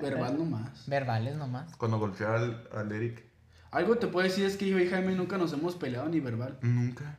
[0.00, 0.86] Verbal nomás.
[0.86, 1.74] Verbales nomás.
[1.76, 3.24] Cuando golpeaba al, al Eric.
[3.70, 6.58] Algo te puedo decir es que yo y Jaime nunca nos hemos peleado ni verbal.
[6.62, 7.18] Nunca.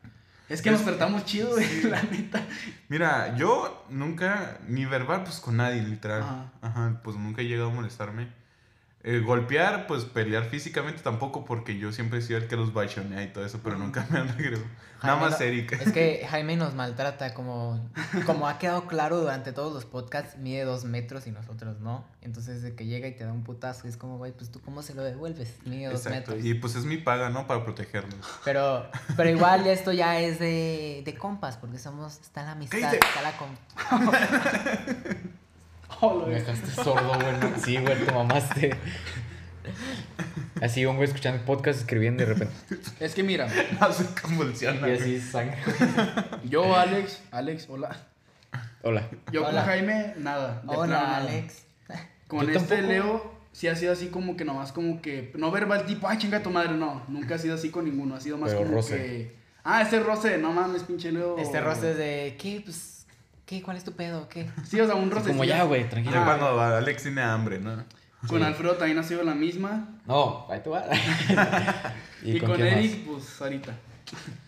[0.49, 2.45] Es que nos tratamos chido, güey, la neta.
[2.89, 6.21] Mira, yo nunca, ni verbal, pues con nadie, literal.
[6.21, 6.51] Ajá.
[6.61, 8.27] Ajá, pues nunca he llegado a molestarme.
[9.03, 13.23] Eh, golpear, pues pelear físicamente tampoco, porque yo siempre he sido el que los bachonea
[13.23, 14.67] y todo eso, pero nunca me han regresado.
[15.01, 15.71] Nada más Eric.
[15.73, 17.89] Es que Jaime nos maltrata, como,
[18.27, 22.05] como ha quedado claro durante todos los podcasts, mide dos metros y nosotros no.
[22.21, 24.83] Entonces, de que llega y te da un putazo, es como, güey, pues tú, ¿cómo
[24.83, 25.55] se lo devuelves?
[25.65, 26.33] Mide dos Exacto.
[26.33, 26.45] metros.
[26.45, 27.47] Y pues es mi paga, ¿no?
[27.47, 28.13] Para protegerlos.
[28.45, 28.85] Pero,
[29.17, 33.35] pero igual esto ya es de, de compas, porque somos, está la amistad, está la
[33.35, 33.61] compa.
[36.01, 37.53] Oh, Me dejaste sordo, güey.
[37.63, 38.75] Sí, güey, te mamaste.
[40.61, 42.55] Así un güey escuchando el podcast, escribiendo y de repente.
[42.99, 43.47] Es que mira,
[43.79, 44.89] No se convulsiona.
[44.89, 45.57] Y así sangre.
[46.43, 47.95] yo, Alex, Alex, hola.
[48.83, 49.07] Hola.
[49.31, 49.59] Yo Hola.
[49.61, 50.61] con Jaime, nada.
[50.63, 51.17] de Hola, nada.
[51.17, 51.65] Alex.
[52.27, 52.91] Con Yo este tampoco.
[52.91, 55.31] Leo, sí ha sido así como que nomás como que.
[55.35, 57.03] No verbal tipo, ay, chinga tu madre, no.
[57.07, 58.15] Nunca ha sido así con ninguno.
[58.15, 58.95] Ha sido más Pero como roce.
[58.97, 59.35] que.
[59.63, 61.37] Ah, este roce, no mames, pinche Leo.
[61.37, 62.61] Este roce es de, ¿qué?
[62.65, 63.00] Pues,
[63.45, 63.61] ¿qué?
[63.61, 64.27] ¿Cuál es tu pedo?
[64.29, 64.47] ¿Qué?
[64.65, 65.29] Sí, o sea, un roce.
[65.29, 66.17] Como ya, güey, Ya tranquilo.
[66.19, 66.25] Ah.
[66.25, 67.83] cuando Alex tiene hambre, ¿no?
[68.27, 68.45] Con Sí.
[68.45, 69.89] Alfredo también ha sido la misma.
[70.05, 70.83] No, ahí te va.
[72.23, 72.77] Y, con, quién más?
[72.77, 73.73] Eric, pues ahorita.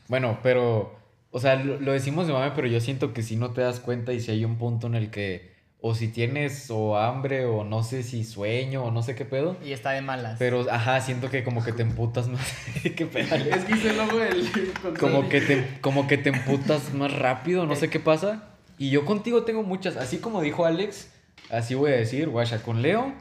[0.08, 0.96] Bueno, pero,
[1.32, 3.80] o sea, lo, lo decimos de mame, pero yo siento que si no te das
[3.80, 7.64] cuenta y si hay un punto en el que, o si tienes o hambre o
[7.64, 10.36] no sé si sueño o no sé qué pedo, Y está de malas.
[10.38, 12.42] pero, ajá, siento que como que te emputas más.
[12.96, 13.36] ¿Qué pedo?
[13.36, 14.98] Es que hice el control.
[15.00, 18.50] Como que te, como que te emputas más rápido, no sé qué pasa.
[18.78, 21.10] Y yo contigo tengo muchas, así como dijo Alex,
[21.50, 23.14] así voy a decir, guacha, con Leo,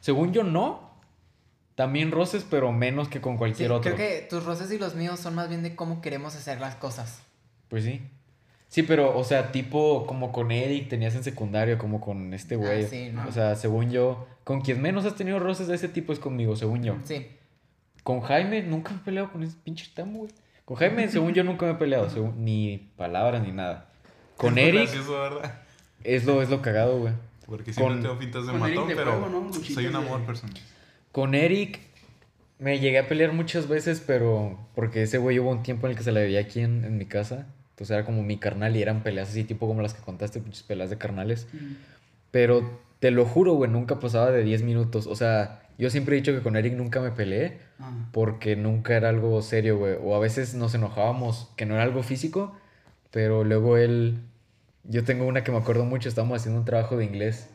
[0.00, 0.90] según yo no,
[1.74, 3.94] también roces, pero menos que con Sí, cualquier otro.
[3.94, 6.74] creo que tus roces y los míos son más bien de cómo queremos hacer las
[6.76, 7.20] cosas.
[7.68, 8.00] Pues sí.
[8.68, 12.84] Sí, pero, o sea, tipo como con Eric tenías en secundario, como con este güey.
[12.84, 13.26] Ah, sí, no.
[13.28, 16.56] O sea, según yo, con quien menos has tenido roces de ese tipo es conmigo,
[16.56, 16.96] según yo.
[17.04, 17.26] Sí.
[18.02, 20.30] Con Jaime nunca me he peleado con ese pinche tamo, güey.
[20.64, 23.88] Con Jaime, según yo, nunca me he peleado, según- ni palabras ni nada.
[24.36, 25.62] Con Es Eric gracioso, ¿verdad?
[26.04, 27.12] es lo, es lo cagado, güey.
[27.46, 29.52] Porque siempre Con- tengo pintas de con Eric matón, de pero juego, ¿no?
[29.52, 30.56] Soy un de- amor personal.
[31.12, 31.80] Con Eric
[32.58, 35.96] me llegué a pelear muchas veces, pero porque ese güey hubo un tiempo en el
[35.98, 37.46] que se la veía aquí en, en mi casa.
[37.70, 40.62] Entonces era como mi carnal y eran peleas así, tipo como las que contaste, pinches
[40.62, 41.46] peleas de carnales.
[42.30, 45.06] Pero te lo juro, güey, nunca pasaba de 10 minutos.
[45.06, 47.92] O sea, yo siempre he dicho que con Eric nunca me peleé Ah.
[48.12, 49.96] porque nunca era algo serio, güey.
[50.02, 52.56] O a veces nos enojábamos, que no era algo físico,
[53.10, 54.18] pero luego él...
[54.84, 57.48] Yo tengo una que me acuerdo mucho, estábamos haciendo un trabajo de inglés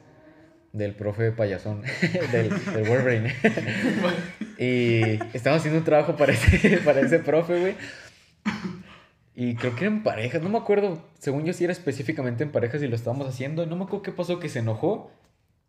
[0.73, 1.81] del profe payasón,
[2.31, 3.34] del, del Wolverine.
[4.57, 5.01] y
[5.35, 7.75] estábamos haciendo un trabajo para ese, para ese profe, güey.
[9.34, 12.81] Y creo que eran parejas, no me acuerdo, según yo sí era específicamente en parejas
[12.83, 13.66] y lo estábamos haciendo.
[13.66, 15.12] No me acuerdo qué pasó, que se enojó,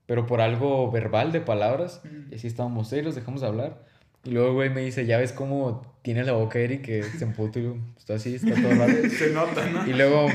[0.07, 2.03] pero por algo verbal de palabras.
[2.31, 3.85] Y así estábamos serios, dejamos de hablar.
[4.25, 7.59] Y luego, güey, me dice, ¿ya ves cómo tiene la boca Eric que se emputa
[7.59, 8.93] y yo, está así, está todo raro?
[9.11, 9.87] Se nota, ¿no?
[9.89, 10.29] Y luego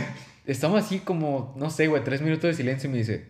[0.45, 3.25] estamos así como, no sé, güey, tres minutos de silencio y me dice,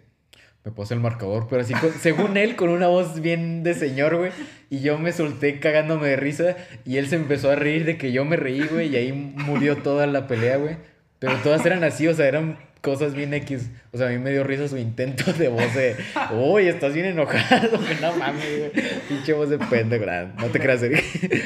[0.65, 4.17] me pasa el marcador, pero así, con- según él, con una voz bien de señor,
[4.17, 4.31] güey.
[4.69, 8.11] Y yo me solté cagándome de risa y él se empezó a reír de que
[8.11, 10.75] yo me reí, güey, y ahí murió toda la pelea, güey.
[11.19, 13.69] Pero todas eran así, o sea, eran cosas bien X.
[13.91, 15.95] O sea, a mí me dio risa su intento de voz de,
[16.33, 18.71] uy, estás bien enojado, güey, no mames, güey.
[19.09, 20.05] Pinche voz de pendejo,
[20.37, 21.03] no te creas, Eric.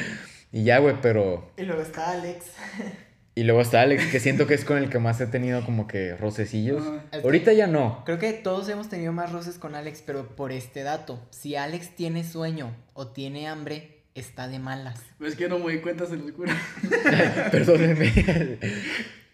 [0.54, 1.50] Y ya, güey, pero...
[1.58, 2.48] Y luego está Alex.
[3.36, 5.88] Y luego está Alex, que siento que es con el que más he tenido como
[5.88, 6.84] que rocecillos.
[7.10, 8.04] Que- Ahorita ya no.
[8.06, 11.26] Creo que todos hemos tenido más roces con Alex, pero por este dato.
[11.30, 15.00] Si Alex tiene sueño o tiene hambre, está de malas.
[15.22, 16.52] Es que no me di cuenta, se los juro.
[17.52, 18.58] Perdónenme.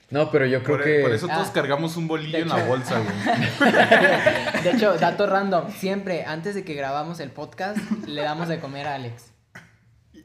[0.09, 0.99] No, pero yo creo Por, que.
[1.01, 1.35] por eso Ah.
[1.35, 4.63] todos cargamos un bolillo De en la bolsa, güey.
[4.63, 5.69] De hecho, dato random.
[5.71, 9.31] Siempre, antes de que grabamos el podcast, le damos de comer a Alex.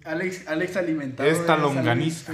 [0.04, 1.28] Alex, Alex alimentado.
[1.28, 2.32] Esta longaniza.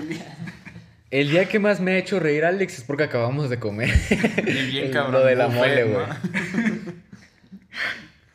[1.10, 3.90] El día que más me ha hecho reír Alex es porque acabamos de comer.
[4.46, 5.12] Y bien cabrón.
[5.14, 6.06] lo de la mole, güey.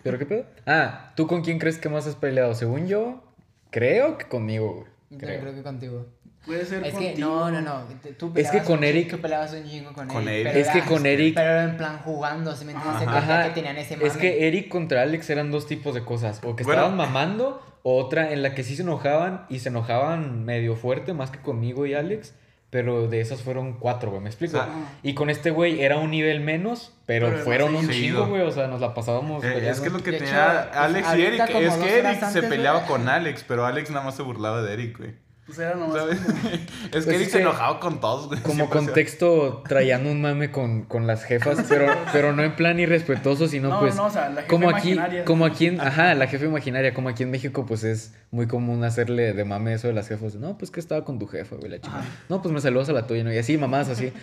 [0.01, 0.45] ¿Pero qué pedo?
[0.65, 2.53] Ah, ¿tú con quién crees que más has peleado?
[2.55, 3.23] Según yo,
[3.69, 4.87] creo que conmigo, güey.
[5.11, 6.07] Yo creo que contigo.
[6.45, 7.29] Puede ser Es que, contigo.
[7.29, 7.83] no, no, no.
[8.01, 10.53] te- Tú Es que con Eric- Tú peleabas un chingo con, Con Eric.
[10.55, 13.01] Es que era- con Eric- Pero era en plan jugando, ¿sí me entiendes?
[13.03, 13.43] Se Ajá.
[13.45, 14.07] que tenían ese mame.
[14.09, 16.41] es que Eric contra Alex eran dos tipos de cosas.
[16.43, 16.81] O que Bueno.
[16.81, 21.13] estaban mamando, o otra en la que sí se enojaban y se enojaban medio fuerte,
[21.13, 22.33] más que conmigo y Alex.
[22.69, 24.57] Pero de esas fueron cuatro, güey, ¿me explico?
[24.57, 24.67] Ah.
[25.03, 28.41] Y con este güey era un nivel menos, pero, Pero fueron un chingo, güey.
[28.41, 29.43] O sea, nos la pasábamos.
[29.43, 32.79] Eh, es que lo que tenía hecho, Alex y Eric es que Eric se peleaba
[32.79, 32.89] güey.
[32.89, 35.22] con Alex, pero Alex nada más se burlaba de Eric, güey.
[35.45, 38.39] Pues era nomás Es Pues que Eric es se enojaba con todos, güey.
[38.41, 43.47] Como contexto, traían un mame con, con las jefas, pero, pero no en plan irrespetuoso,
[43.47, 43.95] sino No, pues.
[43.95, 45.25] no, o sea, la jefa como aquí, imaginaria.
[45.25, 48.83] como aquí en, ajá, la jefa imaginaria, como aquí en México, pues es muy común
[48.85, 50.35] hacerle de mame eso de las jefas.
[50.35, 51.97] No, pues que estaba con tu jefa, güey, la chica.
[51.97, 52.07] Ajá.
[52.29, 53.33] No, pues me saludas a la tuya, ¿no?
[53.33, 54.13] Y así, mamás, así.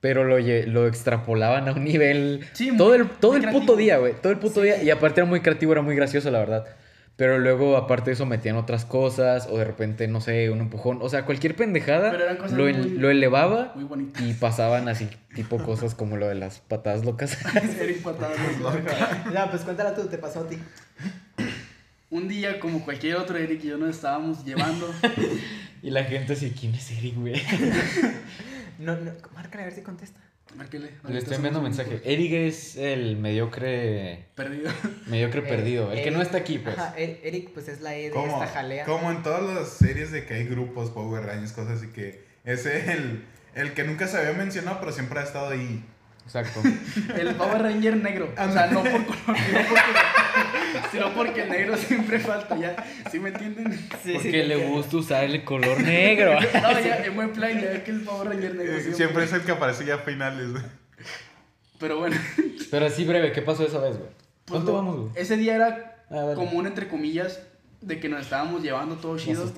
[0.00, 2.46] Pero lo, lo extrapolaban a un nivel.
[2.54, 4.14] Sí, todo el, todo el puto día, güey.
[4.14, 4.82] Todo el puto día.
[4.82, 6.64] Y aparte era muy creativo, era muy gracioso, la verdad.
[7.20, 9.46] Pero luego, aparte de eso, metían otras cosas.
[9.50, 11.00] O de repente, no sé, un empujón.
[11.02, 12.10] O sea, cualquier pendejada
[12.50, 17.04] lo, muy- lo elevaba Muy y pasaban así, tipo cosas como lo de las patadas
[17.04, 17.36] locas.
[17.78, 18.38] Eric patadas.
[19.34, 20.56] Ya, pues cuéntala tú, te pasó a ti.
[22.08, 24.90] Un día, como cualquier otro Eric y yo nos estábamos llevando.
[25.82, 27.34] y la gente así, ¿quién es Eric, güey?
[28.78, 30.18] No, no, márcale a ver si contesta.
[30.56, 30.90] Márquele.
[31.08, 32.00] Le estoy enviando un mensaje.
[32.04, 34.26] Eric es el mediocre.
[34.34, 34.70] Perdido.
[35.06, 35.92] Mediocre perdido.
[35.92, 36.76] El que no está aquí, pues.
[36.76, 38.84] Ajá, Er- Eric, pues es la E de esta jalea.
[38.84, 42.66] como en todas las series de que hay grupos, Power Rangers, cosas así que es
[42.66, 43.24] el,
[43.54, 45.84] el que nunca se había mencionado, pero siempre ha estado ahí.
[46.32, 46.60] Exacto.
[47.18, 48.32] El Power Ranger negro.
[48.38, 52.76] O sea, no por color, sino porque, sino porque el negro siempre falta, ya.
[53.10, 53.72] ¿Sí me entienden?
[54.04, 56.38] Sí, Porque sí, le gusta usar el color negro.
[56.62, 58.94] No, ya, en buen plan, ya que el Power Ranger negro Eh, siempre.
[58.96, 60.62] Siempre es el que aparece ya a finales, güey.
[61.80, 62.16] Pero bueno.
[62.70, 64.10] Pero así breve, ¿qué pasó esa vez, güey?
[64.44, 65.10] pues ¿Cuánto lo- vamos, güey?
[65.16, 66.34] Ese día era Ah, vale.
[66.34, 67.40] común, entre comillas,
[67.80, 69.52] de que nos estábamos llevando todo chido.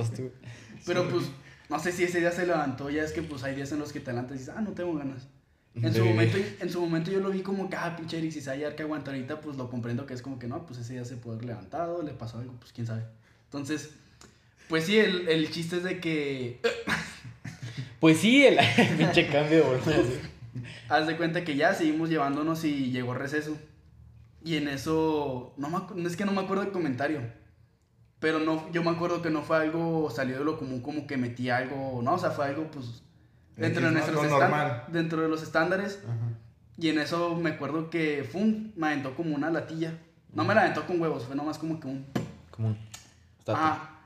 [0.86, 1.24] Pero pues,
[1.68, 3.92] no sé si ese día se levantó, ya es que pues hay días en los
[3.92, 5.26] que te levantas y dices, ah, no tengo ganas.
[5.74, 8.76] En su, momento, en su momento yo lo vi como que, ah, pinche Eric, hallar
[8.76, 11.16] que aguanta ahorita, pues lo comprendo que es como que no, pues ese día se
[11.16, 13.04] puede haber levantado, le pasó algo, pues quién sabe.
[13.44, 13.90] Entonces,
[14.68, 16.60] pues sí, el, el chiste es de que,
[18.02, 18.58] Pues sí, el
[18.98, 19.92] pinche cambio así.
[20.88, 23.56] haz de cuenta que ya seguimos llevándonos y llegó receso.
[24.44, 27.20] Y en eso, no, me es que no me acuerdo del comentario,
[28.18, 31.16] pero no, yo me acuerdo que no fue algo salió de lo común, como que
[31.16, 33.04] metí algo, no, o sea, fue algo pues
[33.56, 34.84] dentro de nuestros normal.
[34.88, 36.02] dentro de los estándares.
[36.04, 36.38] Ajá.
[36.78, 39.98] Y en eso me acuerdo que fum, me aventó como una latilla.
[40.32, 42.06] No me la aventó con huevos, fue nomás como que un.
[42.50, 42.78] Como un.
[43.46, 44.00] Ah.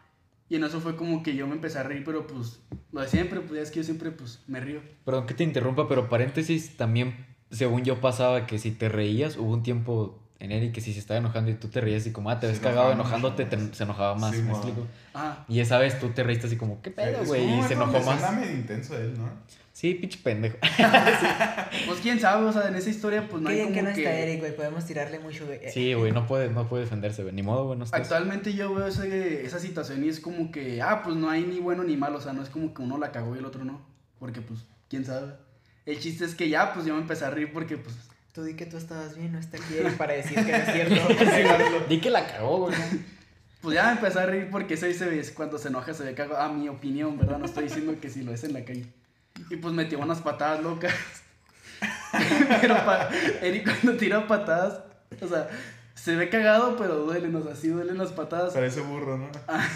[0.49, 2.61] Y en eso fue como que yo me empecé a reír, pero pues
[2.93, 4.81] lo de siempre, pues ya es que yo siempre pues me río.
[5.05, 9.53] Perdón que te interrumpa, pero paréntesis, también, según yo pasaba que si te reías, hubo
[9.53, 12.31] un tiempo en Eric que si se estaba enojando y tú te reías y como,
[12.31, 14.57] ah, te ves cagado enojaba enojándote, te- se enojaba más, Sí, ¿me mo.
[14.57, 14.87] explico?
[15.15, 15.45] Ah.
[15.49, 17.59] Y esa vez tú te reíste así como, ¿qué pedo, güey?
[17.59, 18.33] Y se enojó más.
[18.37, 19.29] medio intenso él, ¿no?
[19.73, 20.57] Sí, pinche pendejo.
[21.87, 24.01] Pues quién sabe, o sea, en esa historia pues no hay como que no que...
[24.05, 24.57] está Eric, güey.
[24.57, 25.61] Podemos tirarle mucho, güey.
[25.73, 27.35] Sí, güey, no puede, no puede defenderse, güey.
[27.35, 28.01] Ni modo, güey, no estás.
[28.01, 31.61] Actualmente yo veo ese- esa situación y es como que, ah, pues no hay ni
[31.61, 33.65] bueno ni malo, o sea, no es como que uno la cagó y el otro
[33.65, 33.85] no,
[34.19, 35.35] porque pues, quién sabe.
[35.85, 37.95] El chiste es que ya, pues yo me empecé a reír porque pues
[38.37, 41.85] Tú di que tú estabas bien, no está aquí para decir que no es cierto.
[41.89, 42.75] Di que la cagó, güey.
[43.63, 46.13] Pues ya me empecé a reír porque ese se ve, cuando se enoja se ve
[46.15, 46.39] cagado.
[46.43, 47.39] A mi opinión, ¿verdad?
[47.39, 48.85] No estoy diciendo que si lo es en la calle.
[49.49, 50.93] Y pues metió unas patadas locas.
[52.61, 53.09] Pero pa-
[53.41, 54.81] Eric cuando tira patadas,
[55.23, 55.49] o sea,
[55.95, 58.53] se ve cagado, pero duelen, o sea, sí duelen las patadas.
[58.53, 59.31] Parece burro, ¿no?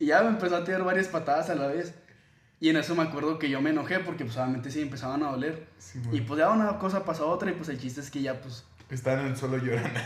[0.00, 1.94] Y ya me empezó a tirar varias patadas a la vez.
[2.58, 5.30] Y en eso me acuerdo que yo me enojé porque pues obviamente sí empezaban a
[5.30, 5.68] doler.
[5.78, 8.22] Sí, Y pues ya una cosa pasó a otra y pues el chiste es que
[8.22, 10.00] ya pues Está en el suelo llorando.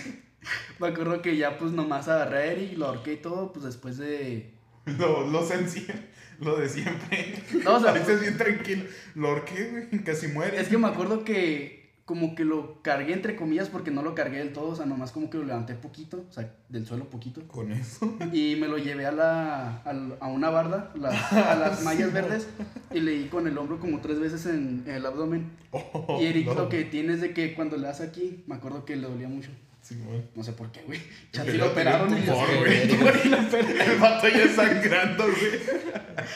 [0.78, 3.98] me acuerdo que ya pues nomás agarré a Eric, lo ahorqué y todo, pues después
[3.98, 4.54] de...
[4.84, 5.94] Lo, lo sencillo,
[6.40, 7.42] lo de siempre.
[7.64, 8.84] No, o sea, Pareces bien tranquilo.
[9.16, 10.60] Lo horqué, güey, casi muere.
[10.60, 14.38] Es que me acuerdo que como que lo cargué entre comillas porque no lo cargué
[14.38, 17.42] del todo, o sea, nomás como que lo levanté poquito, o sea, del suelo poquito.
[17.48, 18.16] Con eso.
[18.32, 22.46] Y me lo llevé a, la, al- a una barda, la- a las mallas verdes,
[22.94, 25.50] y le di con el hombro como tres veces en, en el abdomen.
[25.72, 26.54] Oh, y Eric no.
[26.54, 29.28] lo que tiene es de que cuando le das aquí, me acuerdo que le dolía
[29.28, 29.50] mucho.
[29.82, 30.22] Sí, güey.
[30.34, 31.00] No sé por qué, güey.
[31.46, 32.90] Le lo operaron y tumor, ya güey.
[32.90, 33.80] sí, lo operaron.
[33.80, 36.26] El vato ya sangrando, güey.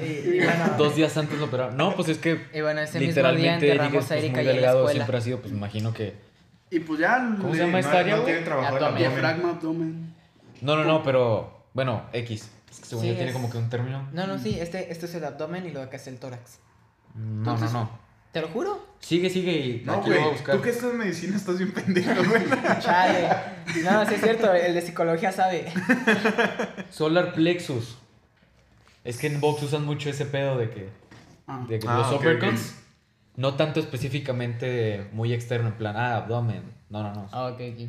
[0.00, 0.04] Y,
[0.36, 1.76] y bueno, Dos días antes lo operaron.
[1.76, 4.18] No, pues es que y bueno, ese mismo día literalmente Eric es enterramos a pues,
[4.22, 6.14] Eric muy ahí en la delgado, siempre ha sido, pues imagino que...
[6.70, 8.96] Y pues ya ¿Cómo le- se llama esta área, no, tiene trabajo Abdomen.
[8.98, 10.14] Diafragma, abdomen.
[10.60, 12.50] No, no, no, pero bueno, X.
[12.70, 14.08] Es que según Sí, yo tiene es- como que un término.
[14.12, 16.58] No, no, sí, este, este es el abdomen y lo de acá es el tórax.
[17.14, 18.04] No, Entonces- no, no.
[18.32, 18.84] ¿Te lo juro?
[18.98, 20.14] Sigue, sigue y No, aquí güey.
[20.14, 20.56] lo voy a buscar.
[20.56, 22.42] Tú que estás en medicina estás bien pendejo, güey.
[22.80, 23.28] Chale.
[23.84, 25.66] No, sí es cierto, el de psicología sabe.
[26.90, 27.98] Solar plexus.
[29.04, 30.88] Es que en box usan mucho ese pedo de que,
[31.46, 31.64] Ah.
[31.68, 32.74] de que Ah, los ok, uppercuts,
[33.36, 36.62] no tanto específicamente muy externo, en plan, ah, abdomen.
[36.88, 37.28] No, no, no.
[37.32, 37.88] Ah, ok, ok.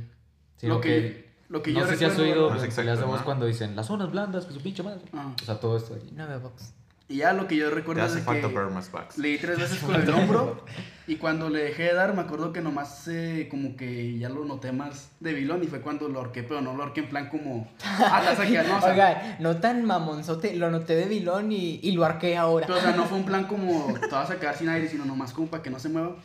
[0.57, 2.57] Sino Lo que, lo que no yo sé si has oído ¿verdad?
[2.57, 3.23] No es en peleas de ¿no?
[3.25, 5.01] cuando dicen las zonas blandas, que su pinche madre.
[5.13, 5.33] Ah.
[5.41, 6.11] O sea, todo esto allí.
[6.11, 6.73] No veo box.
[7.07, 9.17] Y ya lo que yo recuerdo hace es falta que más backs.
[9.19, 10.65] le di tres veces con el hombro.
[11.07, 14.43] Y cuando le dejé de dar, me acuerdo que nomás eh, como que ya lo
[14.43, 15.63] noté más debilón.
[15.63, 17.71] Y fue cuando lo ahorqué, pero no lo ahorqué en plan como.
[17.83, 22.05] Ah, no, o sea, Oiga, no tan mamonzote, lo noté de vilón y, y lo
[22.05, 22.65] arqué ahora.
[22.65, 25.05] Pero, o sea, no fue un plan como te vas a quedar sin aire, sino
[25.05, 26.15] nomás como para que no se mueva.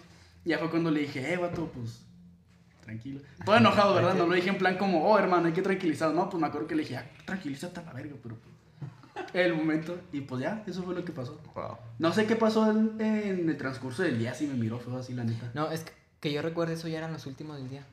[0.47, 2.07] Y ya fue cuando le dije, eh, vato, pues,
[2.83, 3.21] tranquilo.
[3.45, 4.15] Todo enojado, ¿verdad?
[4.15, 6.15] No lo dije en plan como, oh, hermano, hay que tranquilizar.
[6.15, 8.50] No, pues me acuerdo que le dije, ah, tranquilízate a la verga, pero pues,
[9.35, 10.01] el momento.
[10.13, 11.41] Y pues ya, eso fue lo que pasó.
[11.55, 11.77] Wow.
[11.99, 15.15] No sé qué pasó en, en el transcurso del día, si me miró feo así,
[15.15, 15.51] la neta.
[15.55, 17.87] No, es que, que yo recuerdo eso ya eran los últimos del día.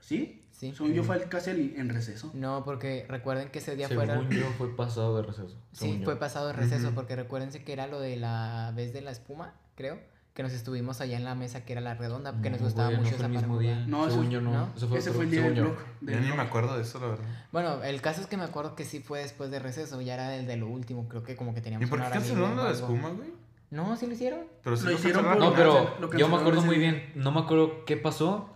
[0.00, 0.42] ¿Sí?
[0.52, 0.72] Sí.
[0.74, 2.30] Según yo fue casi en receso.
[2.32, 4.28] No, porque recuerden que ese día Según fuera...
[4.30, 5.54] yo fue pasado de receso.
[5.72, 6.04] Sí, yo.
[6.04, 9.52] fue pasado de receso, porque recuérdense que era lo de la vez de la espuma,
[9.74, 9.98] creo,
[10.36, 12.88] que nos estuvimos allá en la mesa que era la redonda, que nos No, gustaba
[12.90, 13.84] güey, no mucho fue esa el mismo día.
[13.88, 14.52] No, según yo no.
[14.52, 14.68] ¿no?
[14.76, 15.62] Eso fue Ese otro- fue el día del yo.
[15.64, 15.76] blog.
[16.02, 17.24] Yo del ni me acuerdo de eso, la verdad.
[17.50, 20.36] Bueno, el caso es que me acuerdo que sí fue después de receso, ya era
[20.36, 23.08] el de lo último, creo que como que teníamos ¿Y por qué cancelaron la espuma,
[23.08, 23.30] güey?
[23.70, 24.40] No, sí lo hicieron.
[24.62, 25.56] Pero sí Lo lo hicieron cancelaron.
[25.56, 27.10] No, por- pero Lo yo me acuerdo muy bien.
[27.16, 28.50] No me acuerdo qué pasó.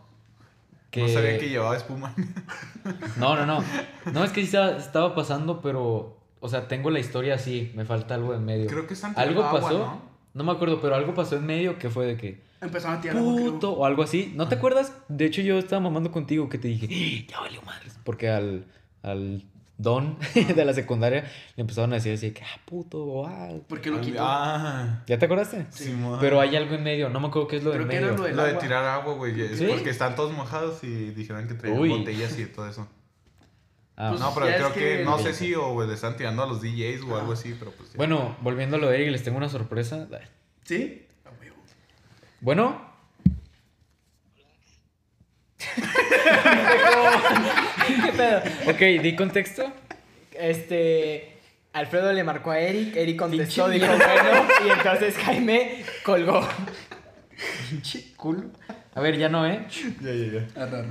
[0.90, 1.02] Que...
[1.02, 2.14] No sabía que llevaba espuma.
[3.16, 3.64] No, no, no.
[4.12, 6.18] No, es que sí estaba, estaba pasando, pero.
[6.40, 7.72] O sea, tengo la historia así.
[7.74, 8.66] Me falta algo en medio.
[8.66, 9.78] Creo que es Algo agua, pasó.
[9.78, 10.09] ¿no?
[10.34, 10.44] ¿No?
[10.44, 12.40] me acuerdo, pero algo pasó en medio que fue de que.
[12.60, 13.16] Empezaron a tirar.
[13.16, 14.32] Puto, o algo así.
[14.36, 14.92] ¿No te acuerdas?
[15.08, 17.98] De hecho, yo estaba mamando contigo que te dije, "¡Ah, ya valió madres.
[18.04, 18.66] Porque al,
[19.02, 19.42] al
[19.78, 20.18] don
[20.54, 21.22] de la secundaria
[21.56, 23.48] le empezaron a decir así, que, ah, puto, o ah.
[23.66, 24.18] ¿Por qué lo quitó?
[24.20, 25.66] Ah, ¿Ya te acordaste?
[25.70, 26.18] Simón.
[26.20, 27.08] Pero hay algo en medio.
[27.08, 28.18] No me acuerdo qué es lo de Creo que era medio.
[28.18, 28.60] lo de- Lo de agua.
[28.60, 29.40] tirar agua, güey.
[29.40, 29.66] Es ¿Sí?
[29.70, 31.88] porque están todos mojados y dijeron que traían Uy.
[31.88, 32.86] botellas y todo eso.
[34.02, 36.46] Ah, Pues, No, pero creo que, que- no sé si o le están tirando a
[36.46, 37.96] los DJs o algo así, pero pues ya.
[37.98, 40.08] Bueno, volviendo a lo de Eric, les tengo una sorpresa.
[40.64, 41.06] ¿Sí?
[42.40, 42.88] Bueno.
[47.86, 48.38] ¿Qué pedo?
[48.70, 49.70] Ok, di contexto.
[50.32, 51.36] Este.
[51.72, 56.40] Alfredo le marcó a Eric, Eric contestó, dijo bueno, y entonces Jaime colgó.
[57.68, 58.44] Pinche culo.
[58.94, 59.66] A ver, ya no, ¿eh?
[60.00, 60.62] Ya, ya, ya.
[60.62, 60.84] Arre,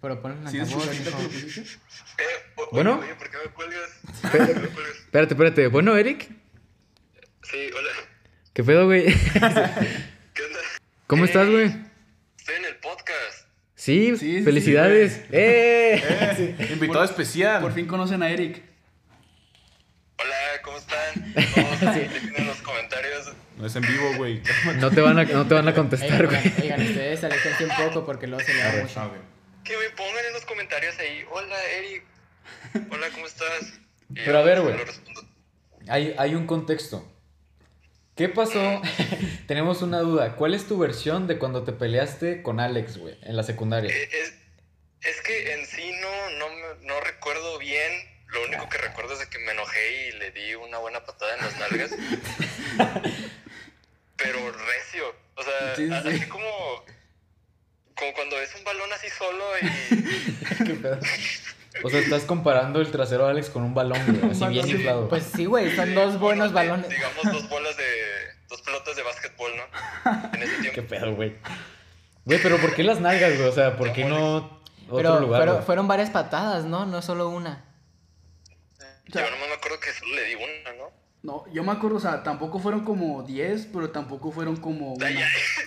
[0.00, 1.18] Pero ponle una ¿Sí es voz, chulita hijo.
[1.18, 1.60] que lo pusiste?
[1.60, 2.24] Eh,
[2.72, 3.00] Bueno.
[3.02, 3.90] Oye, ¿por qué me cuelgas?
[4.22, 4.86] ¿Por?
[4.86, 5.66] Espérate, espérate.
[5.68, 6.28] Bueno, Eric.
[7.42, 7.90] Sí, hola.
[8.52, 9.04] ¿Qué pedo, güey?
[9.32, 10.60] ¿Qué onda?
[11.06, 11.74] ¿Cómo estás, güey?
[12.38, 13.46] Estoy en el podcast.
[13.74, 15.22] Sí, Sí, sí, felicidades.
[15.30, 16.56] ¡Eh!
[16.72, 17.62] Invitado especial.
[17.62, 18.62] Por fin conocen a Eric.
[20.18, 21.32] Hola, ¿cómo están?
[21.54, 23.32] Todos dejen en los comentarios.
[23.56, 24.42] No es en vivo, güey.
[24.78, 26.62] No te van a, no te van a contestar, oigan, güey.
[26.62, 29.12] oigan, ustedes aléjense un poco porque luego se le da mucho.
[29.68, 31.24] Que me pongan en los comentarios ahí.
[31.30, 32.02] Hola, Eric.
[32.90, 33.74] Hola, ¿cómo estás?
[34.08, 34.74] Y Pero a ver, güey.
[35.88, 37.06] Hay, hay un contexto.
[38.16, 38.80] ¿Qué pasó?
[39.46, 40.36] Tenemos una duda.
[40.36, 43.94] ¿Cuál es tu versión de cuando te peleaste con Alex, güey, en la secundaria?
[43.94, 44.34] Eh, Es,
[45.02, 47.92] es que en sí no, no, no recuerdo bien.
[48.28, 51.34] Lo único que recuerdo es de que me enojé y le di una buena patada
[51.36, 51.90] en las nalgas.
[54.16, 55.14] Pero recio.
[55.36, 55.92] O sea, Sí, sí.
[55.94, 56.84] así como,
[57.98, 60.64] como cuando ves un balón así solo y...
[60.64, 60.98] ¿Qué pedo?
[61.84, 65.08] O sea, estás comparando el trasero de Alex con un balón, güey, así bien inflado.
[65.08, 66.88] Pues sí, güey, son dos buenos balones.
[66.88, 67.84] Digamos dos bolas de...
[68.48, 70.30] Dos pelotas de básquetbol, ¿no?
[70.34, 70.88] En ese ¿Qué tiempo.
[70.88, 71.36] pedo, güey?
[72.24, 73.48] Güey, pero ¿por qué las nalgas, güey?
[73.48, 75.38] O sea, ¿por qué no otro Pero lugar?
[75.40, 75.66] fueron, güey?
[75.66, 76.86] fueron varias patadas, ¿no?
[76.86, 77.64] No solo una.
[79.06, 80.90] Yo nomás me acuerdo que solo le di una, ¿no?
[81.28, 85.10] No, yo me acuerdo, o sea, tampoco fueron como 10, pero tampoco fueron como unas.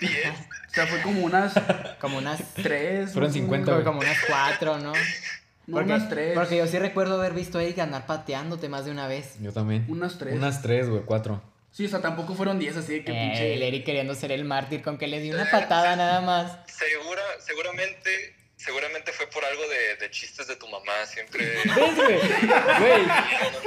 [0.00, 0.34] diez.
[0.70, 1.54] O sea, fue como unas
[2.00, 2.42] Como unas.
[2.54, 3.12] 3.
[3.12, 4.92] Fueron 50, Como, unas cuatro, ¿no?
[4.92, 6.34] No, Porque, unas 3.
[6.34, 9.36] porque yo sí recuerdo haber visto a Eric andar pateándote más de una vez.
[9.40, 9.86] Yo también.
[9.88, 10.34] Unas tres.
[10.34, 11.40] Unas tres, güey, cuatro.
[11.70, 13.54] Sí, o sea, tampoco fueron 10, así de que Eh, pinche.
[13.54, 16.58] el Eric queriendo ser el mártir con que le dio una patada nada más.
[16.66, 21.44] Segura, seguramente, seguramente fue por algo de, de chistes de tu mamá, siempre.
[21.64, 22.20] ¿Ves, güey?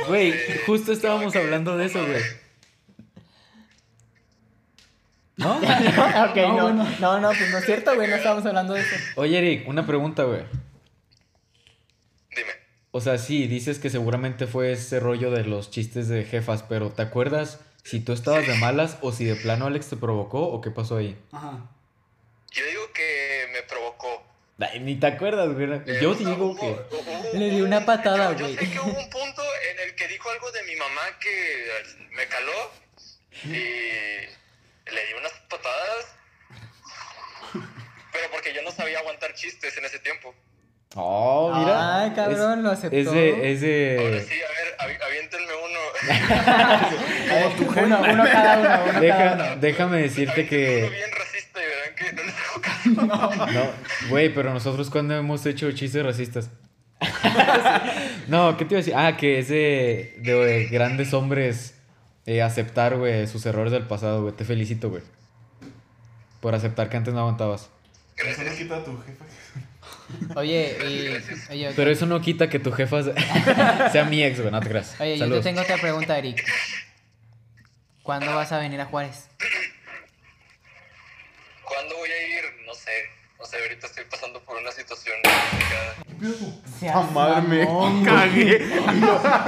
[0.07, 2.21] Güey, güey, justo estábamos hablando de eso, güey.
[5.37, 5.57] ¿No?
[5.57, 6.97] ok, No, no, bueno.
[6.99, 8.95] no, no, pues no es cierto, güey, no estábamos hablando de eso.
[9.17, 10.43] Oye, Eric, una pregunta, güey.
[12.35, 12.51] Dime.
[12.91, 16.91] O sea, sí, dices que seguramente fue ese rollo de los chistes de jefas, pero
[16.91, 20.61] ¿te acuerdas si tú estabas de malas o si de plano Alex te provocó o
[20.61, 21.17] qué pasó ahí?
[21.33, 21.69] Ajá.
[22.51, 24.24] Yo digo que me provocó.
[24.59, 25.65] Ay, ni te acuerdas, güey.
[25.85, 26.65] Eh, Yo o sea, digo hubo- que...
[26.95, 28.55] hubo- Le di una patada, yo- güey.
[28.55, 31.65] Yo sé que hubo un punto en el que dijo algo de mi mamá que
[32.11, 32.71] me caló
[33.43, 36.15] y le di unas patadas.
[38.11, 40.33] Pero porque yo no sabía aguantar chistes en ese tiempo.
[40.95, 42.03] Oh, mira.
[42.03, 42.95] Ay, cabrón, lo aceptó.
[42.97, 43.51] Es de...
[43.51, 44.25] Es Ahora de...
[44.25, 45.79] sí, a ver, avi- aviéntenme uno.
[47.27, 49.55] Eh, uno, uno cada uno, uno cada uno.
[49.57, 50.95] déjame decirte Aviéntenme uno que...
[50.95, 51.11] bien
[51.95, 52.89] que no les hago caso.
[53.53, 56.49] No, güey, pero nosotros cuando hemos hecho chistes racistas.
[58.27, 58.93] no, ¿qué te iba a decir?
[58.95, 61.75] Ah, que es de, de grandes hombres
[62.25, 64.33] eh, aceptar, güey, sus errores del pasado, güey.
[64.33, 65.03] Te felicito, güey.
[66.41, 67.69] Por aceptar que antes no aguantabas.
[68.17, 69.25] Eso no quita a tu jefa.
[70.39, 70.77] Oye,
[71.49, 73.13] y, oye, Pero eso no quita que tu jefa se-
[73.91, 74.51] sea mi ex, güey.
[74.51, 74.95] No te creas.
[74.99, 75.43] oye, yo te Saludos.
[75.43, 76.45] tengo otra pregunta, Eric.
[78.03, 79.27] ¿Cuándo vas a venir a Juárez?
[81.85, 82.43] ¿Cuándo voy a ir?
[82.65, 82.89] No sé.
[83.37, 85.95] No sé, ahorita estoy pasando por una situación complicada.
[86.79, 88.81] Seas ¡A madre, me cagué!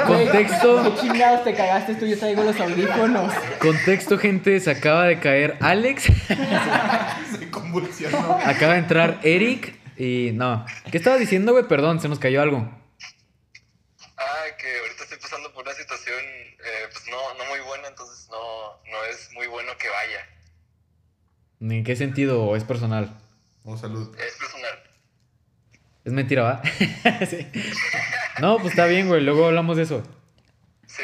[0.05, 0.83] Contexto.
[0.83, 2.05] ¿Qué chingados te cagaste tú?
[2.05, 3.33] Yo traigo los audífonos.
[3.59, 4.59] Contexto, gente.
[4.59, 6.03] Se acaba de caer Alex.
[7.39, 8.39] Se convulsionó.
[8.45, 9.73] Acaba de entrar Eric.
[9.97, 10.63] Y no.
[10.91, 11.63] ¿Qué estabas diciendo, güey?
[11.63, 12.69] Perdón, se nos cayó algo.
[14.15, 18.29] Ah, que ahorita estoy pasando por una situación, eh, pues no, no muy buena, entonces
[18.29, 20.36] no, no es muy bueno que vaya.
[21.59, 22.43] ¿En qué sentido?
[22.43, 23.19] ¿O es personal?
[23.63, 24.15] Oh, salud.
[24.17, 24.83] Es personal.
[26.05, 26.61] Es mentira, ¿va?
[27.29, 27.47] Sí.
[28.39, 29.21] No, pues está bien, güey.
[29.21, 30.03] Luego hablamos de eso.
[30.85, 31.01] Sí.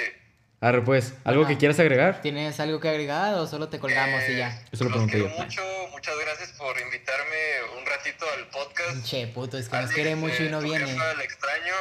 [0.62, 1.16] Arre, pues.
[1.24, 2.22] ¿Algo que quieras agregar?
[2.22, 4.64] ¿Tienes algo que agregar o solo te colgamos y ya?
[4.72, 5.44] Eso lo pregunté quiero yo.
[5.44, 7.36] mucho, muchas gracias por invitarme
[7.80, 9.04] un ratito al podcast.
[9.04, 10.86] Che, puto, es que nos quiere mucho y eh, no tu viene.
[10.86, 11.74] jefa, extraño.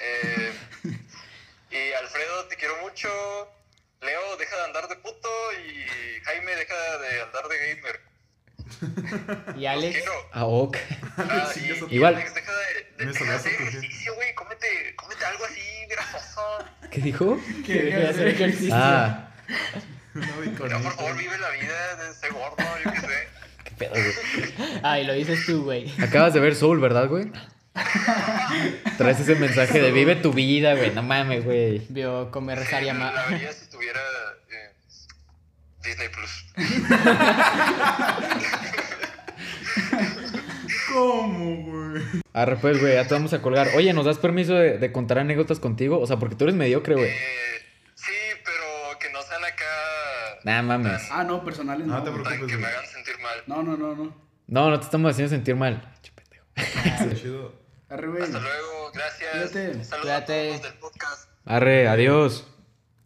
[0.00, 0.52] Eh,
[1.70, 3.08] y Alfredo, te quiero mucho.
[4.02, 5.28] Leo, deja de andar de puto.
[5.64, 8.00] Y Jaime, deja de andar de gamer.
[9.56, 10.12] Y Alex, quiero.
[10.32, 10.76] Ah, ok.
[11.18, 12.14] Ah, Sí, y, eso- y Igual.
[12.16, 14.34] Alex, deja de, de, deja de hacer ejercicio, güey.
[14.34, 16.42] Cómete, cómete algo así grasoso.
[16.90, 17.38] ¿Qué dijo?
[17.66, 18.74] que deje de hacer ejercicio.
[18.74, 19.28] Ah,
[20.14, 23.28] No, por favor, vive la vida de ese gordo, yo qué sé.
[23.64, 24.52] qué pedo, güey.
[24.82, 25.92] Ay, lo dices tú, güey.
[26.02, 27.30] Acabas de ver Soul, ¿verdad, güey?
[28.98, 30.90] Traes ese mensaje de vive tu vida, güey.
[30.90, 31.86] No mames, güey.
[31.88, 34.00] Vio comer, rezar y La vería si tuviera
[34.50, 34.72] eh,
[35.82, 36.46] Disney Plus.
[40.92, 42.02] ¿Cómo, güey?
[42.34, 43.68] Arre, pues, güey, ya te vamos a colgar.
[43.74, 45.98] Oye, ¿nos das permiso de, de contar anécdotas contigo?
[45.98, 47.08] O sea, porque tú eres mediocre, güey.
[47.08, 47.14] Eh,
[47.94, 48.12] sí,
[48.44, 49.64] pero que no sean acá.
[50.44, 51.02] Nah, mames.
[51.10, 52.04] Ah, no, personales No no.
[52.04, 52.50] te preocupes.
[52.50, 53.38] que me hagan sentir mal.
[53.46, 54.14] No, no, no, no.
[54.46, 55.80] No, no te estamos haciendo sentir mal.
[56.14, 56.44] Pendejo.
[56.84, 57.61] Está chido.
[57.92, 58.22] Arre, güey.
[58.22, 59.30] Hasta luego, gracias.
[59.32, 59.84] Cuídate.
[59.84, 60.32] Saludos Cuídate.
[60.32, 61.28] a todos del podcast.
[61.44, 62.46] Arre, adiós.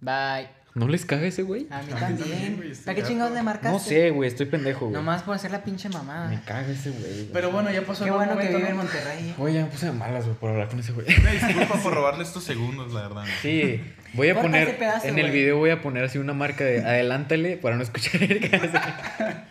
[0.01, 0.49] Bye.
[0.75, 1.67] ¿No les caga ese, güey?
[1.71, 3.69] A mí también, güey, ¿Para qué chingados le marcaste?
[3.71, 4.93] No sé, güey, estoy pendejo, güey.
[4.93, 6.29] Nomás por hacer la pinche mamada.
[6.29, 7.31] Me caga ese, güey.
[7.33, 8.77] Pero bueno, ya pasó Qué el bueno que momento, vive en.
[8.77, 9.35] Monterrey.
[9.39, 11.07] Oye, ya me puse de malas, güey, por hablar con ese güey.
[11.19, 13.25] Una disculpa por robarle estos segundos, la verdad.
[13.41, 13.83] Sí,
[14.13, 15.33] voy a Corta poner, ese pedazo, en el güey.
[15.41, 18.61] video voy a poner así una marca de adelántale para no escuchar Erika.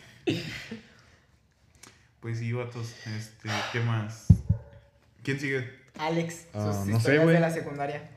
[2.21, 2.95] Pues sí, vatos.
[3.05, 4.24] Este, ¿qué más?
[5.25, 5.69] ¿Quién sigue?
[5.99, 7.35] Alex, Ah, sus no sé, historias güey.
[7.35, 8.09] de la secundaria.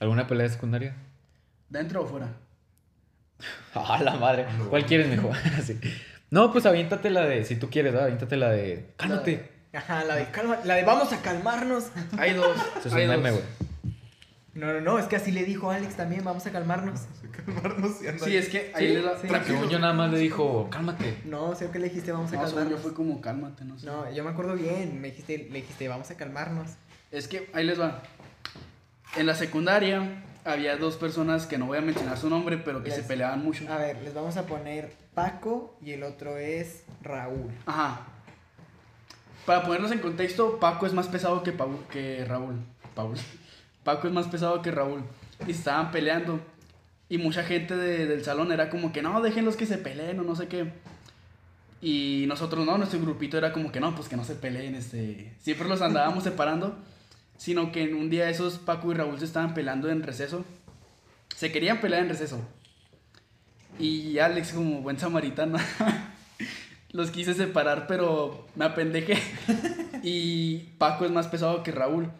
[0.00, 0.94] ¿Alguna pelea de secundaria?
[1.68, 2.28] ¿Dentro o fuera?
[3.74, 4.46] Ah, la madre.
[4.70, 5.32] ¿Cuál quieres, mijo?
[5.58, 5.78] Así.
[6.30, 8.04] No, pues aviéntate la de, si tú quieres, ¿verdad?
[8.06, 8.94] aviéntate la de.
[8.96, 9.50] Cálmate.
[9.74, 11.90] Ajá, la de calma, la de vamos a calmarnos.
[12.18, 12.56] Hay dos.
[12.78, 13.16] Eso es hay un dos.
[13.18, 13.44] meme, güey.
[14.54, 17.00] No, no, no, es que así le dijo Alex también, vamos a calmarnos.
[17.32, 18.28] Calmarnos y andar.
[18.28, 19.18] Sí, es que ahí Sí, le da.
[19.18, 19.26] sí.
[19.26, 19.68] tranquilo.
[19.70, 21.16] Yo nada más le dijo, cálmate.
[21.24, 22.80] No, sé que le dijiste vamos a No, según yo calmarnos.
[22.82, 23.86] fue como cálmate, no sé.
[23.86, 26.72] No, yo me acuerdo bien, me dijiste, le dijiste vamos a calmarnos.
[27.10, 28.02] Es que ahí les va.
[29.16, 32.90] En la secundaria había dos personas que no voy a mencionar su nombre, pero que
[32.90, 33.64] Les- se peleaban mucho.
[33.72, 37.50] A ver, les vamos a poner Paco y el otro es Raúl.
[37.64, 38.00] Ajá.
[39.46, 42.56] Para ponerlos en contexto, Paco es más pesado que, Paul, que Raúl.
[42.94, 43.16] Paul.
[43.84, 45.02] Paco es más pesado que Raúl.
[45.46, 46.40] Y estaban peleando.
[47.08, 50.22] Y mucha gente de- del salón era como que no, déjenlos que se peleen o
[50.22, 50.72] no sé qué.
[51.80, 54.74] Y nosotros no, nuestro grupito era como que no, pues que no se peleen.
[54.76, 55.32] Este...
[55.40, 56.76] Siempre los andábamos separando.
[57.36, 60.44] Sino que en un día esos Paco y Raúl se estaban peleando en receso.
[61.34, 62.40] Se querían pelear en receso.
[63.80, 65.58] Y Alex, como buen samaritano,
[66.92, 69.18] los quise separar, pero me apendejé.
[70.04, 72.10] Y Paco es más pesado que Raúl.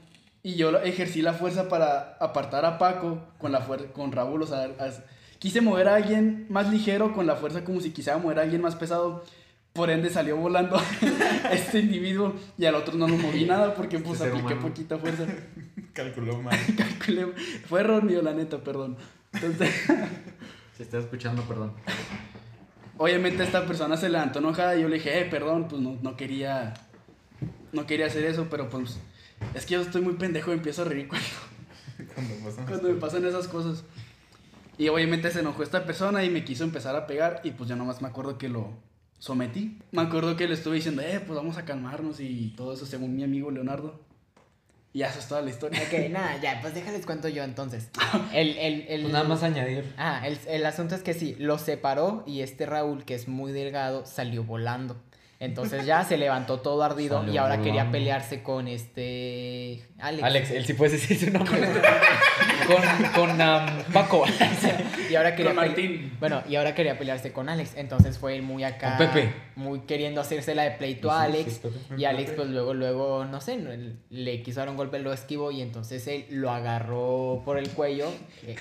[0.42, 4.42] Y yo ejercí la fuerza para apartar a Paco con, la fuer- con Raúl.
[4.42, 4.68] O sea,
[5.38, 8.60] quise mover a alguien más ligero con la fuerza como si quisiera mover a alguien
[8.62, 9.24] más pesado.
[9.72, 10.76] Por ende salió volando
[11.52, 14.68] este individuo y al otro no lo moví nada porque pues ser apliqué humano.
[14.68, 15.24] poquita fuerza.
[15.94, 16.58] Calculó mal.
[16.76, 17.26] Calculé.
[17.68, 18.96] Fue error mío, la neta, perdón.
[19.32, 19.70] Entonces...
[20.76, 21.72] Si estás escuchando, perdón.
[22.98, 26.16] Obviamente esta persona se levantó enojada y yo le dije, eh, perdón, pues no, no
[26.16, 26.74] quería,
[27.72, 29.00] no quería hacer eso, pero pues
[29.54, 31.26] es que yo estoy muy pendejo y empiezo a reír cuando,
[32.14, 33.84] Cuando pasan cuando me pasan esas cosas.
[34.78, 37.76] Y obviamente se enojó esta persona y me quiso empezar a pegar y pues yo
[37.76, 38.70] nomás me acuerdo que lo
[39.18, 39.78] sometí.
[39.92, 43.14] Me acuerdo que le estuve diciendo, eh, pues vamos a calmarnos y todo eso según
[43.14, 44.00] mi amigo Leonardo.
[44.94, 45.80] Y eso es toda la historia.
[45.80, 47.88] Ok, nada, ya, pues déjales cuento yo entonces.
[48.32, 49.92] El, el, el, Pues nada más añadir.
[49.96, 53.52] Ah, el, el asunto es que sí, lo separó y este Raúl, que es muy
[53.52, 54.96] delgado, salió volando.
[55.42, 60.22] Entonces ya se levantó todo ardido y ahora quería pelearse con este Alex.
[60.22, 61.68] Alex, él sí puedes decir su nombre.
[62.68, 64.24] con con am, Paco.
[65.10, 66.16] Y ahora quería Con Martín.
[66.20, 67.72] Bueno, y ahora quería pelearse con Alex.
[67.74, 68.96] Entonces fue él muy acá.
[68.96, 69.34] Con Pepe.
[69.56, 71.54] Muy queriendo hacerse la de pleito a Alex.
[71.54, 72.00] sí, Pepe.
[72.00, 73.58] Y Alex, pues luego, luego, no sé,
[74.10, 78.12] le quiso dar un golpe, lo esquivó y entonces él lo agarró por el cuello,
[78.46, 78.54] eh,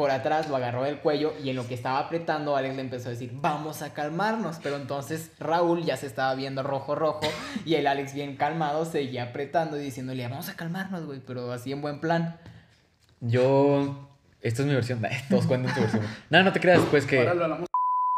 [0.00, 3.08] por atrás, lo agarró del cuello y en lo que estaba apretando, Alex le empezó
[3.08, 4.56] a decir, vamos a calmarnos.
[4.62, 7.20] Pero entonces Raúl ya se estaba viendo rojo, rojo
[7.66, 11.70] y el Alex, bien calmado, seguía apretando y diciéndole, vamos a calmarnos, güey, pero así
[11.72, 12.38] en buen plan.
[13.20, 14.08] Yo.
[14.40, 15.02] Esta es mi versión.
[15.28, 16.02] Todos cuentan tu versión.
[16.30, 17.28] No, no te creas, pues que.
[17.28, 17.68] Hablamos.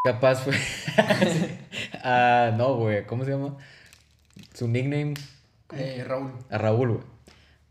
[0.04, 0.54] Capaz fue.
[2.04, 3.04] ah, no, güey.
[3.06, 3.56] ¿Cómo se llama?
[4.54, 5.14] Su nickname.
[5.74, 6.30] Eh, Raúl.
[6.48, 7.11] A Raúl, güey.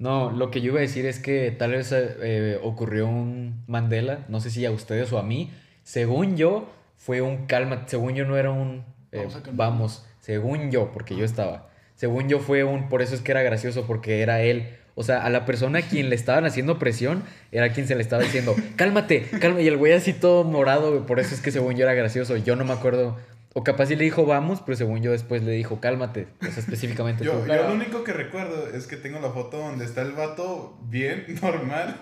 [0.02, 4.26] No, lo que yo iba a decir es que tal vez eh, ocurrió un Mandela,
[4.30, 5.52] no sé si a ustedes o a mí.
[5.84, 7.84] Según yo, fue un calma.
[7.86, 8.84] Según yo, no era un.
[9.12, 11.70] eh, Vamos vamos, según yo, porque yo estaba.
[11.94, 12.90] Según yo, fue un.
[12.90, 14.70] Por eso es que era gracioso, porque era él.
[14.96, 18.02] O sea, a la persona a quien le estaban haciendo presión, era quien se le
[18.02, 19.62] estaba diciendo, cálmate, cálmate.
[19.64, 21.06] Y el güey así todo morado.
[21.06, 22.38] Por eso es que según yo era gracioso.
[22.38, 23.20] Yo no me acuerdo.
[23.54, 26.28] O capaz sí le dijo vamos, pero según yo después le dijo cálmate.
[26.42, 27.48] O sea, específicamente Yo, tú.
[27.48, 31.26] yo lo único que recuerdo es que tengo la foto donde está el vato bien,
[31.42, 31.98] normal.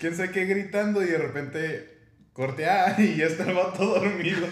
[0.00, 1.98] Quién sabe qué gritando y de repente
[2.32, 4.46] corte ah, y ya está el vato dormido.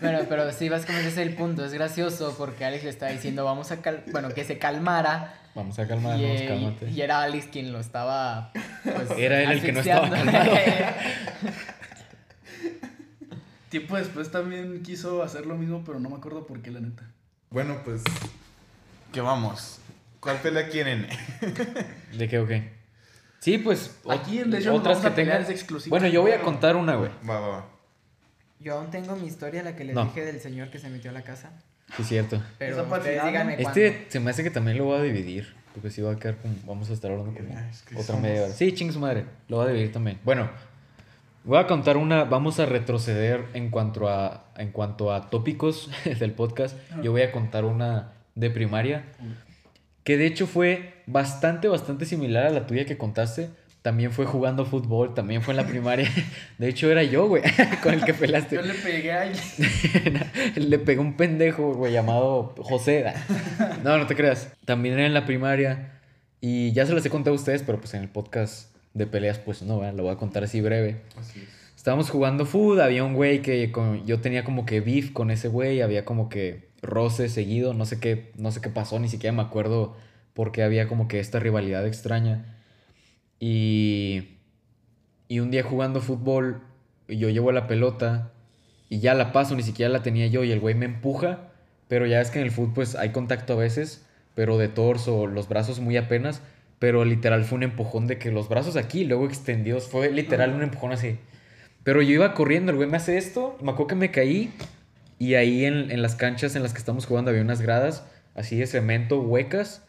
[0.00, 1.64] Bueno, pero sí, básicamente ese es el punto.
[1.64, 5.34] Es gracioso porque Alex le está diciendo, vamos a cal bueno, que se calmara.
[5.54, 6.90] Vamos a calmarnos, y, cálmate.
[6.90, 8.50] y era Alex quien lo estaba.
[8.82, 10.50] pues, Era él el que no estaba calmado.
[13.70, 17.08] Tiempo después también quiso hacer lo mismo, pero no me acuerdo por qué, la neta.
[17.50, 18.02] Bueno, pues.
[19.12, 19.78] ¿Qué vamos?
[20.20, 21.06] ¿Cuál pelea quieren?
[22.18, 22.72] ¿De qué o qué?
[23.38, 23.96] Sí, pues.
[24.08, 25.52] Aquí en Show otras vamos a que pelear tengan.
[25.54, 25.90] es exclusivo.
[25.94, 27.10] Bueno, yo voy a contar una, güey.
[27.28, 27.66] Va, va, va.
[28.58, 30.04] Yo aún tengo mi historia, la que les No.
[30.04, 31.50] dije del señor que se metió a la casa.
[31.96, 32.42] Sí, cierto.
[32.58, 33.62] Pero ustedes díganme ¿no?
[33.62, 33.80] cuándo.
[33.80, 35.54] Este se me hace que también lo voy a dividir.
[35.74, 36.54] Porque sí va a quedar como.
[36.66, 37.48] Vamos a estar hablando como.
[37.48, 38.52] Mira, es que otra somos- media hora.
[38.52, 39.24] Sí, ching su madre.
[39.48, 40.18] Lo voy a dividir también.
[40.24, 40.50] Bueno,
[41.44, 42.24] voy a contar una.
[42.24, 46.76] Vamos a retroceder en cuanto a, en cuanto a tópicos del podcast.
[47.02, 49.04] Yo voy a contar una de primaria.
[50.04, 53.50] Que de hecho fue bastante, bastante similar a la tuya que contaste.
[53.82, 56.06] También fue jugando fútbol, también fue en la primaria.
[56.58, 57.42] De hecho, era yo, güey,
[57.82, 58.56] con el que pelaste.
[58.56, 60.20] Yo le pegué a alguien.
[60.68, 63.06] Le pegó un pendejo, güey, llamado José.
[63.82, 64.52] No, no te creas.
[64.66, 65.98] También era en la primaria.
[66.42, 69.38] Y ya se las he contado a ustedes, pero pues en el podcast de peleas,
[69.38, 69.94] pues no, ¿verdad?
[69.96, 71.02] lo voy a contar así breve.
[71.18, 71.48] Así es.
[71.76, 75.48] Estábamos jugando food, había un güey que con- yo tenía como que beef con ese
[75.48, 79.34] güey, había como que roce seguido, no sé qué, no sé qué pasó, ni siquiera
[79.34, 79.96] me acuerdo
[80.34, 82.56] porque había como que esta rivalidad extraña.
[83.38, 84.36] Y,
[85.28, 86.60] y un día jugando fútbol,
[87.08, 88.32] yo llevo la pelota
[88.88, 91.48] y ya la paso, ni siquiera la tenía yo y el güey me empuja,
[91.88, 95.26] pero ya es que en el fútbol pues hay contacto a veces, pero de torso,
[95.26, 96.42] los brazos muy apenas,
[96.80, 100.62] pero literal fue un empujón de que los brazos aquí, luego extendidos, fue literal un
[100.62, 101.18] empujón así.
[101.84, 104.50] Pero yo iba corriendo, el güey me hace esto, me acuerdo que me caí
[105.18, 108.56] y ahí en, en las canchas en las que estamos jugando había unas gradas así
[108.56, 109.84] de cemento, huecas.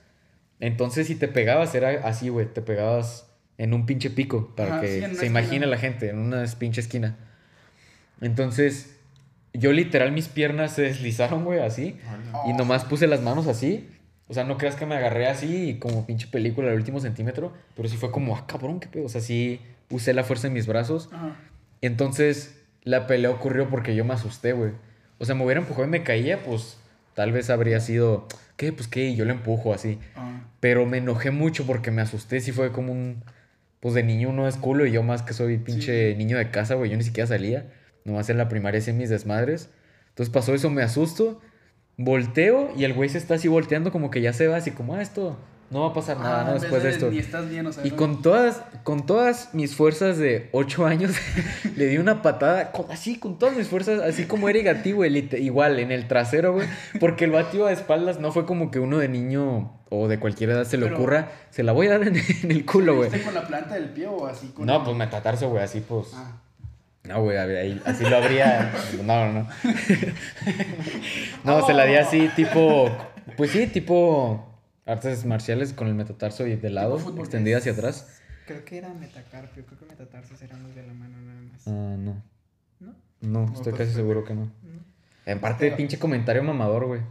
[0.60, 3.26] Entonces si te pegabas era así, güey, te pegabas
[3.58, 6.82] en un pinche pico para Ajá, que sí, se imagine la gente, en una pinche
[6.82, 7.16] esquina.
[8.20, 8.98] Entonces
[9.54, 11.98] yo literal mis piernas se deslizaron, güey, así.
[12.48, 13.90] Y nomás puse las manos así.
[14.32, 17.52] O sea, no creas que me agarré así como pinche película del último centímetro.
[17.76, 19.04] Pero sí fue como, ah, cabrón, qué pedo.
[19.04, 21.10] O sea, sí usé la fuerza en mis brazos.
[21.12, 21.36] Ajá.
[21.82, 24.72] Entonces, la pelea ocurrió porque yo me asusté, güey.
[25.18, 26.78] O sea, me hubiera empujado y me caía, pues
[27.14, 28.72] tal vez habría sido, ¿qué?
[28.72, 30.00] Pues qué, y yo le empujo así.
[30.62, 32.40] Pero me enojé mucho porque me asusté.
[32.40, 33.26] Sí fue como un,
[33.82, 36.76] pues de niño uno es culo y yo más que soy pinche niño de casa,
[36.76, 36.90] güey.
[36.90, 37.70] Yo ni siquiera salía.
[38.06, 39.70] Nomás en la primaria hacía mis desmadres.
[40.08, 41.42] Entonces pasó eso, me asusto,
[42.04, 44.96] volteo y el güey se está así volteando como que ya se va, así como,
[44.96, 45.38] ah, esto
[45.70, 46.54] no va a pasar nada, Ah, ¿no?
[46.60, 47.10] Después de esto.
[47.10, 47.88] Ni estás bien, o sea.
[47.88, 51.14] Y no- con todas, con todas mis fuerzas de 8 años,
[51.78, 55.30] le di una patada, con- así, con todas mis fuerzas, así como Eric Gatti, güey,
[55.40, 56.68] igual, en el trasero, güey.
[57.00, 60.50] Porque el batido de espaldas no fue como que uno de niño o de cualquier
[60.50, 63.10] edad se le Pero- ocurra, se la voy a dar en, en el culo, güey.
[63.10, 64.48] ¿Viste con la planta del pie o así?
[64.50, 66.08] Con No, pues metatarse, güey, así pues.
[66.14, 66.38] Ah.
[67.04, 68.72] No, güey, a ver, ahí- así lo habría.
[69.04, 69.48] No, no, no.
[71.44, 72.90] No, se la di así, tipo.
[73.38, 74.48] Pues sí, tipo.
[74.86, 78.20] Artes marciales con el metatarso y de lado, extendida hacia atrás.
[78.48, 81.68] Creo que era metacarpio, creo que metatarsos eran los de la mano nada más.
[81.68, 82.24] Ah, no.
[82.80, 83.46] ¿No?
[83.46, 84.46] No, estoy casi seguro que no.
[84.46, 84.52] No.
[85.26, 87.02] En parte, Pero- pinche comentario mamador, güey.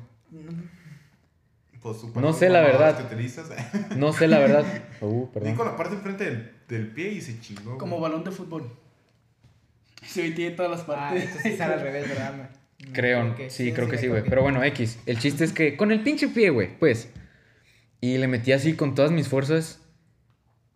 [1.80, 2.96] Pues, No sé la verdad.
[2.98, 3.48] Que utilizas.
[3.96, 4.64] No sé la verdad.
[5.00, 5.54] Uh, Di perdón.
[5.56, 7.78] con la parte enfrente del, del pie y se chingó.
[7.78, 8.10] Como güey.
[8.10, 8.70] balón de fútbol.
[10.06, 11.24] Sí, tiene todas las Ah, partes.
[11.24, 12.50] entonces era al revés, ¿verdad?
[12.92, 14.22] Creo, sí, creo que sí, güey.
[14.24, 14.98] Pero bueno, X.
[15.04, 17.10] El chiste es que con el pinche pie, güey, pues.
[18.00, 19.80] Y le metí así con todas mis fuerzas.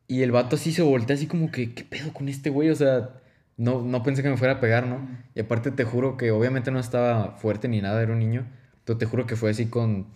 [0.07, 2.69] Y el vato así se voltea así como que, ¿qué pedo con este güey?
[2.69, 3.23] O sea,
[3.57, 5.09] no, no pensé que me fuera a pegar, ¿no?
[5.35, 8.47] Y aparte te juro que obviamente no estaba fuerte ni nada, era un niño.
[8.85, 10.07] Pero te juro que fue así con...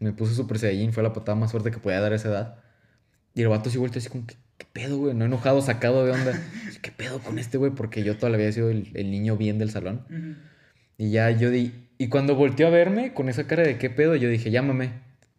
[0.00, 2.58] Me puse super saiyajin, fue la patada más fuerte que podía dar a esa edad.
[3.34, 5.14] Y el vato así volteó así como, ¿qué, qué pedo, güey?
[5.14, 6.32] No enojado, sacado de onda.
[6.82, 7.72] ¿Qué pedo con este güey?
[7.72, 10.04] Porque yo todavía había sido el, el niño bien del salón.
[10.98, 11.72] Y ya yo di.
[11.98, 14.90] Y cuando volteó a verme con esa cara de qué pedo, yo dije, llámame.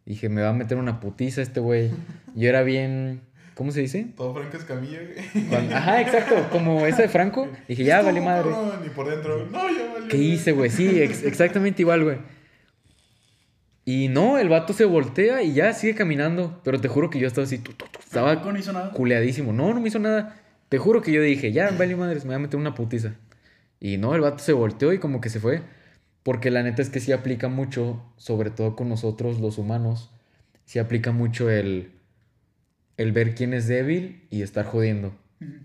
[0.06, 1.92] Dije, me va a meter una putiza este güey.
[2.36, 3.22] Yo era bien.
[3.56, 4.08] ¿Cómo se dice?
[4.18, 5.46] Todo Franco Escamilla, güey.
[5.48, 6.48] Cuando- Ajá, exacto.
[6.52, 7.48] Como esa de Franco.
[7.68, 8.50] Dije, ya, vale madre.
[8.86, 10.08] Y por dentro, no, ya vale.
[10.10, 10.70] ¿Qué hice, güey?
[10.70, 12.18] Sí, ex- exactamente igual, güey.
[13.86, 16.60] Y no, el vato se voltea y ya sigue caminando.
[16.64, 17.58] Pero te juro que yo estaba así.
[17.60, 18.92] tu, tu, tu, estaba no hizo nada.
[18.92, 19.54] culeadísimo.
[19.54, 20.38] No, no me hizo nada.
[20.70, 23.16] Te juro que yo dije, ya, vale madres, me voy a meter una putiza.
[23.80, 25.62] Y no, el vato se volteó y como que se fue.
[26.24, 30.10] Porque la neta es que sí aplica mucho, sobre todo con nosotros los humanos,
[30.66, 31.92] sí aplica mucho el,
[32.98, 35.14] el ver quién es débil y estar jodiendo.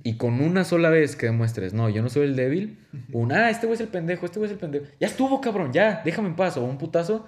[0.02, 2.78] Y con una sola vez que demuestres, no, yo no soy el débil,
[3.12, 5.72] un, ah, este güey es el pendejo, este güey es el pendejo, ya estuvo, cabrón,
[5.72, 7.26] ya, déjame en paz, o un putazo,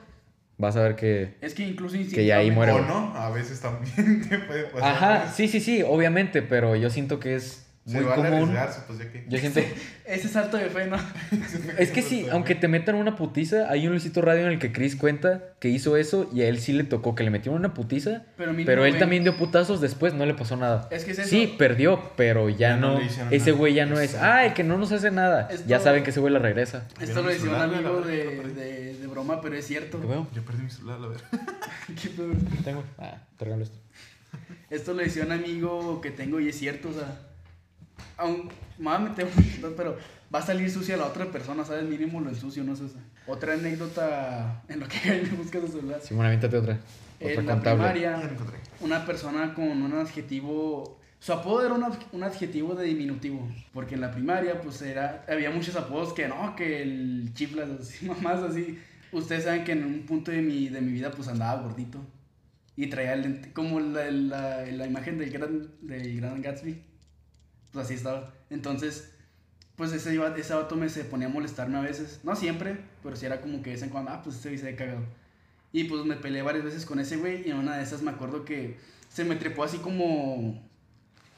[0.59, 1.35] vas a ver que...
[1.41, 4.91] Es que incluso Que ya ahí muere, O no, a veces también te puede pasar.
[4.91, 8.27] Ajá, sí, sí, sí, obviamente, pero yo siento que es muy común.
[8.27, 9.25] arriesgarse, pues ya que.
[9.29, 9.61] Yo siento...
[10.05, 10.97] Ese salto de fe, ¿no?
[11.79, 14.73] Es que sí, aunque te metan una putiza, hay un Luisito Radio en el que
[14.73, 17.73] Chris cuenta que hizo eso y a él sí le tocó que le metieron una
[17.73, 20.88] putiza, Pero, él también dio putazos después, no le pasó nada.
[20.90, 21.29] Es que es eso.
[21.29, 23.53] Sí, perdió, pero ya, Ya no ese nada.
[23.59, 24.11] güey ya no es.
[24.14, 24.27] Exacto.
[24.29, 25.49] Ah, el que no nos hace nada.
[25.51, 26.87] Esto- Ya saben que ese güey la regresa.
[27.01, 30.01] Esto lo decía un amigo de, de, de broma, pero es cierto.
[30.01, 30.27] ¿Qué veo?
[30.35, 31.21] Yo perdí mi celular, a ver.
[32.03, 32.33] ¿Qué pedo?
[32.64, 32.85] Tengo.
[32.99, 33.79] Ah, te regalo esto.
[34.71, 37.21] Esto lo decía un amigo que tengo y es cierto, o sea.
[38.17, 39.97] Aún, me voy a meter un pero
[40.35, 41.85] va a salir sucia la otra persona, ¿sabes?
[41.85, 42.88] Mínimo lo ensucio, no sé.
[42.88, 43.01] sea.
[43.27, 46.01] Otra anécdota en lo que me busca su celular.
[46.03, 46.79] Simón, aviéntate otra.
[47.21, 47.79] Otra En la contable.
[47.85, 48.59] primaria, lo encontré.
[48.81, 50.99] una persona con un adjetivo.
[51.21, 53.49] Su apodo era un, un adjetivo de diminutivo.
[53.73, 55.25] Porque en la primaria, pues era.
[55.29, 58.79] Había muchos apodos que no, que el chiflas, así, mamás así.
[59.12, 61.99] Ustedes saben que en un punto de mi, de mi vida, pues andaba gordito.
[62.75, 66.83] Y traía el lente- como la, la, la imagen del gran, del gran Gatsby.
[67.73, 68.33] Pues así estaba.
[68.51, 69.11] Entonces,
[69.77, 72.21] pues ese, iba- ese vato me se ponía a molestarme a veces.
[72.25, 74.65] No siempre, pero sí era como que de vez en cuando, ah, pues ese se
[74.67, 75.01] ve cagado.
[75.73, 78.11] Y pues me peleé varias veces con ese güey y en una de esas me
[78.11, 80.63] acuerdo que se me trepó así como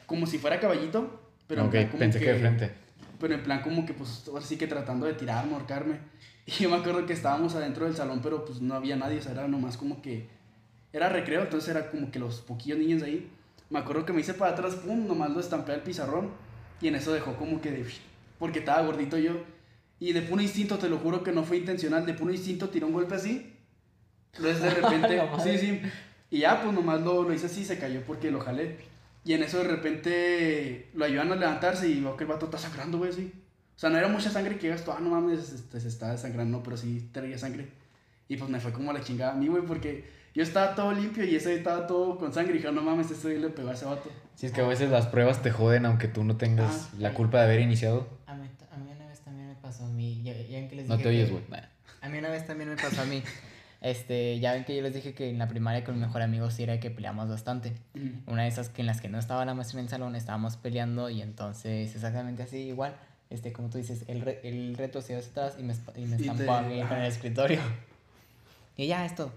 [0.06, 2.72] como si fuera caballito, pero en ok, plan como pensé que, de frente.
[3.20, 5.98] pero en plan como que pues ahora sí que tratando de tirarme, ahorcarme.
[6.46, 9.22] Y yo me acuerdo que estábamos adentro del salón, pero pues no había nadie, o
[9.22, 10.28] sea, era nomás como que
[10.92, 13.30] era recreo, entonces era como que los poquillos niños ahí.
[13.70, 16.30] Me acuerdo que me hice para atrás, pum, nomás lo estampé al pizarrón
[16.80, 17.86] y en eso dejó como que de
[18.38, 19.32] porque estaba gordito yo.
[20.00, 22.86] Y de puro instinto, te lo juro que no fue intencional, de puro instinto tiró
[22.86, 23.54] un golpe así.
[24.34, 25.80] Entonces de repente, sí, sí.
[26.30, 28.78] Y ya, pues nomás lo, lo hice así, se cayó porque lo jalé.
[29.24, 32.58] Y en eso de repente lo ayudan a levantarse y veo que el vato está
[32.58, 33.32] sangrando, güey, así.
[33.76, 36.12] O sea, no era mucha sangre que digas tú, ah, no mames, este, se está
[36.12, 37.68] desangrando, pero sí traía sangre.
[38.28, 41.24] Y pues me fue como la chingada a mí, güey, porque yo estaba todo limpio
[41.24, 42.54] y ese estaba todo con sangre.
[42.54, 44.10] Y dije, no mames, este le pegó a ese vato.
[44.34, 46.96] Sí, es que a veces las pruebas te joden aunque tú no tengas Ah.
[46.98, 48.08] la culpa de haber iniciado.
[48.26, 50.22] A mí, a mí una vez también me pasó a mí.
[50.24, 51.44] Ya, ya ven que les No dije te oyes, que- güey.
[51.50, 51.66] Nah.
[52.00, 53.22] A mí una vez también me pasó a mí.
[53.80, 56.50] Este, ya ven que yo les dije que en la primaria con mi mejor amigo
[56.50, 57.74] sí era que peleamos bastante.
[58.26, 60.56] Una de esas que en las que no estaba la maestra en el salón estábamos
[60.56, 62.96] peleando y entonces exactamente así igual.
[63.30, 66.20] Este, como tú dices, él, re- él retrocedió hacia atrás y me, y me Y
[66.20, 67.00] estampó te- a mí ajá.
[67.00, 67.60] el escritorio.
[68.76, 69.32] Y ya, es todo.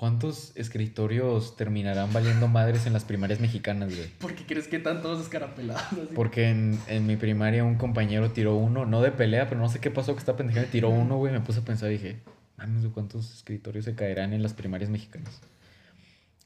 [0.00, 4.08] ¿Cuántos escritorios terminarán valiendo madres en las primarias mexicanas, güey?
[4.18, 5.82] ¿Por qué crees que están todos escarapelados?
[5.92, 6.14] Así?
[6.14, 9.78] Porque en, en mi primaria un compañero tiró uno, no de pelea, pero no sé
[9.78, 11.34] qué pasó que esta pendejada tiró uno, güey.
[11.34, 12.16] Me puse a pensar y dije,
[12.56, 15.38] mames, ¿cuántos escritorios se caerán en las primarias mexicanas?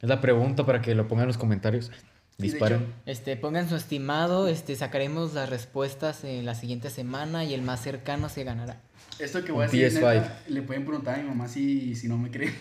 [0.03, 1.93] Es la pregunta para que lo pongan en los comentarios.
[2.39, 2.81] Disparen.
[2.81, 7.63] hecho, Este, pongan su estimado, este, sacaremos las respuestas en la siguiente semana y el
[7.63, 8.81] más cercano se ganará.
[9.21, 10.15] Esto que voy a decir, PS5.
[10.15, 12.53] neta, le pueden preguntar a mi mamá si, si no me cree.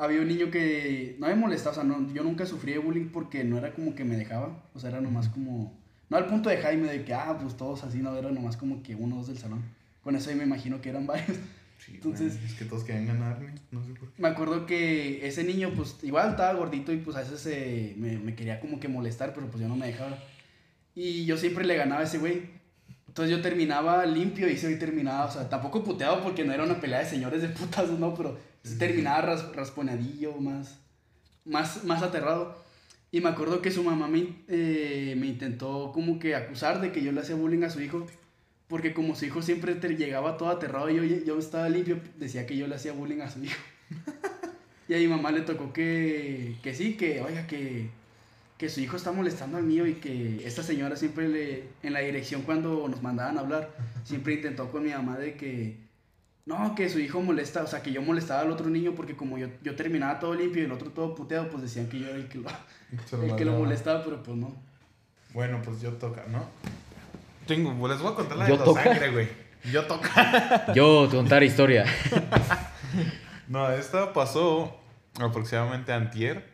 [0.00, 3.10] Había un niño que no me molestaba, o sea, no, yo nunca sufrí de bullying
[3.12, 6.48] porque no era como que me dejaba, o sea, era nomás como, no al punto
[6.48, 9.18] de Jaime de que, ah, pues todos así, no, era nomás como que uno o
[9.18, 9.62] dos del salón.
[10.02, 11.36] Con eso ahí me imagino que eran varios.
[11.84, 14.22] Sí, Entonces- es que todos querían ganarme, no sé por qué.
[14.22, 18.18] Me acuerdo que ese niño, pues, igual estaba gordito y pues a veces eh, me,
[18.18, 20.18] me quería como que molestar, pero pues yo no me dejaba.
[20.94, 22.42] Y yo siempre le ganaba a ese güey.
[23.06, 26.64] Entonces yo terminaba limpio y ese güey terminaba, o sea, tampoco puteado porque no era
[26.64, 28.14] una pelea de señores de putas, ¿no?
[28.14, 30.78] Pero sí terminaba ras- rasponadillo, más,
[31.44, 32.56] más, más aterrado.
[33.12, 37.02] Y me acuerdo que su mamá me, eh, me intentó como que acusar de que
[37.02, 38.06] yo le hacía bullying a su hijo.
[38.68, 42.46] Porque como su hijo siempre te llegaba todo aterrado y yo, yo estaba limpio, decía
[42.46, 43.58] que yo le hacía bullying a su hijo.
[44.88, 47.88] y a mi mamá le tocó que, que sí, que, oiga, que,
[48.58, 52.00] que su hijo está molestando al mío y que esta señora siempre le, en la
[52.00, 53.70] dirección cuando nos mandaban a hablar,
[54.04, 55.76] siempre intentó con mi mamá de que,
[56.46, 59.38] no, que su hijo molesta, o sea, que yo molestaba al otro niño porque como
[59.38, 62.16] yo, yo terminaba todo limpio y el otro todo puteado, pues decían que yo era
[62.16, 62.48] el que lo,
[63.22, 64.54] el que lo molestaba, pero pues no.
[65.32, 66.44] Bueno, pues yo toca, ¿no?
[67.46, 68.82] Tengo, les voy a contar la Yo de la toca.
[68.84, 69.28] sangre, güey.
[69.72, 70.72] Yo toca.
[70.74, 71.84] Yo, te contar historia.
[73.48, 74.76] No, esta pasó
[75.20, 76.48] aproximadamente antier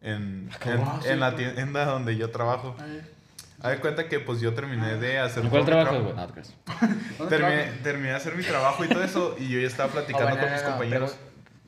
[0.00, 1.54] en, en, Ah, sí, en la pues.
[1.54, 2.76] tienda donde yo trabajo.
[2.78, 3.12] A ver,
[3.60, 5.74] Haz de cuenta que pues yo terminé de hacer ¿En cuál güey?
[5.74, 6.12] trabajo.
[6.14, 6.26] No.
[7.18, 9.92] ¿dónde Terminé, terminé de hacer mi trabajo y todo eso y yo ya estaba Oh,
[9.92, 11.16] platicando bueno, con no, mis compañeros.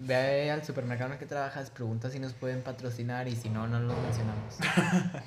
[0.00, 3.66] Ve al supermercado en el que trabajas, pregunta si nos pueden patrocinar y si no,
[3.66, 4.56] no los mencionamos.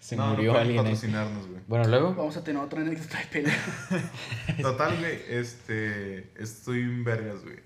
[0.00, 0.76] Se no, murió no alguien.
[0.82, 1.60] patrocinarnos, güey.
[1.68, 2.14] Bueno, luego.
[2.14, 3.58] Vamos a tener otra anécdota de pelea.
[4.62, 7.60] Total, güey, este, estoy en vergas, güey.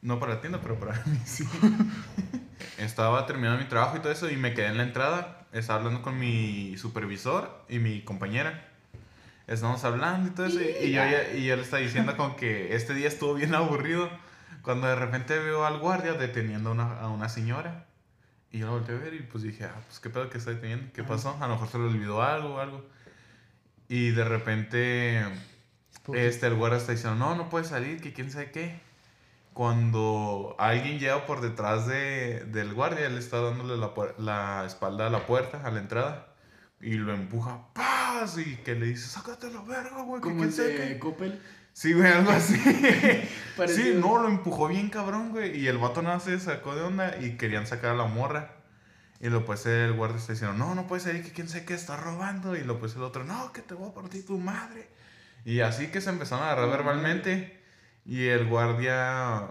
[0.00, 1.44] No para la tienda, pero para mí sí.
[2.78, 5.43] Estaba terminando mi trabajo y todo eso y me quedé en la entrada.
[5.54, 8.68] Estaba hablando con mi supervisor y mi compañera.
[9.46, 12.74] Estábamos hablando y todo eso y yo, ya- y yo le estaba diciendo como que
[12.74, 14.10] este día estuvo bien aburrido
[14.62, 17.86] cuando de repente veo al guardia deteniendo a una, a una señora.
[18.50, 20.50] Y yo la volteé a ver y pues dije, ah, pues qué pedo que está
[20.52, 22.84] deteniendo, qué pasó, a lo mejor se le olvidó algo o algo.
[23.88, 25.24] Y de repente
[26.14, 28.80] este, el guardia está diciendo, no, no puede salir, que quién sabe qué.
[29.54, 35.10] Cuando alguien llega por detrás de, del guardia, él está dándole la, la espalda a
[35.10, 36.34] la puerta, a la entrada,
[36.80, 38.36] y lo empuja, ¡paz!
[38.36, 40.98] Y que le dice, sácate la verga, güey, que el sabe de qué".
[40.98, 41.40] Coppel.
[41.72, 42.56] Sí, güey, algo así.
[43.68, 45.58] sí, no, lo empujó bien cabrón, güey.
[45.58, 48.56] Y el vato nada se sacó de onda y querían sacar a la morra.
[49.20, 51.74] Y lo pues el guardia está diciendo, no, no puede ser que quién sabe qué
[51.74, 52.56] está robando.
[52.56, 54.88] Y lo pues el otro, no, que te voy a partir tu madre.
[55.44, 57.63] Y así que se empezaron a agarrar verbalmente.
[58.04, 59.48] Y el guardia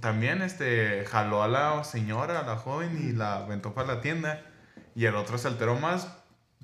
[0.00, 4.42] también este, jaló a la señora, a la joven, y la aventó para la tienda.
[4.94, 6.08] Y el otro se alteró más,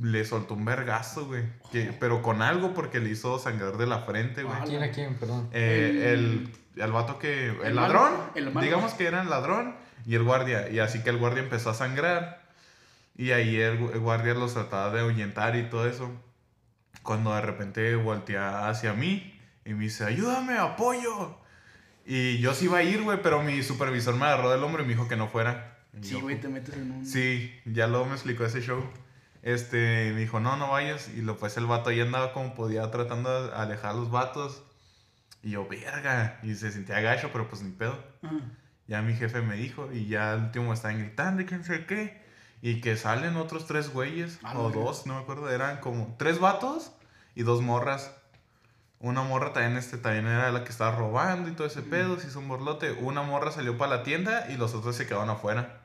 [0.01, 1.45] le soltó un vergazo, güey.
[1.73, 4.57] que- Pero con algo porque le hizo sangrar de la frente, güey.
[4.59, 5.15] Ah, ¿Quién a quién?
[5.15, 5.49] Perdón.
[5.53, 7.49] Eh, el, el vato que.
[7.51, 8.13] El, El ladrón.
[8.13, 8.61] malo, el malo.
[8.65, 10.69] Digamos que era el ladrón y el guardia.
[10.71, 12.43] Y así que el guardia empezó a sangrar.
[13.17, 16.11] Y ahí el, el guardia los trataba de ahuyentar y todo eso.
[17.03, 19.38] Cuando de repente voltea hacia mí
[19.69, 21.37] y me dice: Ayúdame, apoyo.
[22.07, 24.87] Y yo sí iba a ir, güey, pero mi supervisor me agarró del hombro y
[24.87, 25.79] me dijo que no fuera.
[25.93, 27.05] Y Sí, güey, te metes en un...
[27.05, 28.83] Sí, ya luego me explicó ese show.
[29.43, 31.11] Este, me dijo, no, no vayas.
[31.15, 34.63] Y lo pues el vato ahí andaba como podía tratando de alejar a los vatos.
[35.43, 36.41] Y yo, verga.
[36.43, 38.03] Y se sentía gacho, pero pues ni pedo.
[38.87, 42.23] Ya mi jefe me dijo, y ya al último estaban gritando y quién sé qué.
[42.63, 46.17] Y que salen otros tres güeyes, A la o dos, no me acuerdo, eran como
[46.19, 46.93] tres vatos
[47.35, 48.18] y dos morras.
[49.01, 52.27] Una morra también, este, también era la que estaba robando y todo ese pedo, se
[52.29, 52.93] hizo un borlote.
[52.93, 55.83] Una morra salió para la tienda y los otros se quedaron afuera.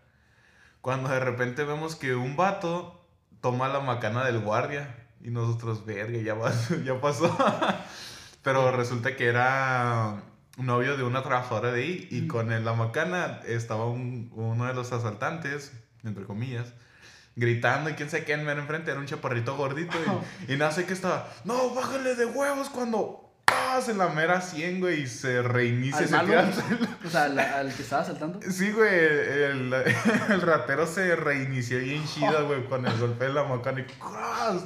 [0.81, 3.05] Cuando de repente vemos que un vato
[3.41, 7.37] toma la macana del guardia y nosotros, verga, ya, pasó- ya pasó.
[8.43, 10.21] Pero resulta que era
[10.57, 14.91] novio de una trabajadora de ahí y con la macana estaba un- uno de los
[14.91, 15.71] asaltantes,
[16.03, 16.73] entre comillas,
[17.35, 19.97] gritando y quién sabe qué en mero enfrente, era un chaparrito gordito
[20.47, 23.89] y, y no sé qué estaba, no, bájale de huevos cuando ¡paz!
[23.89, 26.27] en la mera 100, güey, y se reinicia ¿Al se malo?
[26.27, 26.89] tira al.
[27.05, 28.39] O sea, la- al que estaba saltando.
[28.49, 29.73] Sí, güey, el,
[30.29, 34.63] el ratero se reinició bien chido, güey, con el golpe de la macana y ¡cras!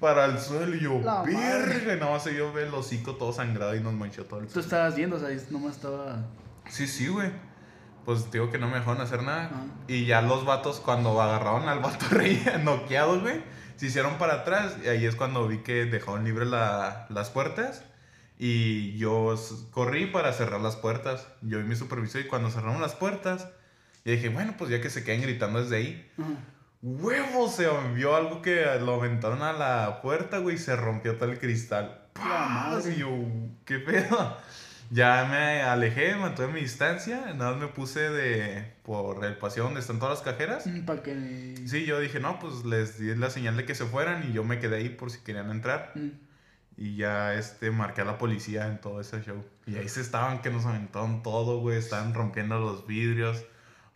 [0.00, 1.34] para el suelo y yo, La madre.
[1.36, 4.58] verga, nada más se vio el hocico todo sangrado y nos manchó todo el Tú
[4.60, 6.24] estabas viendo, o sea, nomás estaba...
[6.70, 7.30] Sí, sí, güey.
[8.04, 9.50] Pues digo que no me dejaron hacer nada.
[9.52, 9.64] Ah.
[9.88, 13.42] Y ya los vatos, cuando agarraron al vato rey noqueado, güey,
[13.76, 14.76] se hicieron para atrás.
[14.84, 17.84] Y ahí es cuando vi que dejaron libre la- las puertas.
[18.38, 19.34] Y yo
[19.70, 21.28] corrí para cerrar las puertas.
[21.42, 22.22] Yo y mi supervisor.
[22.22, 23.48] Y cuando cerramos las puertas,
[24.04, 26.10] y dije, bueno, pues ya que se queden gritando desde ahí.
[26.18, 26.28] Ajá.
[26.82, 27.56] ¡Huevos!
[27.56, 31.38] Se vio algo que lo aventaron a la puerta, güey, y se rompió todo el
[31.38, 32.00] cristal.
[32.18, 32.94] Madre.
[32.94, 33.08] Y yo,
[33.66, 34.36] ¿qué pedo?
[34.92, 39.78] Ya me alejé, mantuve mi distancia, nada más me puse de por el paseo donde
[39.78, 40.68] están todas las cajeras.
[40.84, 41.54] Para que...
[41.66, 44.42] Sí, yo dije, no, pues les di la señal de que se fueran y yo
[44.42, 45.92] me quedé ahí por si querían entrar.
[45.94, 46.08] Mm.
[46.76, 49.44] Y ya este, marqué a la policía en todo ese show.
[49.64, 51.78] Y ahí se estaban que nos aventaron todo, güey.
[51.78, 53.44] Estaban rompiendo los vidrios,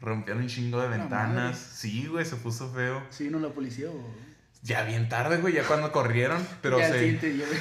[0.00, 1.58] rompieron un chingo de ventanas.
[1.58, 3.02] Sí, güey, se puso feo.
[3.10, 4.23] ¿Sí vino la policía o...?
[4.64, 6.44] Ya bien tarde, güey, ya cuando corrieron.
[6.62, 6.98] Pero Ya, se...
[7.10, 7.54] sí, te llevé.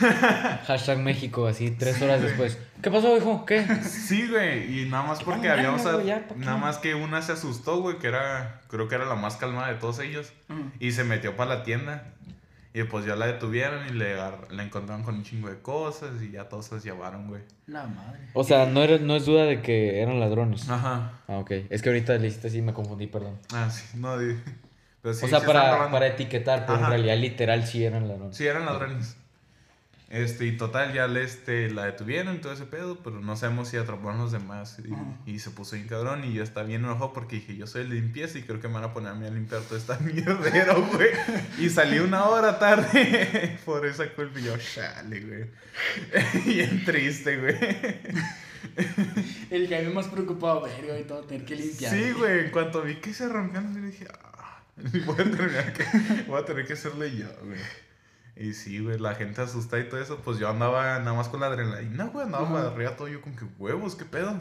[0.65, 2.57] Hashtag México, así, tres horas después.
[2.81, 3.45] ¿Qué pasó, hijo?
[3.45, 3.65] ¿Qué?
[3.83, 5.83] Sí, güey, y nada más porque habíamos...
[5.83, 6.39] güey, ya, ¿pa' qué?
[6.39, 8.61] nada más que una se asustó, güey, que era...
[8.69, 10.31] Creo que era la más calmada de todos ellos.
[10.79, 12.05] Y se metió para la tienda.
[12.75, 16.31] Y pues ya la detuvieron y le, la encontraron con un chingo de cosas y
[16.31, 17.41] ya todos se las llevaron, güey.
[17.67, 18.19] La madre.
[18.33, 20.67] O sea, no, era, no es duda de que eran ladrones.
[20.69, 21.19] Ajá.
[21.27, 21.51] Ah, ok.
[21.69, 23.37] Es que ahorita le hiciste así y me confundí, perdón.
[23.53, 24.37] Ah, sí, no, di-
[25.03, 28.35] pero sí, o sea, sí para, para etiquetar, pero en realidad literal sí eran ladrones.
[28.35, 29.17] Sí, eran ladrones.
[30.13, 33.67] Este, y total, ya le, este, la detuvieron y todo ese pedo, pero no sabemos
[33.67, 34.77] si atraparon los demás.
[35.25, 37.81] Y, y se puso bien cabrón y yo estaba bien enojado porque dije, yo soy
[37.81, 39.75] el de limpieza y creo que me van a poner a mí a limpiar todo
[39.75, 41.09] esta mierdero, güey.
[41.57, 45.45] Y salí una hora tarde por esa culpa y yo, chale, güey.
[46.45, 47.57] Bien triste, güey.
[49.49, 51.91] El Jaime más preocupado, verga, y todo, tener que limpiar.
[51.91, 54.32] Sí, güey, en cuanto vi que se rompían, yo dije, ah,
[55.05, 55.85] voy a, tener que,
[56.27, 57.59] voy a tener que hacerle yo, güey.
[58.35, 61.39] Y sí, güey, la gente asusta y todo eso, pues yo andaba nada más con
[61.39, 64.39] la adrenalina, güey, andaba para arriba todo yo con que huevos, qué pedo.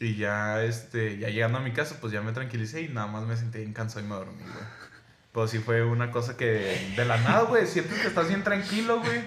[0.00, 3.26] Y ya, este, ya llegando a mi casa, pues ya me tranquilicé y nada más
[3.26, 4.64] me sentí bien cansado y me dormí, güey.
[5.32, 9.00] Pues sí fue una cosa que de la nada, güey, sientes que estás bien tranquilo,
[9.00, 9.20] güey.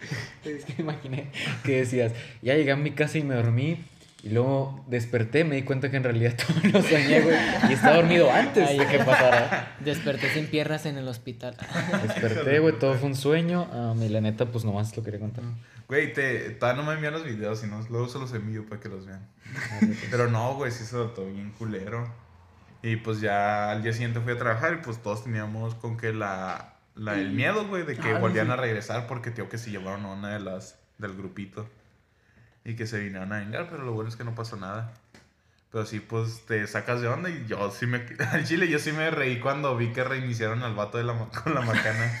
[0.44, 1.30] Es que me imaginé
[1.62, 3.84] que decías, ya llegué a mi casa y me dormí.
[4.22, 7.36] Y luego desperté, me di cuenta que en realidad todo lo soñé, güey.
[7.70, 8.78] Y estaba dormido antes Ay.
[8.78, 9.76] de que pasara.
[9.80, 11.56] Desperté sin piernas en el hospital.
[12.02, 13.66] Desperté, güey, todo fue un sueño.
[13.72, 15.44] Ah, y la neta, pues nomás lo quería contar.
[15.88, 18.88] Güey, te, todavía no me envían los videos, sino luego se los envío para que
[18.90, 19.26] los vean.
[20.10, 22.12] Pero no, güey, sí se trató bien culero.
[22.82, 26.12] Y pues ya al día siguiente fui a trabajar y pues todos teníamos con que
[26.12, 28.52] la, la el miedo, güey, de que Ah, volvían sí.
[28.52, 31.68] a regresar porque tío que se llevaron a una de las del grupito.
[32.64, 34.92] Y que se vinieron a vengar, pero lo bueno es que no pasó nada.
[35.72, 38.04] Pero sí, pues te sacas de onda y yo sí me...
[38.32, 41.54] Al chile yo sí me reí cuando vi que reiniciaron al vato de la, con
[41.54, 42.18] la macana.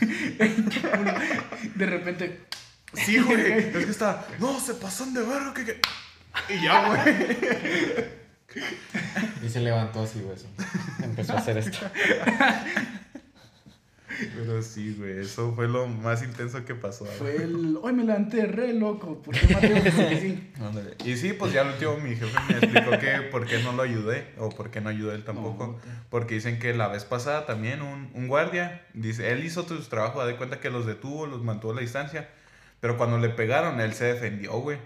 [1.74, 2.46] De repente,
[2.94, 3.52] Sí, güey.
[3.52, 5.80] Es que está, no, se pasan de verga, que, que...
[6.48, 8.08] Y ya, güey.
[9.42, 10.36] Y se levantó así, güey.
[11.02, 11.78] Empezó a hacer esto.
[14.34, 17.04] Pero sí, güey, eso fue lo más intenso que pasó.
[17.04, 17.16] güey.
[17.16, 17.78] fue el.
[17.80, 19.20] Hoy me levanté re loco.
[19.22, 19.46] ¿Por qué?
[19.48, 20.52] Porque sí.
[21.04, 23.82] Y sí, pues ya al último mi jefe me explicó que por qué no lo
[23.82, 25.66] ayudé o por qué no ayudé él tampoco.
[25.66, 25.78] No.
[26.10, 30.20] Porque dicen que la vez pasada también un, un guardia, dice, él hizo su trabajo,
[30.20, 32.28] da de cuenta que los detuvo, los mantuvo a la distancia,
[32.80, 34.78] pero cuando le pegaron, él se defendió, güey.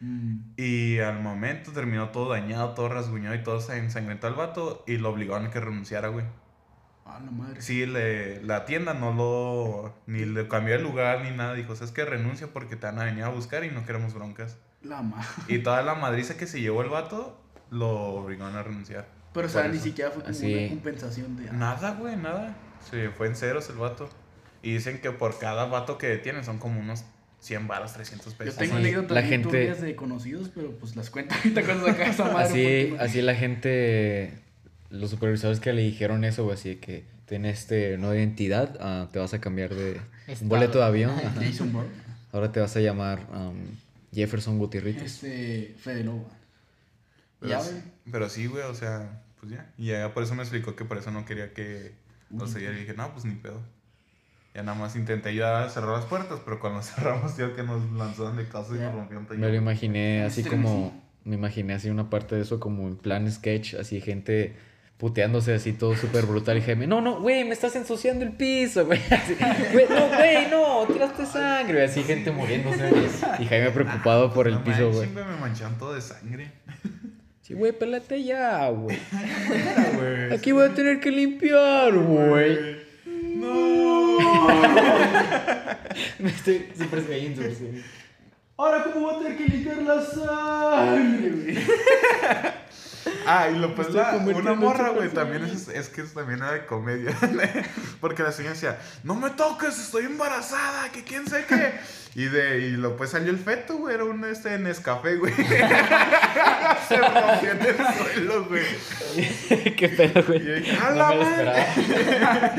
[0.00, 0.36] Mm.
[0.56, 4.98] Y al momento terminó todo dañado, todo rasguñado y todo se ensangrentó al vato y
[4.98, 6.26] lo obligaron a que renunciara, güey.
[7.06, 7.60] Ah, la madre.
[7.60, 11.90] Sí, le, la tienda no lo, ni le cambió el lugar ni nada, dijo, es
[11.92, 14.56] que renuncia porque te van a venir a buscar y no queremos broncas.
[14.82, 15.26] La madre.
[15.48, 17.38] Y toda la madriza que se llevó el vato,
[17.70, 19.06] lo obligaron a renunciar.
[19.34, 20.54] Pero, o sea, ni siquiera fue como Así.
[20.54, 21.48] una compensación de.
[21.48, 22.56] ah, Nada, güey, nada.
[22.88, 24.08] Se fue en ceros el vato.
[24.62, 27.04] Y dicen que por cada vato que detienen son como unos
[27.40, 28.56] 100 varos, 300 Yo pesos.
[28.56, 32.24] tengo Así, anécdotas la gente- de conocidos, pero pues las cuento ahorita cuando saca esa
[32.32, 32.44] madre.
[32.46, 34.38] Así, porque así la gente,
[34.94, 39.08] los supervisores que le dijeron eso, güey, así de que tienes este nueva identidad, ah,
[39.12, 40.38] te vas a cambiar de Estado.
[40.42, 41.10] un boleto de avión.
[41.12, 41.40] ajá.
[41.42, 41.90] Jason Bourne.
[42.32, 43.56] Ahora te vas a llamar um,
[44.12, 45.00] Jefferson Gutierrez.
[45.02, 45.74] Este.
[45.78, 46.28] Fede Lobo.
[47.40, 47.82] Pero, Ya, sí, güey.
[48.12, 49.70] pero sí, güey, o sea, pues ya.
[49.78, 51.92] Y ya por eso me explicó que por eso no quería que
[52.30, 52.74] lo siguiera.
[52.76, 53.60] Y dije, no, pues ni pedo.
[54.54, 58.36] Ya nada más intenté ya cerrar las puertas, pero cuando cerramos, tío, que nos lanzaron
[58.36, 58.86] de casa y Ya.
[58.86, 59.36] nos rompieron todo.
[59.38, 63.30] Me lo imaginé así como, me imaginé así una parte de eso como en plan
[63.30, 64.54] sketch, así gente
[64.98, 68.86] puteándose así todo súper brutal y Jaime, no, no, güey, me estás ensuciando el piso,
[68.86, 69.36] güey, así,
[69.72, 72.90] "Güey, no, güey, no, tiraste sangre, güey, así gente muriéndose,
[73.40, 75.08] y Jaime preocupado por el piso, güey.
[75.10, 76.52] güey, Me mancharon todo de sangre.
[77.42, 78.96] Sí, güey, pélate ya, güey.
[80.32, 82.78] Aquí voy a tener que limpiar, güey.
[83.34, 84.18] No.
[86.18, 87.82] Me estoy súper cayendo, güey.
[88.56, 91.58] Ahora, ¿cómo voy a tener que limpiar la sangre, güey?
[93.26, 96.52] Ah, y lo pues la, una morra, güey, también es, es que es también era
[96.52, 97.16] de comedia.
[98.00, 101.74] Porque la señora decía, no me toques, estoy embarazada, que quién sé qué.
[102.14, 105.34] Y de, y lo pues salió el feto, güey, era un este Nescafé, güey.
[106.88, 108.64] Se rompió en el suelo, güey.
[109.76, 110.44] Qué pedo, Y güey.
[110.44, 111.60] yo dije, ¡a No me lo madre!
[111.60, 112.54] esperaba.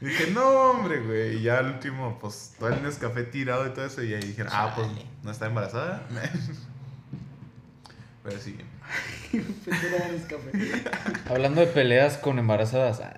[0.00, 1.36] Y dije, no, hombre, güey.
[1.36, 4.02] Y ya al último, pues, todo el Nescafé tirado y todo eso.
[4.02, 4.88] Y ahí dijeron, ah, pues.
[5.22, 6.02] ¿no está embarazada?
[8.24, 8.56] Pero sí.
[11.28, 13.14] Hablando de peleas con embarazadas, ah,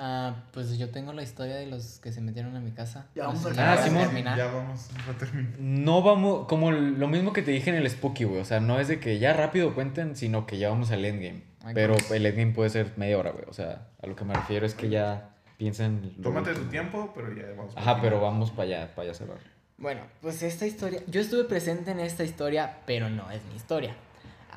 [0.00, 3.06] Ah, pues yo tengo la historia de los que se metieron a mi casa.
[3.16, 4.04] Ya vamos No sé Ah, Simón.
[4.04, 4.38] terminar.
[4.38, 5.54] Ya vamos a terminar.
[5.58, 8.40] no vamos, como lo mismo que te dije en el Spooky, güey.
[8.40, 11.42] O sea, no es de que ya rápido cuenten, sino que ya vamos al endgame.
[11.64, 12.12] Ay, Pero pues.
[12.12, 13.44] el endgame puede ser media hora, güey.
[13.48, 16.14] O sea, a lo que me refiero es que ya piensen.
[16.22, 17.76] Tómate tu tiempo, pero ya vamos.
[17.76, 19.38] Ajá, pero vamos para allá, para allá cerrar.
[19.78, 21.00] Bueno, pues esta historia.
[21.08, 23.96] Yo estuve presente en esta historia, pero no es mi historia.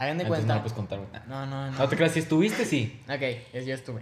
[0.02, 0.56] Hagan de Entonces no cuenta.
[0.56, 1.10] la puedes contar, güey.
[1.28, 1.78] No, no, no.
[1.78, 3.02] No te creas, si estuviste, sí.
[3.08, 3.22] Ok,
[3.54, 4.02] es- yo estuve.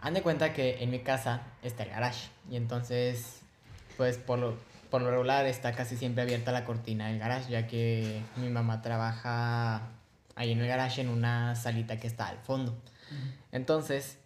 [0.00, 2.28] Han de cuenta que en mi casa está el garage.
[2.50, 3.40] Y entonces,
[3.96, 4.56] pues por lo,
[4.90, 8.82] por lo regular está casi siempre abierta la cortina del garage, ya que mi mamá
[8.82, 9.88] trabaja
[10.36, 12.76] ahí en el garage en una salita que está al fondo.
[13.50, 14.18] Entonces,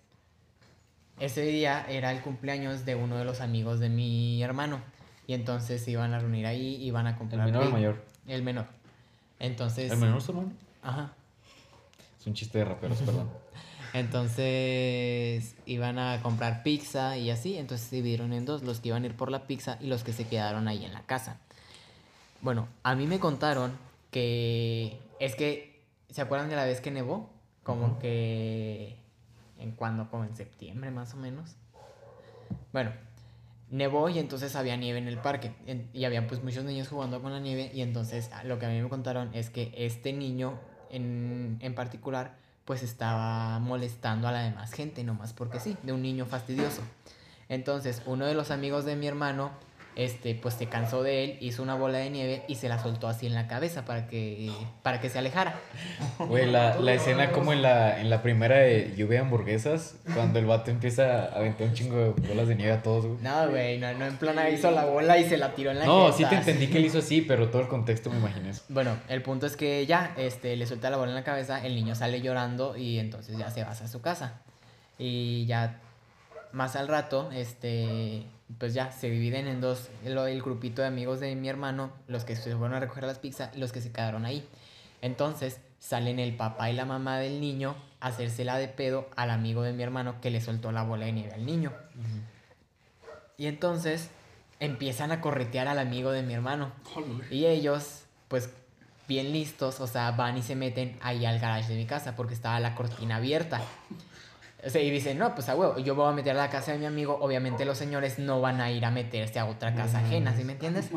[1.21, 4.81] ese día era el cumpleaños de uno de los amigos de mi hermano.
[5.29, 7.45] Y entonces se iban a reunir ahí, iban a ¿El comprar.
[7.47, 8.05] menor o el mayor?
[8.27, 8.67] El menor.
[9.39, 9.91] Entonces.
[9.93, 10.53] ¿El menor es tu hermano?
[10.83, 11.15] Ajá.
[12.21, 13.29] Es un chiste de raperos, perdón.
[13.95, 19.03] Entonces iban a comprar pizza y así, entonces se dividieron en dos, los que iban
[19.03, 21.39] a ir por la pizza y los que se quedaron ahí en la casa.
[22.41, 23.73] Bueno, a mí me contaron
[24.11, 27.29] que es que, ¿se acuerdan de la vez que nevó?
[27.65, 28.97] Como que
[29.59, 31.57] en cuando, como en septiembre más o menos.
[32.73, 32.93] Bueno,
[33.71, 37.21] nevó y entonces había nieve en el parque en- y había pues muchos niños jugando
[37.21, 40.59] con la nieve y entonces lo que a mí me contaron es que este niño
[40.93, 46.03] en, en particular pues estaba molestando a la demás gente nomás porque sí, de un
[46.03, 46.83] niño fastidioso.
[47.49, 49.51] Entonces uno de los amigos de mi hermano
[49.95, 53.09] este pues se cansó de él, hizo una bola de nieve y se la soltó
[53.09, 54.51] así en la cabeza para que
[54.83, 55.61] para que se alejara.
[56.19, 60.39] Güey, la, la escena como en la, en la primera de lluvia de hamburguesas, cuando
[60.39, 63.19] el vato empieza a aventar un chingo de bolas de nieve a todos, güey.
[63.23, 65.79] No, güey, no, no en plan ahí hizo la bola y se la tiró en
[65.81, 66.51] la No, jeta, sí te así.
[66.51, 68.63] entendí que él hizo así, pero todo el contexto me imaginé eso.
[68.69, 71.75] Bueno, el punto es que ya, este, le suelta la bola en la cabeza, el
[71.75, 74.41] niño sale llorando y entonces ya se va a su casa.
[74.99, 75.81] Y ya
[76.53, 78.23] más al rato, este,
[78.59, 82.25] pues ya se dividen en dos, el, el grupito de amigos de mi hermano, los
[82.25, 84.47] que se fueron a recoger las pizzas y los que se quedaron ahí.
[85.01, 89.63] Entonces salen el papá y la mamá del niño a hacérsela de pedo al amigo
[89.63, 91.73] de mi hermano que le soltó la bola de nieve al niño.
[93.37, 94.11] Y entonces
[94.61, 96.71] empiezan a corretear al amigo de mi hermano.
[97.31, 98.51] Y ellos, pues,
[99.09, 102.35] bien listos, o sea, van y se meten ahí al garage de mi casa porque
[102.35, 103.61] estaba la cortina abierta.
[104.65, 106.73] O sea, y dicen, no, pues a huevo, yo voy a meter a la casa
[106.73, 107.19] de mi amigo.
[107.21, 110.53] Obviamente los señores no van a ir a meterse a otra casa ajena, ¿sí me
[110.53, 110.89] entiendes?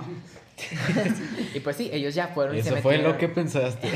[1.53, 3.13] y pues sí, ellos ya fueron y se Eso fue metieron.
[3.13, 3.87] lo que pensaste.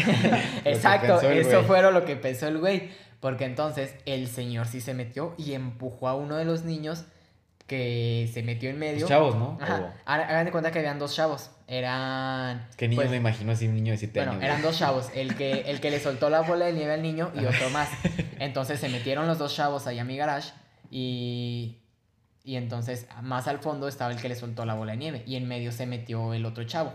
[0.66, 1.66] Exacto, eso güey.
[1.66, 2.90] fue lo que pensó el güey.
[3.20, 7.04] Porque entonces el señor sí se metió y empujó a uno de los niños
[7.70, 9.02] que se metió en medio.
[9.02, 9.58] Los chavos, ¿no?
[9.62, 9.94] Ajá.
[10.06, 11.52] Hagan de cuenta que habían dos chavos.
[11.68, 12.68] Eran.
[12.76, 14.44] ¿Qué niño pues, me imagino así, un niño de 7 Bueno, años?
[14.44, 15.10] eran dos chavos.
[15.16, 17.88] El que, el que le soltó la bola de nieve al niño y otro más.
[18.40, 20.52] Entonces se metieron los dos chavos ahí a mi garage.
[20.92, 21.78] Y.
[22.44, 25.24] Y entonces, más al fondo estaba el que le soltó la bola de nieve.
[25.28, 26.94] Y en medio se metió el otro chavo.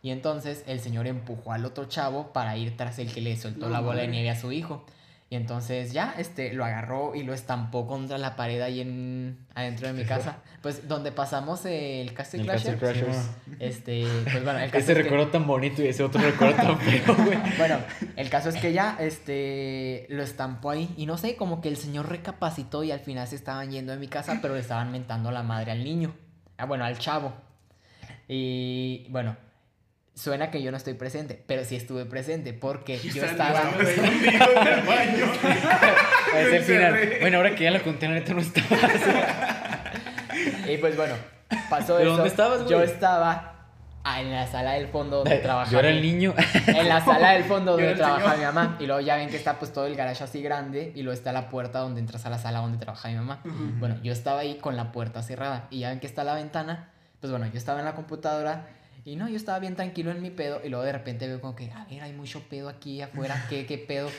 [0.00, 3.66] Y entonces el señor empujó al otro chavo para ir tras el que le soltó
[3.66, 4.86] No, la bola de nieve a su hijo.
[5.28, 9.88] Y entonces ya, este, lo agarró y lo estampó contra la pared ahí en, adentro
[9.88, 10.36] de mi casa.
[10.62, 12.78] Pues donde pasamos el Castle El Crasher.
[12.78, 13.30] Castle Crashers.
[13.58, 16.54] Este, pues bueno, el caso Ese es que- recuerdo tan bonito y ese otro recuerdo
[16.54, 17.38] tan feo, güey.
[17.58, 17.78] bueno,
[18.14, 21.76] el caso es que ya, este, lo estampó ahí y no sé, como que el
[21.76, 25.32] señor recapacitó y al final se estaban yendo de mi casa, pero le estaban mentando
[25.32, 26.14] la madre al niño,
[26.56, 27.32] ah, bueno, al chavo.
[28.28, 29.36] Y bueno,
[30.16, 33.60] suena que yo no estoy presente, pero sí estuve presente porque yo estaba...
[36.64, 36.94] Final.
[37.20, 38.66] Bueno, ahora que ya la conté, la neta no estaba.
[40.68, 41.14] Y pues bueno,
[41.70, 42.16] pasó ¿Pero eso.
[42.16, 42.70] dónde estabas, güey?
[42.70, 43.52] Yo estaba
[44.18, 45.70] en la sala del fondo donde trabajaba.
[45.70, 46.34] Yo era el niño.
[46.66, 48.38] En la sala del fondo donde era el trabaja señor.
[48.38, 48.76] mi mamá.
[48.80, 50.92] Y luego ya ven que está pues todo el garage así grande.
[50.94, 53.40] Y luego está la puerta donde entras a la sala donde trabaja mi mamá.
[53.78, 55.66] Bueno, yo estaba ahí con la puerta cerrada.
[55.70, 56.90] Y ya ven que está la ventana.
[57.20, 58.66] Pues bueno, yo estaba en la computadora.
[59.06, 60.60] Y no, yo estaba bien tranquilo en mi pedo.
[60.64, 63.46] Y luego de repente veo como que, a ver, hay mucho pedo aquí afuera.
[63.48, 64.10] ¿Qué, qué pedo?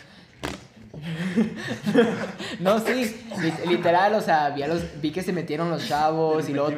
[2.60, 6.48] no, sí, li- literal, o sea, vi, a los, vi que se metieron los chavos
[6.50, 6.70] y luego.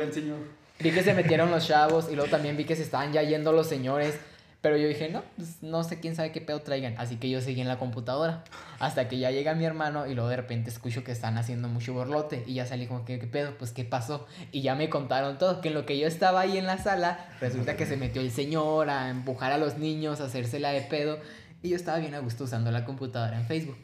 [0.80, 3.52] Vi que se metieron los chavos y luego también vi que se estaban ya yendo
[3.52, 4.16] los señores.
[4.62, 6.94] Pero yo dije, no, pues no sé quién sabe qué pedo traigan.
[6.98, 8.44] Así que yo seguí en la computadora.
[8.80, 11.94] Hasta que ya llega mi hermano y luego de repente escucho que están haciendo mucho
[11.94, 12.44] borlote.
[12.46, 13.58] Y ya salí como que, ¿qué pedo?
[13.58, 14.28] Pues, ¿qué pasó?
[14.52, 15.62] Y ya me contaron todo.
[15.62, 18.32] Que en lo que yo estaba ahí en la sala, resulta que se metió el
[18.32, 21.20] señor a empujar a los niños, a hacérsela de pedo.
[21.64, 23.78] Y yo estaba bien a gusto usando la computadora en Facebook.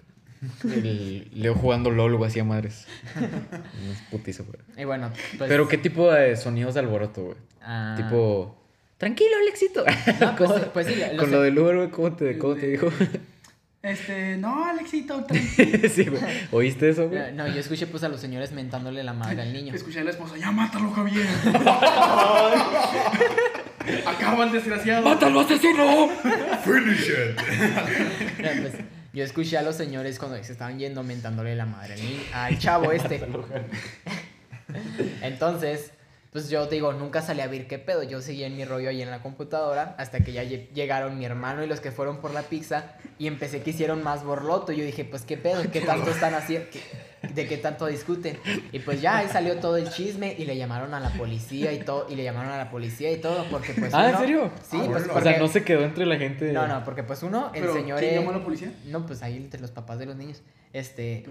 [0.65, 2.85] El Leo jugando LOL, güey, hacía madres.
[3.15, 4.59] No es putizo, güey.
[4.77, 5.47] Y bueno, pues.
[5.47, 7.37] Pero, ¿qué tipo de sonidos de alboroto, güey?
[7.61, 8.61] ah, Tipo.
[8.97, 9.83] Tranquilo, Alexito.
[10.21, 12.89] no, pues, ¿Cómo- pues sí, Con lo del Uber, güey, ¿cómo te, cómo te dijo?
[13.83, 15.89] Este, no, Alexito, tranquilo.
[15.93, 16.21] sí, güey.
[16.51, 17.33] ¿Oíste eso, güey?
[17.33, 19.73] No, yo escuché pues a los señores mentándole la madre al niño.
[19.75, 21.25] Escuché a la esposa, ya mátalo, Javier.
[24.07, 25.03] Acaba el desgraciado.
[25.07, 26.09] ¡Mátalo, asesino!
[26.63, 27.39] Finish it.
[28.39, 28.73] No, pues,
[29.13, 32.57] yo escuché a los señores cuando se estaban yendo mentándole la madre al, ni- al
[32.57, 33.21] chavo este.
[35.21, 35.91] Entonces,
[36.35, 38.03] pues yo te digo, nunca salí a ver qué pedo.
[38.03, 41.23] Yo seguía en mi rollo ahí en la computadora hasta que ya lle- llegaron mi
[41.23, 44.73] hermano y los que fueron por la pizza y empecé que hicieron más borloto.
[44.73, 46.67] Yo dije, pues qué pedo, qué tanto están haciendo.
[46.71, 46.81] ¿Qué,
[47.33, 48.37] de qué tanto discuten.
[48.73, 51.79] Y pues ya ahí salió todo el chisme y le llamaron a la policía y
[51.79, 54.51] todo, y le llamaron a la policía y todo, porque pues Ah, ¿en serio?
[54.69, 55.07] Sí, Ah, pues.
[55.11, 56.51] O sea, no se quedó entre la gente.
[56.51, 58.71] No, no, porque pues uno, el Pero, señor ¿quién llamó a la policía?
[58.85, 60.41] No, pues ahí entre los papás de los niños.
[60.73, 61.25] Este...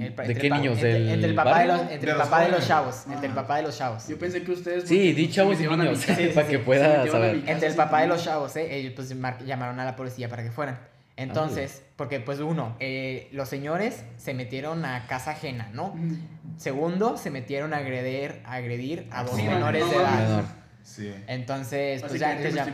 [0.00, 0.74] ¿De entre qué niños?
[0.74, 3.04] Entre, ¿Del entre el papá de los, entre De el papá de los chavos.
[3.10, 3.34] Entre el Ah.
[3.34, 4.08] papá de los chavos.
[4.08, 4.88] Yo pensé que ustedes.
[4.88, 7.42] Sí, porque, di pues, chavos se y niños, casa, para se- que pueda saber.
[7.44, 8.74] casa Entre el papá de los chavos, ¿eh?
[8.76, 10.78] Ellos pues mar- llamaron a la policía para que fueran.
[11.16, 15.92] Entonces, porque pues uno, eh, los señores se metieron a casa ajena, ¿no?
[15.94, 16.16] Mm.
[16.56, 20.28] Segundo, se metieron a agredir, a agredir a dos Sí, no, menores no de edad.
[20.28, 20.44] Menor.
[20.82, 21.12] Sí.
[21.28, 22.64] Entonces, Así pues que ya, me ya, estoy a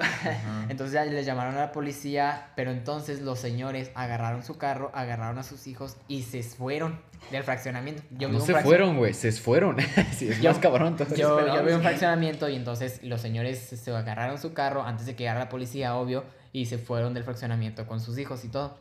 [0.68, 5.38] entonces ya les llamaron a la policía, pero entonces los señores agarraron su carro, agarraron
[5.38, 7.00] a sus hijos y se fueron
[7.30, 8.02] del fraccionamiento.
[8.10, 9.76] Yo vi No se fraccion- fueron, güey, se fueron.
[10.12, 10.88] sí, es Yo- más cabrón.
[10.88, 11.18] entonces.
[11.18, 15.06] Yo, yo vi un fraccionamiento y entonces los señores se- se agarraron su carro antes
[15.06, 18.48] de que llegara la policía, obvio, y se fueron del fraccionamiento con sus hijos y
[18.48, 18.78] todo.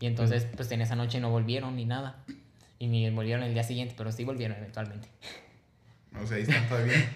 [0.00, 2.16] Y entonces, pues en esa noche no volvieron ni nada.
[2.78, 5.08] Y ni volvieron el día siguiente, pero sí volvieron eventualmente.
[6.22, 6.94] O sea, ahí están todavía.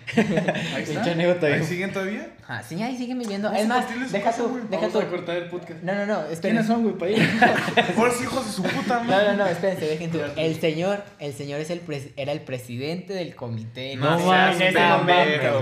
[0.77, 0.95] Ahí está.
[0.95, 2.29] Pinche anécdota ¿Ahí siguen todavía?
[2.49, 3.49] Ah, sí, ahí siguen viviendo.
[3.49, 4.63] Vamos Es más, deja güey.
[4.69, 5.83] deja Vamos a cortar el podcast.
[5.83, 6.57] No, no, no, esperen.
[6.57, 7.41] ¿Quiénes son, güey, para ir?
[7.97, 9.29] Por hijos de su puta No, madre.
[9.29, 10.19] no, no, espérense, dejen tú.
[10.37, 13.97] El señor, el señor es el pres- era el presidente del comité.
[13.97, 14.19] No no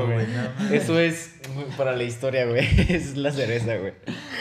[0.02, 0.06] güey.
[0.06, 0.26] güey.
[0.72, 2.66] Eso es muy para la historia, güey.
[2.90, 3.92] Es la cereza, güey.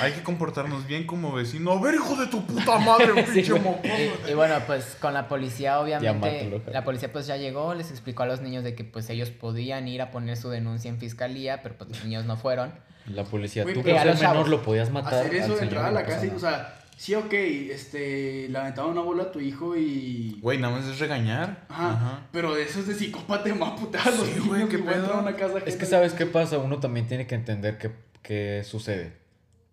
[0.02, 1.72] Hay que comportarnos bien como vecino.
[1.74, 3.80] A ver, hijo de tu puta madre, pinche mocoso.
[4.28, 7.92] Y, y bueno, pues con la policía, obviamente, mátalo, la policía pues ya llegó, les
[7.92, 11.00] explicó a los niños de que pues ellos podían ir a poner su denuncia en
[11.00, 12.74] fiscalía, pero pues los niños no fueron.
[13.08, 14.20] La policía, tú los chavos.
[14.22, 15.26] menor lo podías matar.
[15.26, 16.38] Hacer eso entrar a la casa y, nada.
[16.38, 20.38] o sea, sí, ok, este, le aventaba una bola a tu hijo y...
[20.42, 21.66] Güey, nada más es regañar.
[21.70, 25.08] Ajá, pero eso es de psicópata, a los Sí, güey, qué voy a entrar a
[25.08, 25.20] pedo.
[25.22, 29.14] una casa Es que sabes qué pasa, uno también tiene que entender qué, qué sucede.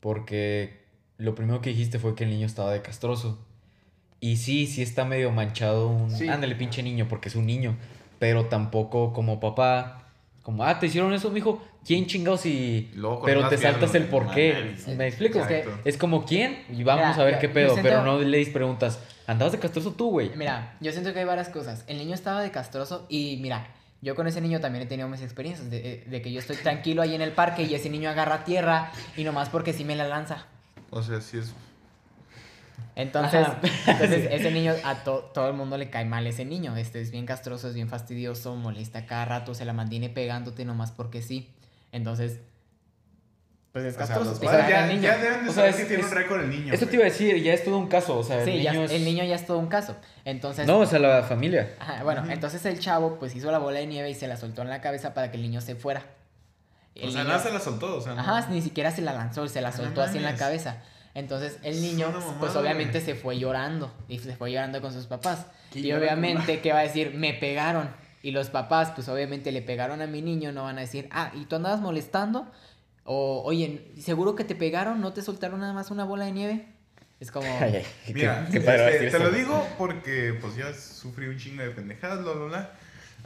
[0.01, 0.85] Porque
[1.19, 3.39] lo primero que dijiste fue que el niño estaba de castroso.
[4.21, 6.11] Y sí, sí está medio manchado un...
[6.11, 6.29] Sí.
[6.29, 7.77] Ándale, pinche niño, porque es un niño.
[8.19, 10.03] Pero tampoco como papá...
[10.43, 11.61] Como, ah, te hicieron eso, mijo.
[11.85, 12.91] ¿Quién chingados y...?
[12.95, 14.77] Luego Pero te saltas el por qué.
[14.97, 15.41] ¿Me explico?
[15.41, 15.81] Es que- Exacto.
[15.85, 16.64] Es como, ¿quién?
[16.71, 17.73] Y vamos Mira, a ver qué pedo.
[17.75, 20.31] siento- Pero no le preguntas, ¿andabas de castroso tú, güey?
[20.37, 21.85] Mira, yo siento que hay varias cosas.
[21.89, 23.67] El niño estaba de castroso y mira,
[24.03, 27.03] yo con ese niño también he tenido mis experiencias de, de que yo estoy tranquilo
[27.03, 30.07] ahí en el parque y ese niño agarra tierra y nomás porque sí me la
[30.07, 30.47] lanza.
[30.91, 31.53] O sea, sí es.
[32.95, 33.47] Entonces,
[33.87, 36.77] entonces ese niño, a to- todo el mundo le cae mal ese niño.
[36.77, 40.93] Este es bien castroso, es bien fastidioso, molesta cada rato, se la mantiene pegándote nomás
[40.93, 41.53] porque sí.
[41.93, 42.41] Entonces,
[43.72, 44.41] pues es O sea, castroso.
[44.41, 45.03] padres caga ya, niño.
[45.03, 46.72] ya deben de O sea, saber es- que tiene es- un récord el niño.
[46.72, 48.18] Eso te iba a decir, ya es todo un caso.
[48.18, 49.97] O sea, el ya- niño es- el niño ya es todo un caso.
[50.24, 51.74] Entonces, No, o sea, la familia.
[51.79, 54.62] Ajá, bueno, entonces el chavo pues hizo la bola de nieve y se la soltó
[54.62, 56.07] en la cabeza para que el niño se fuera.
[56.95, 57.97] El O sea, niño- nada se la soltó.
[57.97, 60.22] O sea, no- Ajá, ni siquiera se la lanzó, se la No soltó así en
[60.24, 60.79] la cabeza.
[61.17, 65.47] Entonces el niño, pues obviamente se fue llorando y se fue llorando con sus papás.
[65.75, 67.14] Y llorando, obviamente, ¿qué va a decir?
[67.14, 67.89] Me pegaron.
[68.23, 71.33] Y los papás, pues obviamente le pegaron a mi niño, no van a decir, ah,
[71.35, 72.47] ¿y tú andabas molestando?
[73.05, 75.01] O, oye, ¿seguro que te pegaron?
[75.01, 76.67] ¿No te soltaron nada más una bola de nieve?
[77.19, 77.47] Es como...
[77.61, 81.62] Ay, ay, qué- Mira, qué este, te lo digo porque pues ya sufrí un chingo
[81.62, 82.71] de pendejadas, bla, bla, bla.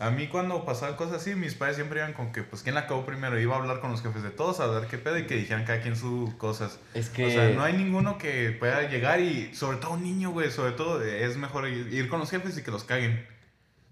[0.01, 2.82] A mí cuando pasaban cosas así, mis padres siempre iban con que, pues, ¿quién la
[2.82, 3.38] acabó primero?
[3.38, 5.64] Iba a hablar con los jefes de todos, a ver qué pedo y que dijeran
[5.66, 6.78] cada quien sus cosas.
[6.94, 7.26] Es que...
[7.26, 10.72] O sea, no hay ninguno que pueda llegar y, sobre todo un niño, güey, sobre
[10.72, 13.26] todo es mejor ir con los jefes y que los caguen.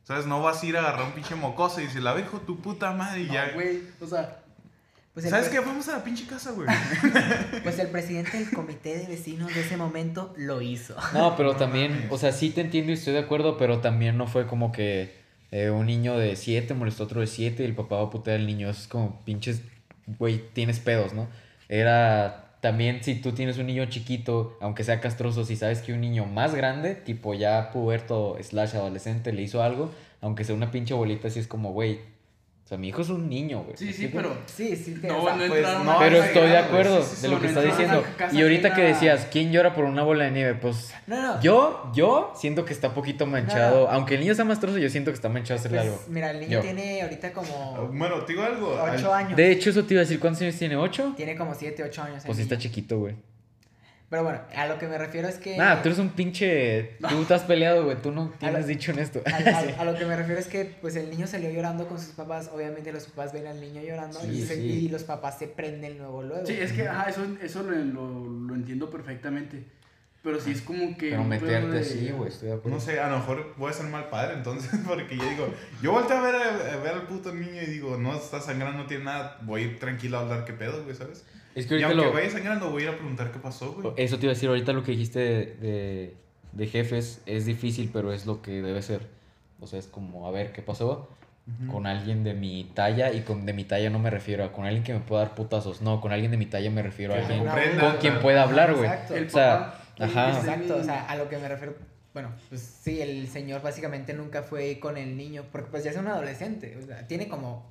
[0.05, 0.25] ¿Sabes?
[0.25, 2.93] No vas a ir a agarrar un pinche mocoso y decir, la hijo tu puta
[2.93, 3.51] madre y No, ya.
[3.53, 4.41] güey, o sea,
[5.13, 5.67] Pues ¿Sabes pre- qué?
[5.67, 6.67] Vamos a la pinche casa, güey.
[7.63, 10.97] pues el presidente del comité de vecinos de ese momento lo hizo.
[11.13, 12.13] No, pero No también, mames.
[12.13, 15.19] o sea, sí te entiendo y estoy de acuerdo, pero también no fue como que
[15.51, 18.11] eh, un niño de 7 molestó a otro de 7 y el papá va a
[18.11, 18.69] putear al niño.
[18.69, 19.63] Es como pinches,
[20.19, 21.29] güey, tienes pedos, ¿no?
[21.69, 26.01] Era también si tú tienes un niño chiquito, aunque sea castroso, si sabes que un
[26.01, 29.91] niño más grande, tipo ya puberto slash adolescente, le hizo algo,
[30.21, 32.01] aunque sea una pinche bolita, así es como, güey,
[32.69, 33.79] o sea, mi hijo es un niño, güey.
[33.79, 34.37] sí, ¿me sí, pero...
[34.45, 37.17] Sí, sí, te- No, o sea, no pues, no, Pero estoy de acuerdo güey, sí,
[37.17, 38.39] sí, de lo que no está entraron a diciendo.
[38.39, 40.55] Y ahorita que decías, ¿quién llora por una bola de nieve?
[40.55, 41.41] Pues No, no.
[41.41, 43.87] yo, yo siento que está poquito manchado.
[43.87, 43.91] No.
[43.91, 46.03] Aunque el niño sea mastroso, yo siento que está manchado hacerle Pues, algo.
[46.09, 46.61] mira, el niño Yo.
[46.61, 48.79] tiene ahorita como bueno, te digo algo.
[48.79, 49.35] al- 8 años.
[49.37, 50.77] De hecho, eso te iba a decir, ¿cuántos años tiene?
[50.77, 51.15] ¿Ocho?
[51.17, 52.23] Tiene como 7, 8 años.
[52.27, 53.15] Pues sí está chiquito, güey.
[54.11, 55.57] Pero bueno, a lo que me refiero es que.
[55.59, 56.97] Nah, tú eres un pinche...
[57.09, 58.01] Tú te has peleado, güey.
[58.01, 59.21] Tú no tienes lo- dicho en esto.
[59.27, 61.99] A, a- a lo que me refiero es que pues el niño salió llorando con
[62.01, 64.63] sus papás, obviamente los papás ven al niño llorando Sí, y, se- sí.
[64.63, 66.47] y los papás se prenden luego luego.
[66.47, 69.65] Sí, es que, ajá, eso, eso lo, lo, lo entiendo perfectamente.
[70.23, 71.11] Pero sí es como que...
[71.11, 72.29] Pero meterte de- así, güey.
[72.31, 72.77] Estoy de acuerdo.
[72.77, 75.93] No sé, a lo mejor voy a ser mal padre entonces, porque yo digo, yo
[75.93, 79.05] volteo a ver, a, ver al puto niño y digo, no está sangrando, no tiene
[79.05, 81.25] nada, voy a ir tranquilo a hablar qué pedo, güey, ¿sabes?
[81.59, 82.13] Es que Y ahorita aunque lo...
[82.13, 83.95] vaya sangrando, voy a ir a preguntar qué pasó, güey.
[83.97, 86.17] Eso te iba a decir ahorita lo que dijiste de, de,
[86.53, 89.07] de jefes es difícil, pero es lo que debe ser.
[89.61, 91.09] O sea, es como, a ver, ¿qué pasó?
[91.71, 94.67] Con alguien de mi talla, y con de mi talla no me refiero a con
[94.67, 95.81] alguien que me pueda dar putazos.
[95.81, 98.75] No, con alguien de mi talla me refiero a Que alguien con quien pueda hablar,
[98.75, 98.85] güey.
[98.85, 99.17] Exacto.
[99.17, 99.59] El O sea,
[99.97, 100.39] papá, ajá.
[100.39, 101.75] Exacto, o sea, a lo que me refiero,
[102.13, 105.97] bueno, pues sí, el señor básicamente nunca fue con el niño, porque pues ya es
[105.97, 107.65] un adolescente, o sea, tiene como,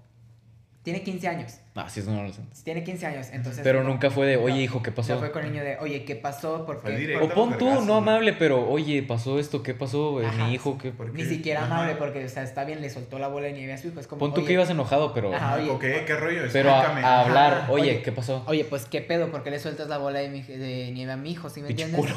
[0.88, 2.56] tiene 15 años, Ah, sí, es un adolescente.
[2.64, 3.60] tiene 15 años, entonces...
[3.62, 5.20] Pero no- nunca fue de, oye, no, hijo, ¿qué No pasó?
[5.20, 6.66] fue con el niño de, oye, ¿qué pasó?
[6.66, 6.98] ¿Por Fue qué?
[6.98, 7.26] directo.
[7.26, 10.22] O pon tú, no amable, pero, oye, pasó esto, ¿qué pasó?
[10.26, 10.46] Ajá.
[10.48, 10.92] Mi hijo, ¿qué?
[10.92, 11.76] ¿Por Ni siquiera Ajá.
[11.76, 14.00] amable, porque, o sea, está bien, le soltó la bola de nieve a su hijo,
[14.00, 15.36] es como, Pon tú oye, que ibas enojado, pero...
[15.36, 16.44] Ajá, oye, Ok, ¿qué rollo?
[16.54, 18.02] Pero a, hablar, Ajá, oye, oye.
[18.02, 18.44] ¿qué pasó?
[18.48, 19.30] Oye, pues, ¿qué pedo?
[19.30, 21.50] ¿Por qué le sueltas la bola de, mi- de nieve a mi hijo?
[21.50, 22.00] ¿Sí me entiendes?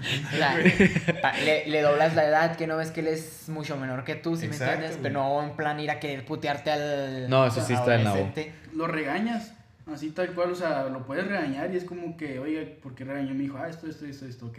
[0.00, 0.56] O sea,
[1.44, 4.36] le, le doblas la edad, que no ves que él es mucho menor que tú,
[4.36, 5.00] ¿sí me Exacto, entiendes?
[5.00, 5.02] güey.
[5.12, 8.16] Pero no en plan ir a querer putearte al No, eso sí está del nabo.
[8.16, 8.52] adolescente.
[8.74, 9.54] lo regañas,
[9.92, 13.04] así tal cual, o sea, lo puedes regañar y es como que, oiga, ¿por qué
[13.04, 13.58] regañó mi hijo?
[13.58, 14.58] Ah, esto, esto, esto, esto, ok.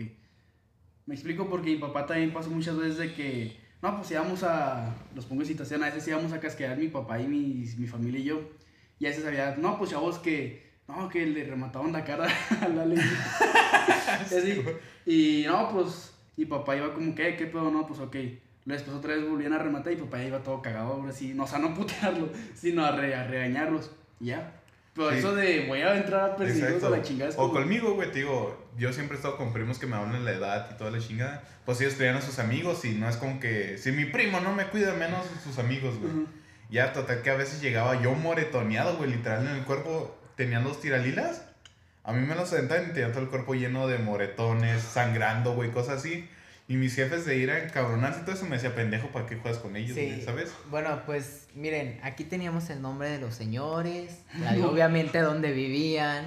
[1.06, 4.94] Me explico porque mi papá también pasó muchas veces de que, no, pues íbamos a,
[5.16, 8.20] los pongo en situación, a veces íbamos a casquear mi papá y mi, mi familia
[8.20, 8.42] y yo,
[9.00, 12.28] y a veces había, no, pues chavos que, no, que le remataban la cara
[12.62, 13.00] a la ley.
[14.26, 14.62] Así,
[15.12, 17.36] y no, pues, mi papá iba como, ¿qué?
[17.36, 17.70] ¿Qué pedo?
[17.72, 18.16] No, pues ok.
[18.66, 21.48] Después otra vez volvían a rematar y papá iba todo cagado, ahora sí, no, o
[21.48, 24.54] sea, no putearlo, sino a, re- a regañarlos, y ya.
[24.94, 25.18] Pero Sí.
[25.20, 28.12] eso de voy a entrar a perseguirlos a la chingada es O como- conmigo, güey,
[28.12, 30.92] te digo, yo siempre he estado con primos que me hablan la edad y toda
[30.92, 31.44] la chingada.
[31.66, 34.54] Pues ellos traían a sus amigos y no es como que, si mi primo no
[34.54, 36.12] me cuida, menos sus amigos, güey.
[36.12, 36.26] Ujú.
[36.70, 40.80] Ya, total que a veces llegaba yo moretoneado, güey, literal en el cuerpo, tenían los
[40.82, 41.46] tiralilas.
[42.10, 45.72] A mí me los aventaban y tenía todo el cuerpo lleno de moretones, sangrando, güey,
[45.72, 46.28] cosas así.
[46.68, 49.36] Y mis jefes de ir a encabronarse y todo eso me decía, pendejo, ¿para qué
[49.38, 50.06] juegas con ellos, Sí.
[50.06, 50.22] güey?
[50.22, 50.52] ¿Sabes?
[50.70, 56.26] Bueno, pues miren, aquí teníamos el nombre de los señores, la- obviamente dónde vivían,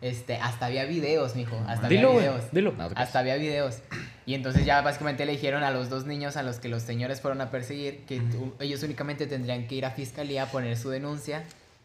[0.00, 2.44] este, hasta había videos, mijo, hasta Dilo, había videos.
[2.52, 2.72] dilo.
[2.72, 2.90] No.
[2.94, 3.78] Hasta había videos.
[4.26, 7.20] Y entonces ya básicamente le dijeron a los dos niños a los que los señores
[7.20, 10.88] fueron a perseguir que tú- ellos únicamente tendrían que ir a fiscalía a poner su
[10.90, 11.42] denuncia.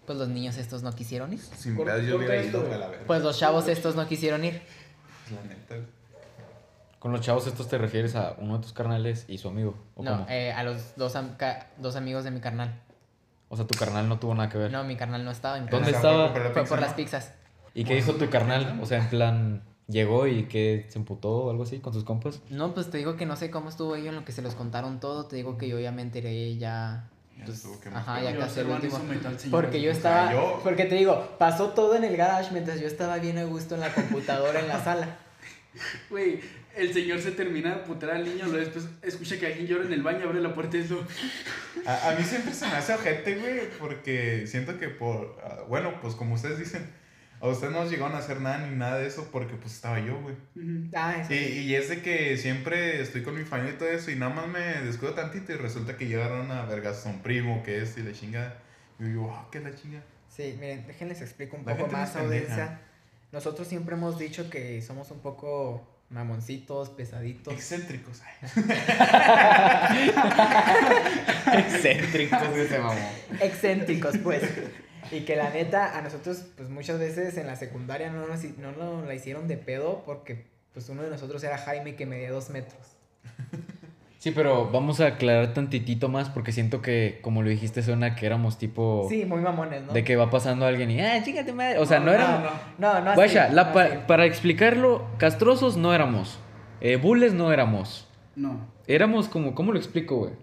[0.09, 1.39] Pues los niños estos no quisieron ir.
[1.39, 2.69] Sin pedos yo corta hubiera esto, ido, güey.
[2.71, 3.05] güey, a la verga.
[3.05, 4.59] Pues los chavos estos no quisieron ir.
[5.29, 5.85] La neta, güey.
[6.97, 9.75] Con los chavos estos te refieres a uno de tus carnales y su amigo.
[9.93, 10.25] ¿o No, cómo?
[10.27, 12.81] eh, a los dos, am- ca- dos amigos de mi carnal.
[13.49, 14.71] O sea, tu carnal no tuvo nada que ver.
[14.71, 15.59] No, mi carnal no estaba.
[15.59, 16.29] mi ¿Dónde carnal estaba?
[16.31, 16.85] Fue por la Fue pizza, por ¿no?
[16.87, 17.33] las pizzas.
[17.75, 18.79] ¿Y qué dijo tu carnal?
[18.81, 22.41] O sea, en plan, llegó y que se emputó o algo así con sus compas.
[22.49, 24.55] No, pues te digo que no sé cómo estuvo ello en lo que se los
[24.55, 25.27] contaron todo.
[25.27, 27.07] Te digo que yo ya me enteré ya.
[27.39, 28.95] Ya pues, ajá, ya casi se el último.
[28.97, 29.61] hizo metal, señor.
[29.61, 30.31] Porque yo estaba.
[30.31, 33.75] yo- Porque te digo, pasó todo en el garage mientras yo estaba bien a gusto
[33.75, 35.17] en la computadora en la sala.
[36.09, 36.41] Güey,
[36.75, 39.93] el señor se termina de putear al niño, luego después escucha que alguien llora en
[39.93, 40.99] el baño, abre la puerta y es lo...
[41.85, 45.39] A, a mí siempre se me hace ojete, güey, porque siento que por...
[45.43, 46.89] ah, bueno, pues como ustedes dicen,
[47.41, 50.19] a ustedes no llegaron a hacer nada ni nada de eso porque pues estaba yo,
[50.21, 50.35] güey.
[50.55, 50.89] Ujú.
[50.93, 51.33] Ah, eso.
[51.33, 54.33] Y, y es de que siempre estoy con mi familia y todo eso y nada
[54.33, 57.97] más me descuido tantito y resulta que llegaron a vergas a un primo que es
[57.97, 58.57] y la chingada.
[58.99, 60.01] Y yo digo, ah, qué la chinga.
[60.27, 62.79] Sí, miren, déjenles explico un La poco más, audiencia.
[63.31, 67.53] Nosotros siempre hemos dicho que somos un poco mamoncitos, pesaditos.
[67.53, 68.21] Excéntricos.
[68.21, 70.11] ay.
[71.59, 72.97] Excéntricos ese mamón.
[73.39, 74.41] excéntricos, pues.
[75.11, 78.71] Y que la neta, a nosotros, pues muchas veces en la secundaria no nos, no
[78.71, 82.49] nos la hicieron de pedo porque, pues uno de nosotros era Jaime que medía dos
[82.49, 82.79] metros.
[84.19, 88.25] Sí, pero vamos a aclarar tantitito más porque siento que, como lo dijiste, suena que
[88.25, 89.05] éramos tipo...
[89.09, 89.93] Sí, muy mamones, ¿no?
[89.93, 91.79] De que va pasando alguien y, ah, chíngate madre.
[91.79, 92.51] O sea, no, éramos...
[92.77, 93.97] No, no así, Vaya, la no pa- así.
[94.07, 96.37] para explicarlo, castrosos no éramos.
[96.81, 98.09] Eh, bulles no éramos.
[98.35, 100.33] No, Éramos como, ¿cómo lo explico, güey?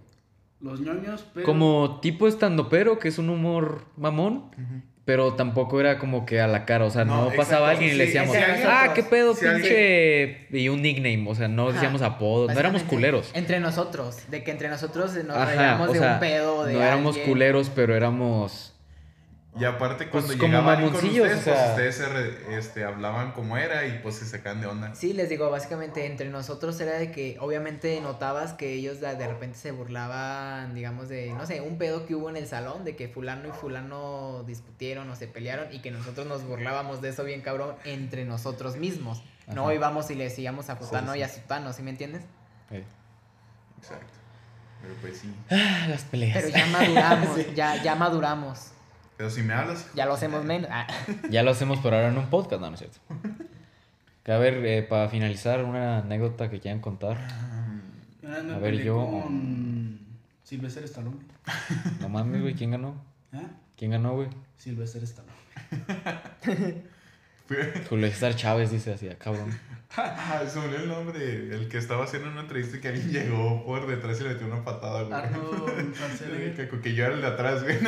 [0.61, 1.45] Los ñoños, pero...
[1.47, 4.51] Como tipo estando pero, que es un humor mamón,
[5.05, 7.95] pero tampoco era como que a la cara, o sea, no, No, pasaba exacto, alguien
[7.95, 11.47] y le decíamos, si ah, qué pedo, si alguien- pinche, y un nickname, o sea,
[11.49, 11.73] no Ajá.
[11.75, 13.31] decíamos apodos, no éramos culeros.
[13.35, 16.83] Entre nosotros, de que entre nosotros nos Ajá, reíamos o de un pedo, de no
[16.83, 18.73] éramos culeros, pero éramos...
[19.59, 21.55] Y aparte cuando Pues, como llegaban con ustedes, o sea.
[21.55, 24.95] pues ustedes se re- este, hablaban como era y pues se sacan de onda.
[24.95, 29.27] Sí, les digo, básicamente entre nosotros era de que obviamente notabas que ellos de, de
[29.27, 32.97] repente se burlaban, digamos, de, no sé, un pedo que hubo en el salón, de
[32.97, 37.25] que fulano y fulano discutieron o se pelearon y que nosotros nos burlábamos de eso
[37.25, 39.23] bien cabrón entre nosotros mismos.
[39.47, 41.21] No íbamos y le decíamos a fulano sí.
[41.21, 42.25] y a sutano, ¿sí me entiendes?
[43.79, 44.13] Exacto.
[44.83, 45.35] Pero pues sí.
[45.51, 46.37] ah, las peleas.
[46.37, 48.73] Pero ya maduramos, ya, ya maduramos,
[49.17, 49.81] Pero si me hablas...
[49.87, 50.69] hijo ya lo hacemos menos.
[50.73, 50.87] Ah,
[51.31, 52.99] Ya lo hacemos por ahora en un podcast, no, no es cierto.
[54.23, 57.17] Que a ver, eh, para finalizar, una anécdota que quieran contar.
[58.23, 60.01] Me A ver, yo- con
[60.45, 61.19] Sylvester Stallone.
[62.01, 62.95] No mames, güey, ¿quién ganó?
[63.33, 63.43] ¿Ah?
[63.77, 64.29] ¿Quién ganó, güey?
[64.59, 65.33] Sylvester Stallone.
[67.89, 69.57] Julio César Chávez dice así, ah, cabrón.
[69.97, 71.55] Se me el nombre.
[71.55, 74.47] El que estaba haciendo una entrevista y que alguien llegó por detrás y le metió
[74.47, 75.17] una patada, güey.
[76.57, 77.79] Que, que yo era el de atrás, güey.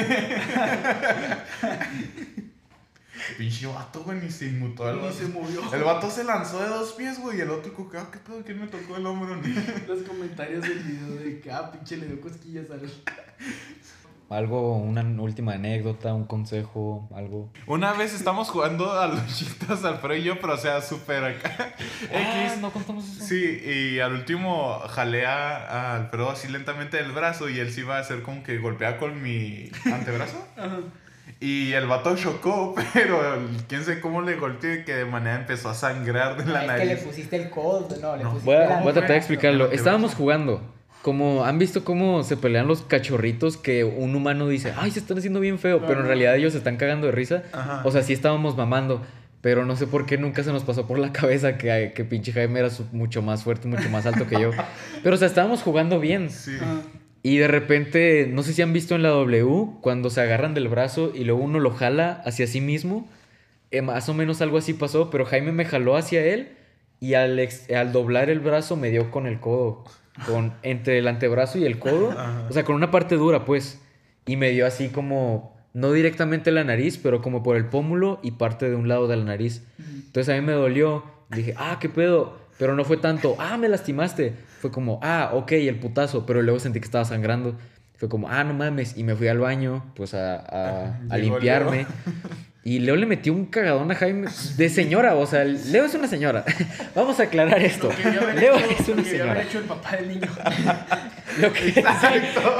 [3.37, 5.15] Pinche vato, güey, ni se inmutó el Ni vato.
[5.15, 5.75] se movió.
[5.75, 8.43] El vato se lanzó de dos pies, güey, y el otro que, ah, ¿qué pedo?
[8.43, 9.39] ¿Quién me tocó el hombro?
[9.87, 12.81] Los comentarios del video de que, ah, pinche, le dio cosquillas al.
[14.31, 17.51] Algo, una última anécdota, un consejo, algo.
[17.67, 21.75] Una vez estamos jugando a luchitas Alfredo y yo, pero o sea, súper acá.
[22.15, 22.61] Ah, X.
[22.61, 23.25] no contamos eso.
[23.25, 27.97] Sí, y al último jalé a, Alfredo así lentamente del brazo y él se iba
[27.97, 30.45] a hacer como que golpeaba con mi antebrazo.
[30.59, 30.77] Ajá.
[31.41, 35.37] Y el vato chocó, pero el- quién sé cómo le golpeó y que de manera
[35.37, 37.05] empezó a sangrar de la es que le nariz.
[37.05, 38.31] pusiste el codo, no, le No.
[38.33, 39.71] pusiste Voy a, voy a tratar de explicarlo.
[39.73, 40.75] Estábamos jugando.
[41.03, 45.17] Como, ¿han visto cómo se pelean los cachorritos que un humano dice, ay, se están
[45.19, 47.45] haciendo bien feo, pero en realidad ellos se están cagando de risa?
[47.53, 47.83] Ajá.
[47.85, 49.01] O sea, sí estábamos mamando,
[49.41, 52.33] pero no sé por qué nunca se nos pasó por la cabeza que, que pinche
[52.33, 54.51] Jaime era su- mucho más fuerte, mucho más alto que yo.
[55.03, 56.31] Pero, o sea, estábamos jugando bien.
[56.31, 56.57] Sí.
[56.61, 56.83] Ajá.
[57.23, 60.69] Y de repente, no sé si han visto en la W, cuando se agarran del
[60.69, 63.09] brazo y luego uno lo jala hacia sí mismo.
[63.71, 66.51] eh, más o menos algo así pasó, pero Jaime me jaló hacia él
[67.01, 69.85] y al, ex- al doblar el brazo me dio con el codo.
[70.27, 72.15] Con, entre el antebrazo y el codo.
[72.49, 73.81] O sea, con una parte dura, pues.
[74.27, 78.33] Y me dio así como, no directamente la nariz, pero como por el pómulo y
[78.33, 79.63] parte de un lado de la nariz.
[79.79, 81.05] Entonces a mí me dolió.
[81.31, 82.37] Dije, ah, qué pedo.
[82.59, 84.35] Pero no fue tanto, ah, me lastimaste.
[84.61, 86.27] Fue como, ah, ok, el putazo.
[86.27, 87.55] Pero luego sentí que estaba sangrando.
[87.97, 88.97] Fue como, ah, no mames.
[88.99, 91.87] Y me fui al baño, pues a, a- limpiarme.
[92.69, 95.15] Y Leo le metió un cagadón a Jaime de señora.
[95.15, 96.45] O sea, Leo es una señora.
[96.95, 97.89] Vamos a aclarar esto.
[97.89, 99.43] Lo que Leo hecho- es lo una que debió haber señora.
[99.43, 100.29] hecho el papá del niño.
[101.43, 101.83] Lo que, sí,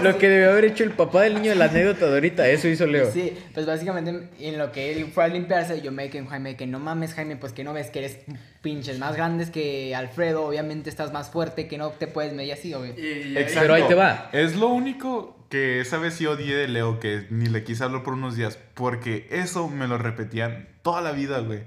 [0.03, 2.69] lo que debió haber hecho el papá del niño de la anécdota de ahorita, eso
[2.69, 3.11] hizo Leo.
[3.11, 6.57] Sí, pues básicamente en lo que él fue a limpiarse, yo me quedé con Jaime
[6.57, 8.19] que no mames, Jaime, pues que no ves que eres
[8.63, 12.73] pinches más grandes que Alfredo, obviamente estás más fuerte, que no te puedes medir así,
[12.75, 12.93] obvio.
[12.97, 13.61] Exacto.
[13.61, 14.31] Pero ahí te va.
[14.33, 18.03] Es lo único que esa vez sí odié de Leo, que ni le quise hablar
[18.03, 21.61] por unos días, porque eso me lo repetían toda la vida, güey.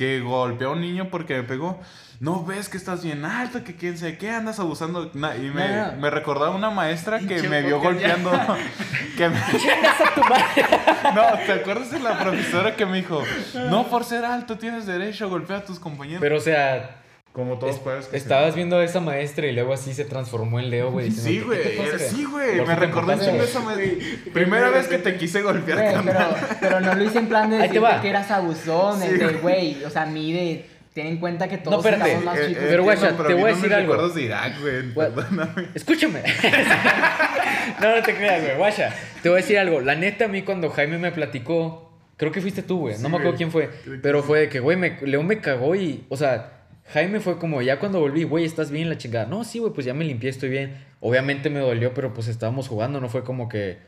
[0.00, 1.78] Que golpeó a un niño porque me pegó.
[2.20, 5.10] No ves que estás bien alto, que quién sabe qué, andas abusando.
[5.12, 5.96] Na- y me, No, no.
[5.98, 7.82] me recordaba una maestra que me vio ya.
[7.84, 8.30] golpeando.
[9.18, 9.36] que me-
[11.14, 13.22] no, ¿te acuerdas de la profesora que me dijo,
[13.68, 16.20] no por ser alto tienes derecho a golpear a tus compañeros?
[16.22, 16.99] Pero, o sea,
[17.32, 20.04] Como todos es- padres que se- estabas viendo a esa maestra y luego así se
[20.04, 21.10] transformó en Leo, güey.
[21.12, 21.60] Sí, "¿Qué güey,
[21.98, 22.56] sí, güey.
[22.58, 23.98] ¿Por Me recordó un emputaste, chingo güey?" esa madre.
[24.32, 26.36] Primera vez que te quise golpear, carnal.
[26.40, 28.00] pero, pero no lo hice en plan de va.
[28.02, 29.84] que eras abusón, Sí, de, güey.
[29.84, 32.62] o sea, mide, ten en cuenta que todos espérate, estamos más Eh, chicos.
[32.64, 34.08] eh, Pero, guacha, te voy a decir algo.
[34.08, 34.92] de Irak, güey.
[34.92, 35.68] Perdóname.
[35.74, 36.22] Escúchame.
[37.80, 38.56] no, no te creas, güey.
[38.56, 39.80] Guacha, te voy a decir algo.
[39.80, 42.96] La neta, a mí cuando Jaime me platicó, creo que fuiste tú, güey.
[42.96, 43.70] Sí, no me acuerdo quién fue.
[44.02, 46.56] Pero fue de que, güey, Leo me cagó y, o sea,
[46.92, 48.88] Jaime fue como, ya cuando volví, güey, ¿estás bien?
[48.88, 49.26] La chingada.
[49.26, 50.74] No, sí, güey, pues ya me limpié, estoy bien.
[51.00, 53.78] Obviamente me dolió, pero pues estábamos jugando, no fue como que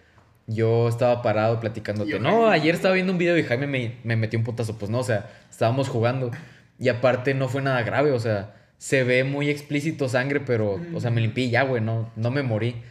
[0.47, 2.21] yo estaba parado platicándote.
[2.21, 4.79] No, ayer estaba viendo un video y Jaime me, me metió un putazo.
[4.79, 6.31] Pues no, o sea, estábamos jugando.
[6.79, 11.01] Y aparte no fue nada grave, o sea, se ve muy explícito sangre, pero, o
[11.01, 12.83] sea, me limpié y ya, güey, no, no me morí.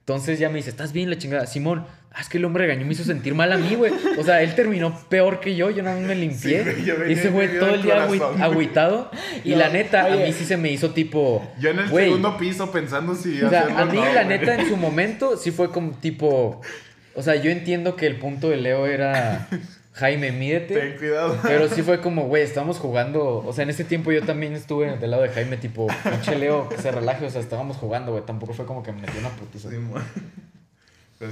[0.00, 1.46] Entonces ya me dice, ¿estás bien la chingada?
[1.46, 1.86] Simón,
[2.18, 3.92] ah, es que el hombre regañó me hizo sentir mal a mí, güey.
[4.18, 6.64] O sea, él terminó peor que yo, yo nada más me limpié.
[6.64, 8.42] Sí, y ese güey todo el día corazón.
[8.42, 9.10] agüitado.
[9.44, 11.48] Y No, la neta, a mí sí se me hizo tipo...
[11.60, 14.56] Yo en el güey, segundo piso pensando si o sea, a mí no, la neta
[14.56, 16.60] en su momento sí fue como tipo...
[17.14, 19.48] O sea, yo entiendo que el punto de Leo era...
[19.92, 20.74] Jaime, mídete.
[20.74, 21.36] Ten cuidado.
[21.42, 23.38] Pero sí fue como, güey, estábamos jugando.
[23.44, 26.68] O sea, en ese tiempo yo también estuve del lado de Jaime, tipo, pinche Leo,
[26.68, 27.26] que se relaje.
[27.26, 28.24] O sea, estábamos jugando, güey.
[28.24, 29.70] Tampoco fue como que me metió una putiza.
[29.70, 29.76] Sí,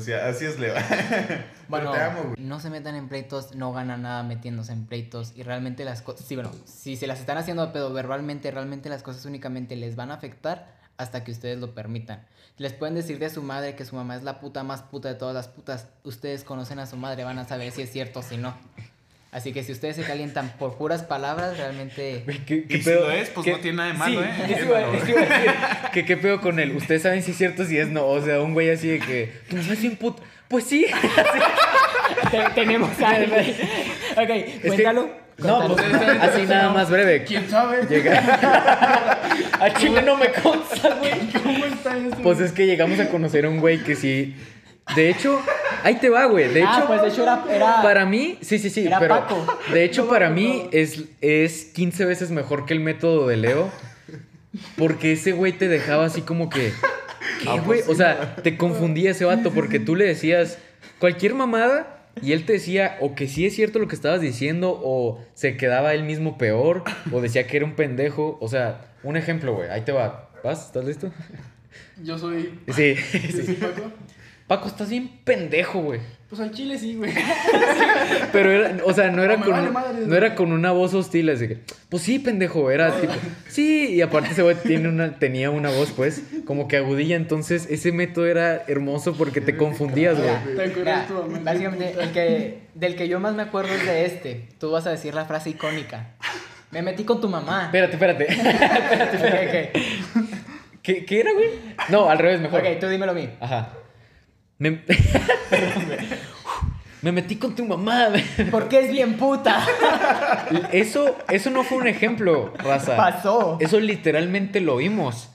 [0.00, 0.74] sí, así es, Leo.
[1.68, 2.34] Bueno, te amo, güey.
[2.38, 6.24] no se metan en pleitos, no ganan nada metiéndose en pleitos y realmente las cosas,
[6.24, 9.96] sí, bueno, si se las están haciendo de pedo verbalmente, realmente las cosas únicamente les
[9.96, 12.24] van a afectar hasta que ustedes lo permitan.
[12.58, 15.14] Les pueden decir de su madre que su mamá es la puta más puta de
[15.14, 15.88] todas las putas.
[16.04, 18.56] Ustedes conocen a su madre, van a saber si es cierto o si no.
[19.32, 22.22] Así que si ustedes se calientan por puras palabras, realmente...
[22.24, 24.54] Güey, ¿qué, Y si lo es, pues no tiene nada de malo, sí, ¿eh?
[24.56, 25.16] eso iba a decir.
[25.92, 26.74] ¿Qué, ¿Qué pedo con él?
[26.74, 28.06] Ustedes saben si es cierto, si es no.
[28.06, 30.22] O sea, un güey así de que, mamá es bien puta.
[30.48, 30.86] Pues sí.
[32.30, 33.36] Te- Tenemos algo.
[34.16, 35.10] ok, que- cuéntalo.
[35.38, 35.98] No, cuéntalo.
[35.98, 37.24] pues así nada más breve.
[37.24, 37.84] ¿Quién sabe?
[37.86, 38.18] Llega...
[39.60, 41.12] A Chile no me consta, güey.
[41.42, 42.16] ¿Cómo está eso?
[42.22, 44.34] Pues es que llegamos a conocer a un güey que sí.
[44.94, 45.42] De hecho,
[45.82, 46.52] ahí te va, güey.
[46.52, 47.44] De Ah, hecho, pues de hecho era...
[47.50, 48.86] era- para mí, sí, sí, sí.
[48.86, 49.58] Era pero Paco.
[49.72, 50.68] de hecho, No, para no, mí no.
[50.72, 53.70] es, es 15 veces mejor que el método de Leo.
[54.78, 56.72] Porque ese güey te dejaba así como que.
[57.42, 57.82] ¿Qué, güey?
[57.88, 60.58] O sea, te confundía ese vato porque tú le decías
[60.98, 64.80] cualquier mamada y él te decía o que sí es cierto lo que estabas diciendo
[64.82, 68.38] o se quedaba él mismo peor o decía que era un pendejo.
[68.40, 69.68] O sea, un ejemplo, güey.
[69.68, 70.30] Ahí te va.
[70.42, 70.66] ¿Vas?
[70.66, 71.10] ¿Estás listo?
[72.02, 72.58] Yo soy.
[72.74, 72.96] Sí.
[73.12, 73.92] ¿Sí, sí, Paco?
[74.46, 76.00] Paco, estás bien pendejo, güey.
[76.28, 77.12] Pues al chile sí, güey.
[78.32, 80.06] Pero era, o sea, no era, con, vale madre.
[80.06, 83.12] no era con una voz hostil, así que, pues sí, pendejo, era tipo,
[83.48, 87.66] sí, y aparte ese güey tiene una, tenía una voz, pues, como que agudilla, entonces
[87.70, 90.56] ese método era hermoso porque te confundías, güey.
[90.56, 94.48] Te acuerdas mamá, básicamente, el que, del que yo más me acuerdo es de este.
[94.58, 96.14] Tú vas a decir la frase icónica.
[96.70, 97.66] Me metí con tu mamá.
[97.66, 98.26] Espérate, espérate.
[99.16, 100.32] Ok, ok.
[100.82, 101.48] ¿Qué, ¿Qué era, güey?
[101.88, 102.60] No, al revés, mejor.
[102.60, 103.28] Ok, tú dímelo a mí.
[103.40, 103.72] Ajá.
[104.58, 104.82] Me...
[107.02, 108.08] Me metí con tu mamá.
[108.50, 109.64] Porque es bien puta.
[110.72, 112.96] Eso, eso no fue un ejemplo, raza.
[112.96, 113.58] Pasó.
[113.60, 115.30] Eso literalmente lo vimos.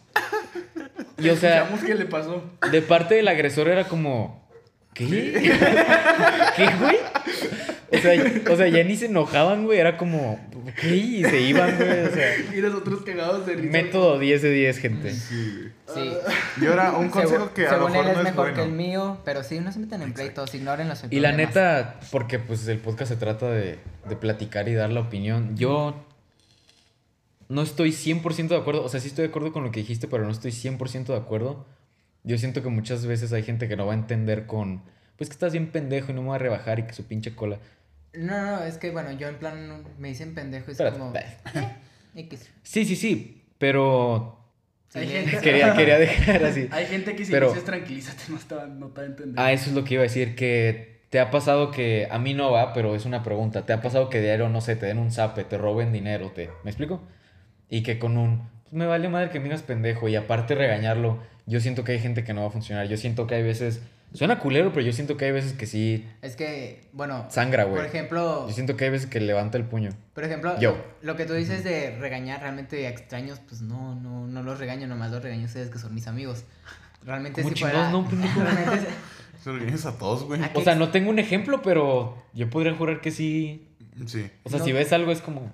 [1.18, 2.44] Y o sea, qué le pasó.
[2.72, 4.50] de parte del agresor era como.
[4.94, 5.06] ¿Qué?
[6.58, 6.98] ¿Qué, güey?
[7.94, 9.80] O sea, o sea, ya ni se enojaban, güey.
[9.80, 10.40] Era como.
[10.80, 10.96] ¿Qué?
[10.96, 12.06] Y se iban, güey.
[12.06, 13.72] O sea, Y nosotros cagados de risa.
[13.72, 15.14] método 10 de 10, gente.
[15.14, 15.72] Sí.
[16.62, 18.56] Y ahora, un consejo Segu- que a lo mejor él es no es mejor bueno.
[18.56, 21.04] que el mío, pero sí, no se metan en pleitos, ignórenlos.
[21.04, 23.78] los Y la neta, porque pues el podcast se trata de,
[24.08, 25.58] de platicar y dar la opinión.
[25.58, 26.06] Yo
[27.50, 28.84] no estoy 100% de acuerdo.
[28.84, 31.18] O sea, sí estoy de acuerdo con lo que dijiste, pero no estoy 100% de
[31.18, 31.66] acuerdo.
[32.24, 34.82] Yo siento que muchas veces hay gente que no va a entender con...
[35.18, 37.36] Pues que estás bien pendejo y no me voy a rebajar y que su pinche
[37.36, 37.60] cola.
[38.14, 41.14] No, no, es que bueno, yo en plan me dicen pendejo, es como.
[42.16, 42.50] X.
[42.64, 44.38] Sí, sí, sí, pero
[44.94, 46.68] Hay gente- quería, quería dejar así.
[46.72, 49.36] Hay gente que si Pero- dices tranquilízate no está, no te va a entender.
[49.38, 52.34] Ah, eso es lo que iba a decir, que te ha pasado que, a mí
[52.34, 54.98] no va, pero es una pregunta, te ha pasado que diario, no sé, te den
[54.98, 57.02] un zape, te roben dinero, te, ¿me explico?
[57.70, 61.20] Y que con un, pues me vale madre que me digas pendejo y aparte regañarlo,
[61.46, 63.82] yo siento que hay gente que no va a funcionar, yo siento que hay veces,
[64.14, 67.26] suena culero, pero yo siento que hay veces que sí Es que, bueno.
[67.30, 67.78] sangra, güey.
[67.78, 69.92] Por ejemplo, Yo siento que hay veces que levanta el puño.
[70.14, 70.76] por ejemplo, Yo.
[71.02, 74.88] lo que tú dices de regañar realmente a extraños, pues no, no, no los regaño,
[74.88, 76.44] nomás los regaño a ustedes que son mis amigos.
[77.04, 77.90] Realmente ¿Cómo si fuera.
[77.90, 78.88] no, realmente
[79.44, 80.40] Se organiza a todos, güey.
[80.54, 83.68] O sea, no tengo un ejemplo, pero yo podría jurar que sí.
[84.06, 84.30] Sí.
[84.44, 84.66] O sea, No.
[84.66, 85.52] si ves algo es como,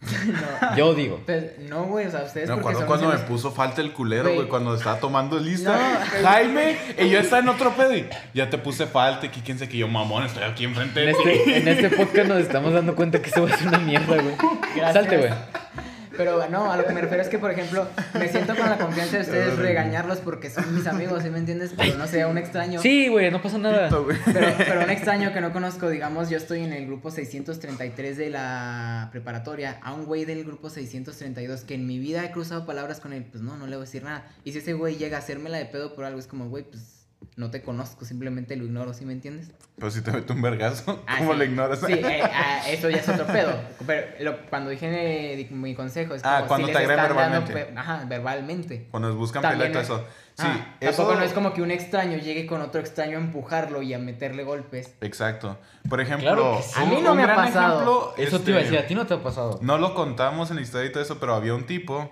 [0.00, 0.76] no.
[0.76, 1.20] yo digo.
[1.26, 4.46] Pues, no, güey, o sea, ustedes Me acuerdo cuando me puso falta el culero, Güey.
[4.48, 5.76] cuando estaba tomando lista.
[5.76, 6.22] No.
[6.28, 9.58] Jaime, y yo estaba en otro pedo y ya te puse falta, y que quién
[9.58, 11.28] sé que yo, mamón, estoy aquí enfrente En de ti.
[11.30, 14.16] este, en este podcast nos estamos dando cuenta que eso va a ser una mierda,
[14.22, 14.34] güey.
[14.92, 15.30] Salte, güey.
[16.18, 18.76] Pero no, a lo que me refiero es que, por ejemplo, me siento con la
[18.76, 21.72] confianza de ustedes regañarlos porque son mis amigos, ¿sí me entiendes?
[21.76, 22.82] Pero no sé, un extraño.
[22.82, 23.88] Sí, güey, no pasa nada.
[23.88, 24.08] Pito.
[24.24, 28.30] Pero, pero un extraño que no conozco, digamos, yo estoy en el grupo 633 de
[28.30, 32.98] la preparatoria, a un güey del grupo 632 que en mi vida he cruzado palabras
[32.98, 34.26] con él, pues no, no le voy a decir nada.
[34.42, 36.97] Y si ese güey llega a hacérmela de pedo por algo, es como, güey, pues
[37.36, 39.50] no te conozco, simplemente lo ignoro, ¿sí me entiendes?
[39.76, 41.38] Pero si te mete un vergazo, Ah, ¿cómo sí.
[41.38, 41.80] lo ignoras?
[41.80, 43.52] Sí, eh, ah, eso ya es otro pedo.
[43.86, 47.72] Pero lo- cuando dije eh, mi consejo es como Ah, cuando si te dando verbalmente.
[47.76, 48.86] ajá, verbalmente.
[48.90, 49.98] Cuando nos buscan todo eso.
[50.36, 50.96] Sí, Ah, eso.
[50.98, 53.98] Tampoco no es como que un extraño llegue con otro extraño a empujarlo y a
[53.98, 54.94] meterle golpes.
[55.00, 55.58] Exacto.
[55.88, 56.72] Por ejemplo, Claro sí.
[56.80, 57.74] A mí no un me ha gran pasado.
[57.74, 59.58] ejemplo, Eso te iba a este, decir, a ti no te ha pasado.
[59.62, 62.08] No lo contamos en la historia y todo eso, pero había un tipo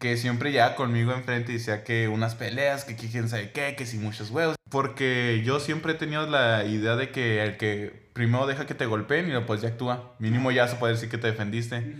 [0.00, 3.84] que siempre ya conmigo enfrente y decía que unas peleas, que, quién sabe qué, que
[3.86, 4.56] si muchos huevos.
[4.70, 8.86] Porque yo siempre he tenido la idea de que el que primero deja que te
[8.86, 10.14] golpeen y después ya actúa.
[10.18, 11.94] Mínimo ya se puede decir que te defendiste.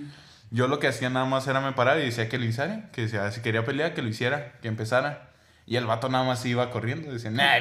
[0.51, 3.03] Yo lo que hacía nada más era me parar y decía que lo hiciera, que
[3.03, 5.30] decía, si quería pelear, que lo hiciera, que empezara.
[5.66, 7.59] Y el vato nada más iba corriendo, decía, nah,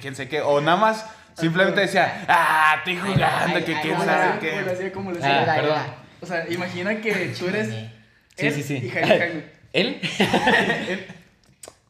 [0.00, 0.42] quién sabe qué.
[0.42, 1.06] O nada más
[1.36, 4.70] simplemente decía, ah, estoy jugando, ay, que ay, quién ay, sabe ay, ¿Cómo le qué.
[4.70, 4.92] hacía?
[4.92, 5.54] ¿Cómo le Ah, hacía?
[5.56, 5.82] Perdón.
[6.20, 7.68] O sea, imagina que tú eres.
[7.68, 7.90] Sí,
[8.46, 8.76] él sí, sí.
[8.76, 9.61] Y Jaime, Jaime.
[9.72, 10.00] ¿Él?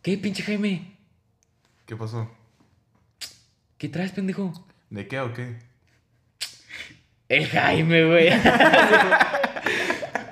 [0.03, 0.97] ¿Qué, pinche Jaime?
[1.87, 2.31] ¿Qué pasó?
[3.79, 4.53] ¿Qué traes, pendejo?
[4.91, 5.57] ¿De qué o qué?
[7.29, 8.29] El Jaime, güey.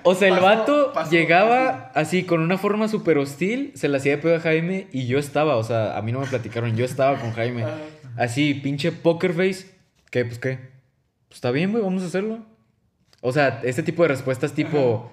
[0.05, 3.97] o sea, el Pasó, vato pasó, llegaba así con una forma súper hostil, se la
[3.99, 6.77] hacía de pedo a Jaime y yo estaba, o sea, a mí no me platicaron,
[6.77, 7.65] yo estaba con Jaime.
[7.65, 7.79] Ajá.
[8.17, 9.67] Así, pinche poker face.
[10.11, 10.25] ¿Qué?
[10.25, 10.59] Pues qué.
[11.29, 12.45] Pues está bien, güey, vamos a hacerlo.
[13.23, 15.11] O sea, este tipo de respuestas tipo...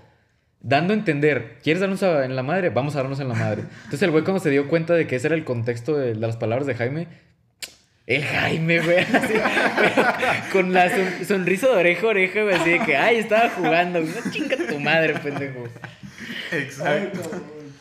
[0.70, 2.70] Dando a entender, ¿quieres darnos a- en la madre?
[2.70, 3.61] Vamos a darnos en la madre.
[3.86, 6.15] Entonces el güey cuando se dio cuenta de que ese era el contexto de, de
[6.15, 7.07] las palabras de Jaime,
[8.05, 9.34] el Jaime, güey, así,
[10.51, 14.01] con la son- sonrisa de oreja a oreja, güey, así de que, ay, estaba jugando,
[14.01, 15.68] güey, no chinga tu madre, pendejo.
[16.78, 17.11] Cabrón.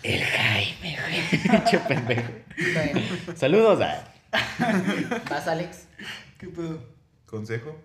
[0.05, 2.23] El Jaime, güey, pendejo.
[3.35, 4.05] Saludos a...
[5.29, 5.87] ¿Vas, Alex?
[6.39, 6.83] ¿Qué pedo?
[7.27, 7.77] ¿Consejo?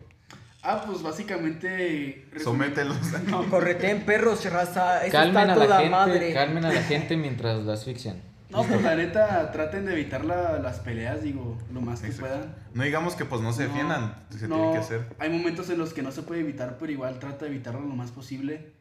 [0.64, 2.28] Ah, pues básicamente.
[2.44, 2.98] Somételos.
[3.50, 5.04] Correteen perros, raza.
[5.04, 6.34] Eso Calmen está a la gente, madre.
[6.34, 8.22] calmen a la gente mientras la asfixian.
[8.50, 12.28] No, pues la neta, traten de evitar la- las peleas, digo, lo más que Exacto.
[12.36, 12.56] puedan.
[12.74, 15.08] No digamos que pues no se No, defiendan, se no, tiene que hacer.
[15.20, 17.96] Hay momentos en los que no se puede evitar, pero igual trata de evitarlo lo
[17.96, 18.74] más posible.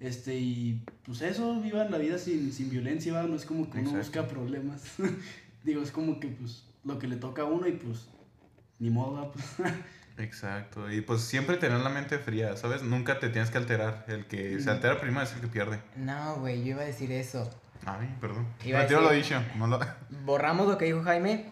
[0.00, 3.22] Este, y pues eso, vivan la vida sin, sin violencia, ¿va?
[3.24, 4.22] no es como que uno Exacto.
[4.22, 4.82] busca problemas.
[5.62, 8.08] digo, es como que pues lo que le toca a uno y pues
[8.78, 9.30] ni modo.
[9.30, 9.44] Pues,
[10.18, 10.90] Exacto.
[10.90, 12.82] Y pues siempre tener la mente fría, ¿sabes?
[12.82, 14.04] Nunca te tienes que alterar.
[14.08, 15.80] El que se altera primero es el que pierde.
[15.96, 17.50] No, güey, yo iba a decir eso.
[17.84, 18.46] Ay, perdón.
[18.64, 19.42] Iba a Retiro lo decir- dicho.
[19.56, 19.80] No lo...
[20.24, 21.46] Borramos lo que dijo Jaime.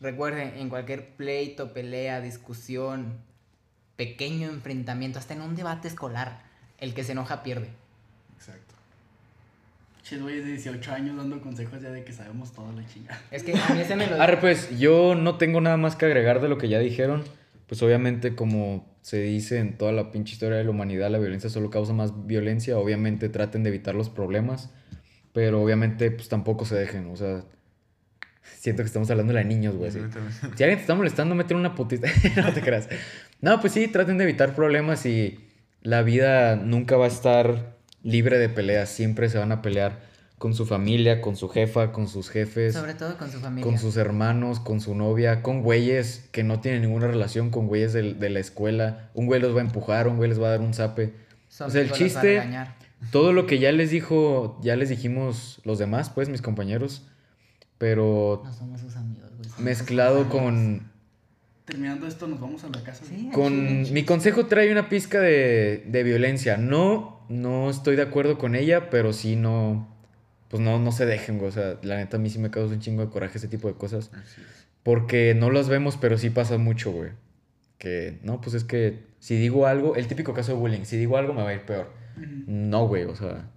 [0.00, 3.18] Recuerden, en cualquier pleito, pelea, discusión,
[3.96, 6.40] pequeño enfrentamiento, hasta en un debate escolar,
[6.78, 7.70] el que se enoja pierde.
[8.36, 8.74] Exacto.
[10.02, 13.20] che, güey de 18 años dando consejos ya de que sabemos todo la chingada.
[13.30, 16.04] Es que a mí ese me lo Arre, pues yo no tengo nada más que
[16.06, 17.24] agregar de lo que ya dijeron.
[17.66, 21.50] Pues obviamente, como se dice en toda la pinche historia de la humanidad, la violencia
[21.50, 22.78] solo causa más violencia.
[22.78, 24.70] Obviamente traten de evitar los problemas,
[25.32, 27.06] pero obviamente pues tampoco se dejen.
[27.10, 27.44] O sea,
[28.42, 29.90] siento que estamos hablando de niños, güey.
[29.90, 32.08] Si alguien te está molestando, meter una putita.
[32.36, 32.88] no te creas.
[33.40, 35.40] No, pues sí, traten de evitar problemas y
[35.82, 38.88] la vida nunca va a estar libre de peleas.
[38.88, 40.00] Siempre se van a pelear
[40.38, 43.64] con su familia, con su jefa, con sus jefes Sobre todo con su familia.
[43.64, 47.92] con sus hermanos, con su novia, con güeyes que no tienen ninguna relación con güeyes
[47.94, 49.10] del- de, la escuela.
[49.14, 51.14] Un güey los va a empujar, un güey les va a dar un zape.
[51.48, 52.42] Son o sea, el chiste-.
[53.10, 57.06] Todo lo que ya les dijo, ya les dijimos los demás, pues, mis compañeros.
[57.78, 59.44] Pero No somos sus amigos, güey.
[59.48, 60.32] somos mezclado amigos.
[60.32, 60.92] con...
[61.66, 63.04] Terminando esto, nos vamos a la casa.
[63.08, 66.56] Sí, Con mi consejo trae una pizca de, de violencia.
[66.58, 69.95] No, no estoy de acuerdo con ella, pero sí no,
[70.48, 71.48] pues no, no se dejen, güey.
[71.48, 73.68] O sea, la neta a mí sí me causa un chingo de coraje ese tipo
[73.68, 74.10] de cosas.
[74.82, 77.10] Porque no las vemos, pero sí pasa mucho, güey.
[77.78, 81.16] Que, no, pues es que si digo algo, el típico caso de bullying, si digo
[81.16, 81.90] algo me va a ir peor.
[82.46, 83.50] No, güey, o sea.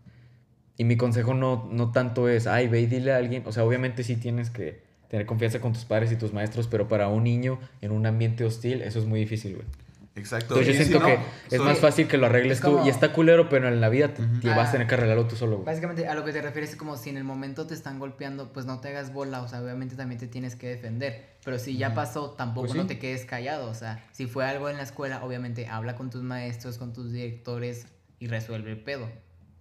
[0.78, 3.44] Y mi consejo no, no tanto es, ay, ve y dile a alguien.
[3.46, 6.88] O sea, obviamente sí tienes que tener confianza con tus padres y tus maestros, pero
[6.88, 9.68] para un niño en un ambiente hostil, eso es muy difícil, güey.
[10.16, 10.55] Exacto.
[10.60, 11.16] Entonces yo si siento no,
[11.49, 12.82] que es más fácil que lo arregles Es tú.
[12.86, 15.57] Y está culero, pero en la vida te, vas a tener que arreglarlo tú solo,
[15.57, 15.66] güey.
[15.66, 18.51] Básicamente a lo que te refieres es como si en el momento te están golpeando,
[18.51, 21.38] pues no te hagas bola, o sea, obviamente también te tienes que defender.
[21.45, 22.78] Pero si ya pasó, tampoco Pues sí.
[22.80, 26.10] no te quedes callado, o sea, si fue algo en la escuela, obviamente habla con
[26.10, 27.86] tus maestros, con tus directores
[28.20, 29.07] y resuelve el pedo.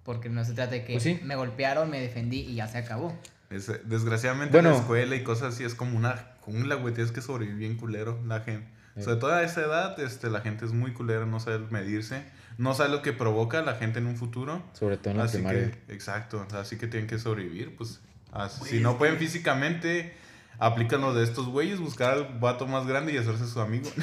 [0.03, 1.21] Porque no se trata de que Pues sí.
[1.23, 3.15] me golpearon, me defendí y ya se acabó.
[3.51, 4.71] Es- desgraciadamente Bueno.
[4.71, 6.95] en la escuela y cosas así es como una jungla, güey.
[6.95, 8.19] Tienes que sobrevivir bien culero.
[8.27, 8.67] La gente.
[8.99, 9.05] Sí.
[9.05, 12.23] Sobre todo a esa edad, este, la gente es muy culera, no sabe medirse.
[12.59, 14.63] No sabe lo que provoca la gente en un futuro.
[14.73, 15.71] Sobre todo en la Así primaria.
[15.87, 16.47] que, exacto.
[16.55, 18.01] Así que tienen que sobrevivir, pues.
[18.33, 20.13] así- si no pueden físicamente,
[20.59, 23.89] aplican lo de estos güeyes, buscar al vato más grande y hacerse su amigo.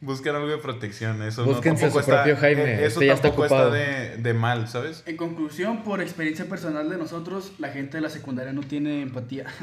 [0.00, 1.22] Buscan algo de protección.
[1.22, 3.70] Eso Búsquense no, su propio está, Jaime, eh, Eso este ya está tampoco ocupado.
[3.70, 5.04] de, de mal, ¿sabes?
[5.06, 9.46] En conclusión, por experiencia personal de nosotros, la gente de la secundaria no tiene empatía.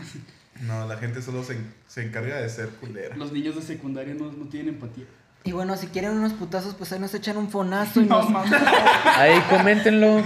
[0.62, 1.58] No, la gente solo se,
[1.88, 3.16] se encarga de ser culera.
[3.16, 5.06] Los niños de secundaria no, no tienen empatía.
[5.44, 8.52] Y bueno, si quieren unos putazos, pues ahí nos echan un fonazo y No, nos...
[9.16, 10.22] Ahí coméntenlo.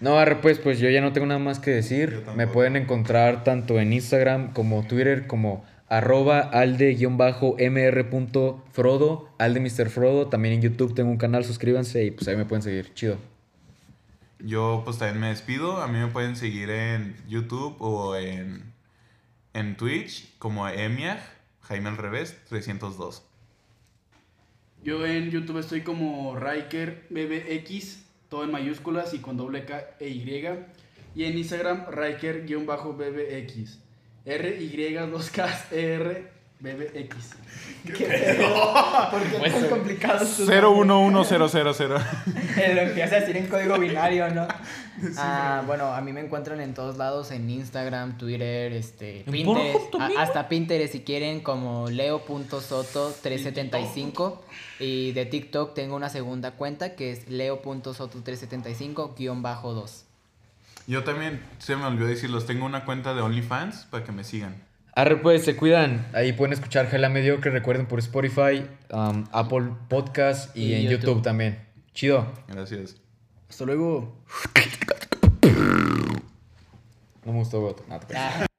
[0.00, 2.24] No, arre, pues, pues yo ya no tengo nada más que decir.
[2.34, 9.90] Me pueden encontrar tanto en Instagram como Twitter como arroba alde-mr.frodo, alde Mr.
[9.90, 10.26] Frodo.
[10.26, 12.92] También en YouTube tengo un canal, suscríbanse y pues ahí me pueden seguir.
[12.94, 13.18] Chido.
[14.40, 15.80] Yo pues también me despido.
[15.80, 18.71] A mí me pueden seguir en YouTube o en,
[19.54, 21.20] en Twitch como Emiag,
[21.62, 23.22] Jaime al revés, 302.
[24.82, 27.06] Yo en YouTube estoy como Riker
[28.28, 30.48] todo en mayúsculas y con doble K e Y.
[31.14, 33.78] Y en Instagram, Riker-BBX.
[34.24, 37.34] R-Y-2-K-R Bebe X.
[37.84, 39.10] ¿Qué, pedo?
[39.10, 40.24] ¿Por qué tan complicado?
[40.24, 41.88] 011000.
[42.74, 44.46] Lo empieza a decir en código binario, ¿no?
[45.18, 50.48] Ah, bueno, a mí me encuentran en todos lados, en Instagram, Twitter, este, Pinterest, hasta
[50.48, 54.38] Pinterest si quieren, como leo.soto375.
[54.78, 60.04] Y de TikTok tengo una segunda cuenta que es leo.soto375-2.
[60.86, 64.70] Yo también, se me olvidó decirlos, tengo una cuenta de OnlyFans para que me sigan.
[64.94, 66.06] Arre, pues, se cuidan.
[66.12, 71.00] Ahí pueden escuchar Gela Mediocre, recuerden por Spotify, um, Apple Podcast y, Y en YouTube.
[71.08, 71.22] YouTube.
[71.22, 71.58] también.
[71.94, 72.30] Chido.
[72.48, 72.96] Gracias.
[73.48, 74.16] Hasta luego.
[77.24, 77.74] No me gustó, güey.
[77.88, 78.00] No.